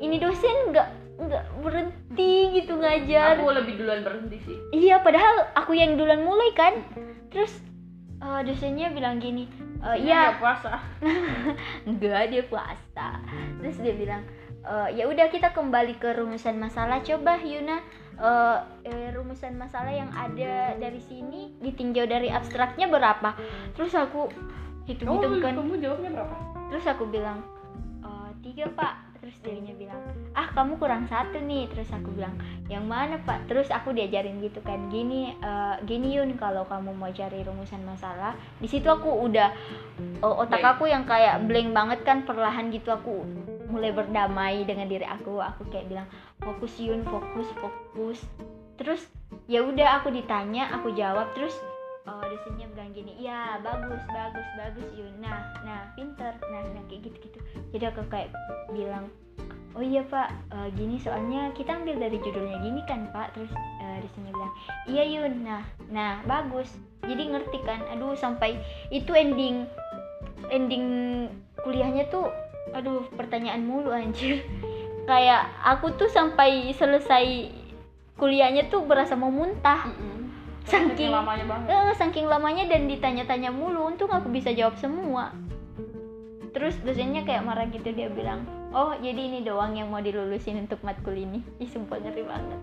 ini 0.00 0.16
dosen 0.16 0.72
nggak 0.72 0.88
nggak 1.22 1.44
berhenti 1.60 2.56
gitu 2.56 2.80
ngajar 2.80 3.38
aku 3.38 3.52
lebih 3.52 3.74
duluan 3.78 4.00
berhenti 4.02 4.38
sih 4.42 4.56
iya 4.72 4.98
padahal 5.04 5.52
aku 5.54 5.76
yang 5.76 5.94
duluan 6.00 6.24
mulai 6.24 6.50
kan 6.56 6.80
terus 7.28 7.52
eh, 8.18 8.40
dosennya 8.48 8.90
bilang 8.90 9.20
gini 9.20 9.46
"Eh, 9.82 10.06
iya. 10.06 10.38
puasa? 10.38 10.78
Enggak 11.88 12.30
dia 12.30 12.42
puasa. 12.46 13.18
Terus 13.58 13.76
dia 13.82 13.94
bilang 13.98 14.22
"Eh, 14.62 14.88
ya 15.02 15.04
udah 15.10 15.26
kita 15.26 15.50
kembali 15.50 15.98
ke 15.98 16.14
rumusan 16.14 16.56
masalah. 16.62 17.02
Coba 17.02 17.36
Yuna 17.42 17.82
eh, 18.16 18.58
eh, 18.86 19.08
rumusan 19.10 19.58
masalah 19.58 19.90
yang 19.90 20.10
ada 20.14 20.78
dari 20.78 21.02
sini 21.02 21.58
ditinjau 21.58 22.06
dari 22.06 22.30
abstraknya 22.30 22.86
berapa? 22.86 23.34
Terus 23.74 23.92
aku 23.98 24.30
hitung-hitung 24.86 25.38
kamu 25.38 25.44
kan 25.44 25.54
kamu 25.58 25.74
jawabnya 25.82 26.10
berapa? 26.14 26.34
Terus 26.70 26.84
aku 26.86 27.04
bilang 27.10 27.42
"Eh, 28.06 28.30
tiga 28.46 28.70
pak 28.70 29.11
terus 29.22 29.38
dirinya 29.46 29.70
bilang 29.78 30.02
ah 30.34 30.50
kamu 30.50 30.82
kurang 30.82 31.06
satu 31.06 31.38
nih. 31.38 31.70
Terus 31.70 31.86
aku 31.94 32.10
bilang 32.10 32.34
yang 32.66 32.82
mana 32.90 33.22
pak? 33.22 33.46
Terus 33.46 33.70
aku 33.70 33.94
diajarin 33.94 34.42
gitu 34.42 34.58
kan 34.66 34.90
gini 34.90 35.38
eh, 35.38 35.76
gini 35.86 36.18
Yun 36.18 36.34
kalau 36.34 36.66
kamu 36.66 36.90
mau 36.90 37.08
cari 37.14 37.46
rumusan 37.46 37.86
masalah. 37.86 38.34
Di 38.58 38.66
situ 38.66 38.90
aku 38.90 39.08
udah 39.30 39.54
oh, 40.26 40.42
otak 40.42 40.66
aku 40.66 40.90
yang 40.90 41.06
kayak 41.06 41.46
blank 41.46 41.70
banget 41.70 42.00
kan 42.02 42.26
perlahan 42.26 42.74
gitu 42.74 42.90
aku 42.90 43.22
mulai 43.70 43.94
berdamai 43.94 44.66
dengan 44.66 44.90
diri 44.90 45.06
aku. 45.06 45.38
Aku 45.38 45.70
kayak 45.70 45.86
bilang 45.86 46.10
fokus 46.42 46.74
Yun 46.82 47.06
fokus 47.06 47.46
fokus. 47.62 48.18
Terus 48.74 49.06
ya 49.46 49.62
udah 49.62 50.02
aku 50.02 50.10
ditanya 50.10 50.74
aku 50.74 50.90
jawab. 50.98 51.30
Terus 51.38 51.54
oh 52.32 52.40
dosennya 52.40 52.66
bilang 52.72 52.90
gini 52.96 53.12
ya 53.20 53.60
bagus 53.60 54.00
bagus 54.08 54.48
bagus. 54.56 54.88
Yun 54.96 55.12
nah 55.20 55.52
nah 55.68 55.92
pinter. 55.92 56.32
Nah 56.48 56.64
nah 56.72 56.82
kayak 56.88 57.12
gitu 57.12 57.28
gitu 57.28 57.38
jadi 57.76 57.92
aku 57.92 58.08
kayak 58.08 58.32
bilang 58.72 59.12
oh 59.72 59.80
iya 59.84 60.04
pak 60.04 60.32
eh, 60.52 60.68
gini 60.76 61.00
soalnya 61.00 61.52
kita 61.56 61.76
ambil 61.76 61.96
dari 62.00 62.16
judulnya 62.24 62.56
gini 62.64 62.80
kan 62.88 63.12
pak. 63.12 63.36
Terus 63.36 63.52
eh, 63.84 63.96
dosennya 64.00 64.32
bilang 64.32 64.52
iya 64.88 65.04
Yun 65.04 65.44
nah 65.44 65.62
nah 65.92 66.12
bagus. 66.24 66.72
Jadi 67.04 67.36
ngerti 67.36 67.58
kan 67.68 67.84
aduh 67.92 68.16
sampai 68.16 68.56
itu 68.88 69.12
ending 69.12 69.68
ending 70.48 70.84
kuliahnya 71.60 72.08
tuh 72.08 72.32
aduh 72.72 73.04
pertanyaan 73.12 73.60
mulu 73.60 73.92
anjir. 73.92 74.40
Kayak 75.10 75.52
aku 75.60 75.92
tuh 75.98 76.08
sampai 76.08 76.72
selesai 76.72 77.50
kuliahnya 78.16 78.70
tuh 78.72 78.86
berasa 78.86 79.18
mau 79.18 79.34
muntah. 79.34 79.90
Saking 79.90 80.21
Saking- 80.66 81.10
lamanya 81.10 81.44
banget. 81.46 81.66
Eh, 81.70 81.92
saking 81.98 82.26
lamanya 82.30 82.64
dan 82.70 82.86
ditanya-tanya 82.86 83.50
mulu 83.50 83.88
untung 83.88 84.10
aku 84.10 84.30
bisa 84.30 84.54
jawab 84.54 84.78
semua. 84.78 85.34
Terus 86.52 86.76
dosennya 86.84 87.24
kayak 87.24 87.42
marah 87.48 87.66
gitu 87.72 87.90
dia 87.96 88.12
bilang 88.12 88.44
oh 88.76 88.92
jadi 89.00 89.18
ini 89.18 89.40
doang 89.40 89.72
yang 89.76 89.88
mau 89.88 90.04
dilulusin 90.04 90.60
untuk 90.60 90.80
matkul 90.84 91.16
ini. 91.16 91.40
Ih 91.58 91.68
sumpah 91.68 91.96
ngeri 91.98 92.24
banget 92.24 92.60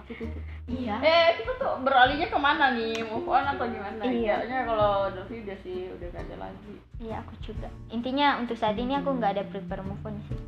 tapi 0.00 0.16
itu 0.16 0.38
iya. 0.72 0.96
Eh 1.04 1.28
kita 1.36 1.52
tuh 1.60 1.84
beralihnya 1.84 2.32
ke 2.32 2.38
mana 2.40 2.72
nih? 2.72 3.04
Move 3.04 3.28
on 3.28 3.44
atau 3.44 3.68
gimana? 3.68 4.00
Iya. 4.00 4.40
kayaknya 4.40 4.60
kalau 4.64 4.94
Dovi 5.12 5.34
udah 5.44 5.58
sih 5.60 5.78
udah 5.92 6.06
gak 6.08 6.24
ada 6.24 6.36
lagi. 6.48 6.74
Iya 6.96 7.14
aku 7.20 7.34
juga. 7.44 7.68
Intinya 7.92 8.40
untuk 8.40 8.56
saat 8.56 8.80
ini 8.80 8.96
aku 8.96 9.12
nggak 9.20 9.32
ada 9.36 9.44
prepare 9.44 9.84
move 9.84 10.00
on 10.08 10.16
sih. 10.24 10.40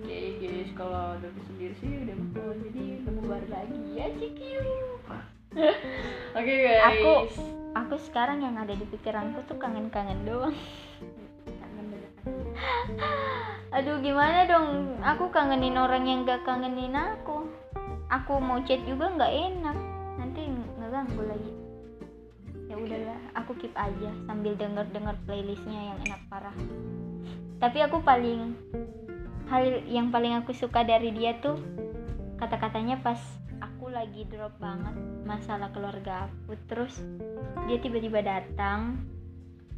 Oke 0.00 0.18
guys. 0.40 0.70
Kalau 0.72 1.20
Dovi 1.20 1.40
sendiri 1.52 1.74
sih 1.78 1.90
udah 1.92 2.14
move 2.16 2.40
on. 2.40 2.56
Jadi 2.64 2.82
ketemu 3.04 3.20
baru 3.28 3.48
lagi. 3.52 3.78
Ya 3.92 4.06
cikiu 4.16 4.60
oke 6.38 6.54
guys. 6.64 6.82
Aku 6.88 7.12
aku 7.76 7.94
sekarang 8.08 8.40
yang 8.40 8.56
ada 8.56 8.72
di 8.72 8.86
pikiranku 8.88 9.44
tuh 9.44 9.60
kangen-kangen 9.60 10.24
doang. 10.24 10.56
Kangen 11.44 11.84
banget 11.92 12.12
aduh 13.76 14.02
gimana 14.02 14.46
dong? 14.50 14.98
Aku 15.02 15.30
kangenin 15.30 15.78
orang 15.78 16.06
yang 16.06 16.26
gak 16.26 16.42
kangenin 16.42 16.94
aku 16.94 17.46
aku 18.10 18.42
mau 18.42 18.58
chat 18.66 18.82
juga 18.84 19.08
nggak 19.14 19.32
enak. 19.32 19.76
Nanti 20.18 20.40
ngeganggu 20.76 21.22
lagi. 21.24 21.52
Ya 22.66 22.74
udahlah 22.78 23.18
aku 23.38 23.54
keep 23.58 23.74
aja 23.74 24.10
sambil 24.26 24.54
denger 24.58 24.86
denger 24.90 25.14
playlistnya 25.24 25.94
yang 25.94 25.98
enak 26.10 26.20
parah. 26.26 26.54
Tapi 27.62 27.78
aku 27.86 28.02
paling 28.02 28.54
hal 29.50 29.82
yang 29.90 30.14
paling 30.14 30.34
aku 30.38 30.54
suka 30.54 30.86
dari 30.86 31.10
dia 31.10 31.38
tuh 31.42 31.58
kata-katanya 32.38 33.02
pas 33.02 33.18
aku 33.58 33.90
lagi 33.90 34.22
drop 34.30 34.54
banget 34.62 34.94
masalah 35.26 35.68
keluarga 35.74 36.30
aku 36.30 36.54
terus 36.70 37.02
dia 37.66 37.76
tiba-tiba 37.82 38.22
datang 38.22 39.02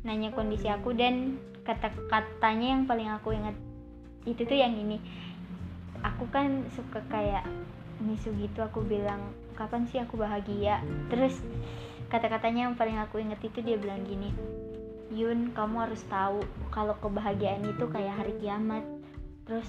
nanya 0.05 0.31
kondisi 0.37 0.69
aku 0.69 0.93
dan 0.93 1.41
kata-katanya 1.65 2.69
yang 2.77 2.85
paling 2.85 3.09
aku 3.09 3.33
ingat 3.33 3.57
itu 4.27 4.47
tuh 4.47 4.59
yang 4.59 4.75
ini. 4.75 5.03
Aku 6.03 6.27
kan 6.31 6.67
suka 6.75 7.03
kayak 7.11 7.47
misu 8.03 8.35
gitu 8.37 8.61
aku 8.61 8.83
bilang 8.83 9.33
kapan 9.55 9.87
sih 9.87 10.03
aku 10.03 10.19
bahagia? 10.19 10.83
Terus 11.09 11.39
kata-katanya 12.11 12.69
yang 12.69 12.75
paling 12.75 12.99
aku 12.99 13.23
inget 13.23 13.41
itu 13.41 13.65
dia 13.65 13.81
bilang 13.81 14.05
gini 14.05 14.35
Yun 15.13 15.53
kamu 15.53 15.89
harus 15.89 16.01
tahu 16.09 16.41
kalau 16.73 16.97
kebahagiaan 16.97 17.61
itu 17.69 17.85
kayak 17.93 18.17
hari 18.17 18.33
kiamat. 18.41 18.81
Terus 19.45 19.69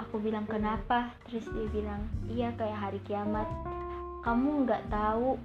aku 0.00 0.16
bilang 0.16 0.48
kenapa? 0.48 1.12
Terus 1.28 1.44
dia 1.52 1.68
bilang 1.68 2.08
iya 2.32 2.56
kayak 2.56 2.78
hari 2.80 3.00
kiamat. 3.04 3.44
Kamu 4.24 4.64
nggak 4.64 4.88
tahu 4.88 5.36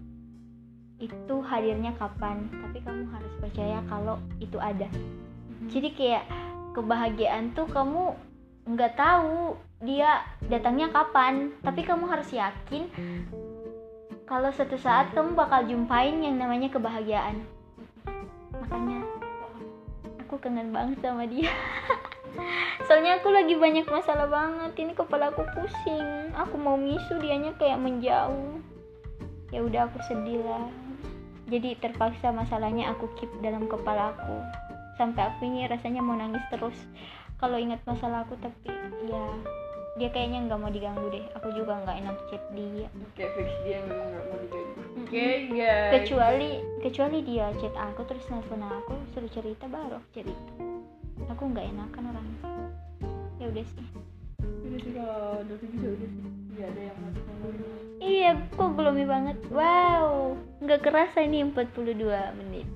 itu 0.98 1.36
hadirnya 1.44 1.94
kapan 2.00 2.48
tapi 2.50 2.80
kamu 2.82 3.04
harus 3.12 3.34
percaya 3.44 3.84
kalau 3.92 4.16
itu 4.40 4.56
ada. 4.64 4.88
Jadi 5.68 5.92
kayak 5.92 6.24
kebahagiaan 6.72 7.52
tuh 7.52 7.68
kamu 7.68 8.16
nggak 8.68 9.00
tahu 9.00 9.56
dia 9.82 10.28
datangnya 10.52 10.92
kapan. 10.92 11.56
Tapi 11.64 11.82
kamu 11.88 12.06
harus 12.12 12.30
yakin 12.36 12.92
kalau 14.28 14.52
suatu 14.52 14.76
saat 14.76 15.16
kamu 15.16 15.40
bakal 15.40 15.64
jumpain 15.64 16.20
yang 16.20 16.36
namanya 16.36 16.68
kebahagiaan. 16.68 17.48
Makanya 18.52 19.08
aku 20.28 20.36
kangen 20.44 20.76
banget 20.76 21.00
sama 21.00 21.24
dia. 21.24 21.48
Soalnya 22.86 23.24
aku 23.24 23.32
lagi 23.32 23.56
banyak 23.56 23.88
masalah 23.88 24.28
banget. 24.28 24.76
Ini 24.76 24.94
kepala 24.94 25.32
aku 25.32 25.48
pusing. 25.56 26.36
Aku 26.36 26.60
mau 26.60 26.76
misu 26.76 27.24
dianya 27.24 27.56
kayak 27.56 27.80
menjauh. 27.80 28.60
Ya 29.56 29.64
udah 29.64 29.88
aku 29.88 30.04
sedih 30.12 30.44
lah. 30.44 30.68
Jadi 31.48 31.80
terpaksa 31.80 32.36
masalahnya 32.36 32.92
aku 32.92 33.08
keep 33.16 33.32
dalam 33.40 33.72
kepala 33.72 34.12
aku 34.12 34.44
sampai 34.98 35.30
aku 35.30 35.46
ini 35.46 35.70
rasanya 35.70 36.02
mau 36.02 36.18
nangis 36.18 36.42
terus 36.50 36.76
kalau 37.38 37.58
ingat 37.58 37.82
masalah 37.86 38.26
aku 38.26 38.34
tapi 38.42 38.74
ya 39.06 39.26
dia 39.98 40.10
kayaknya 40.14 40.46
nggak 40.46 40.60
mau 40.62 40.70
diganggu 40.70 41.10
deh. 41.10 41.26
Aku 41.42 41.50
juga 41.58 41.82
nggak 41.82 41.98
enak 42.06 42.18
chat 42.30 42.44
dia. 42.54 42.86
Oke 43.02 43.24
fix 43.34 43.50
dia 43.66 43.82
memang 43.82 44.14
gak 44.14 44.26
mau 44.30 44.38
diganggu. 44.42 44.80
Oke 45.02 45.26
guys. 45.54 45.92
Kecuali 45.98 46.50
kecuali 46.86 47.18
dia 47.26 47.46
chat 47.58 47.74
aku 47.74 48.02
terus 48.06 48.26
nelfon 48.30 48.62
aku 48.62 48.94
suruh 49.14 49.32
cerita 49.34 49.66
baru 49.66 49.98
aku 49.98 50.08
cerita 50.14 50.54
aku 51.30 51.44
nggak 51.50 51.66
enakan 51.66 52.04
orangnya. 52.14 52.42
Ya 53.42 53.46
udah 53.50 53.66
sih. 53.66 53.88
Udah 54.42 54.80
sih 54.82 54.94
kalau 54.94 55.42
Dovi 55.50 55.66
juga 55.74 55.90
udah 55.98 56.10
sih. 56.10 56.26
Ada 56.58 56.82
yang 56.90 56.98
masuk. 57.06 57.24
Iya 57.98 58.32
kok 58.54 58.70
gloomy 58.78 59.06
banget. 59.06 59.38
Wow 59.50 60.38
nggak 60.58 60.84
kerasa 60.84 61.22
ini 61.22 61.46
42 61.54 61.96
menit 62.36 62.68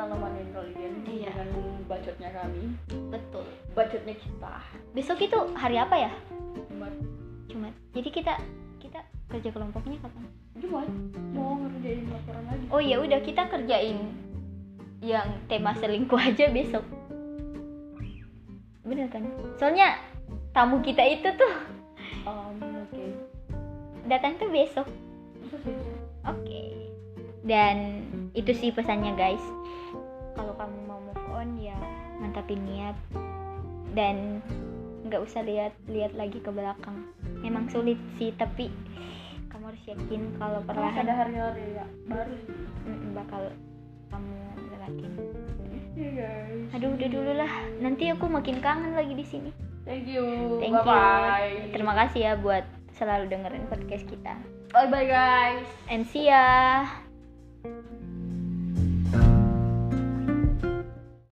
kita 0.00 0.16
nemenin 0.16 0.48
kalian 0.56 0.92
Iya. 1.04 1.28
dengan 1.28 1.48
bacotnya 1.84 2.30
kami. 2.32 2.72
Betul. 3.12 3.44
Bacotnya 3.76 4.14
kita. 4.16 4.54
Besok 4.96 5.18
itu 5.20 5.38
hari 5.52 5.76
apa 5.76 5.92
ya? 5.92 6.12
Jumat. 6.72 6.94
Jumat. 7.52 7.74
Jadi 7.92 8.08
kita 8.08 8.40
kita 8.80 9.04
kerja 9.28 9.52
kelompoknya 9.52 10.00
kapan? 10.00 10.24
Jumat. 10.56 10.88
Mau 11.36 11.60
ngerjain 11.60 12.08
laporan 12.08 12.44
lagi. 12.48 12.64
Oh 12.72 12.80
ya 12.80 12.96
udah 12.96 13.20
kita 13.20 13.44
kerjain 13.52 14.08
yang 15.04 15.28
tema 15.52 15.76
selingkuh 15.76 16.16
aja 16.32 16.48
besok. 16.48 16.88
Bener 18.80 19.04
kan? 19.12 19.28
Soalnya 19.60 20.00
tamu 20.56 20.80
kita 20.80 21.04
itu 21.04 21.28
tuh 21.28 21.52
um, 22.24 22.56
oke. 22.88 23.04
datang 24.08 24.40
tuh 24.40 24.48
besok. 24.48 24.88
Oke. 26.24 26.88
Dan 27.44 28.00
itu 28.32 28.56
sih 28.56 28.72
pesannya 28.72 29.12
guys 29.12 29.44
kalau 30.40 30.56
kamu 30.56 30.78
mau 30.88 31.00
move 31.04 31.24
on 31.36 31.48
ya 31.60 31.76
mantapin 32.16 32.64
niat. 32.64 32.96
Dan 33.92 34.40
nggak 35.04 35.20
usah 35.20 35.44
lihat 35.44 35.76
lihat 35.84 36.16
lagi 36.16 36.40
ke 36.40 36.48
belakang. 36.48 37.12
Memang 37.44 37.68
sulit 37.68 38.00
sih 38.16 38.32
tapi 38.40 38.72
kamu 39.52 39.74
harus 39.74 39.84
yakin 39.84 40.22
kalau 40.40 40.64
Karena 40.64 40.88
ada 40.96 41.12
hari-hari 41.12 41.76
ya 41.76 41.84
baru. 42.08 42.34
Bakal 43.12 43.42
kamu 44.08 44.36
lewatin 44.72 45.12
Iya 46.00 46.10
guys. 46.16 46.68
Aduh 46.72 46.96
udah 46.96 47.08
dulu 47.12 47.32
lah. 47.36 47.52
Nanti 47.82 48.08
aku 48.08 48.24
makin 48.30 48.64
kangen 48.64 48.96
lagi 48.96 49.12
di 49.12 49.26
sini. 49.26 49.50
Thank 49.84 50.08
you. 50.08 50.56
Thank 50.62 50.80
bye 50.80 50.86
bye 50.86 51.50
you 51.50 51.74
terima 51.74 51.92
kasih 51.98 52.20
ya 52.24 52.32
buat 52.38 52.64
selalu 52.96 53.28
dengerin 53.28 53.68
podcast 53.68 54.06
kita. 54.08 54.38
Bye 54.70 54.88
bye 54.88 55.04
guys. 55.04 55.66
And 55.90 56.06
see 56.06 56.30
ya 56.30 56.86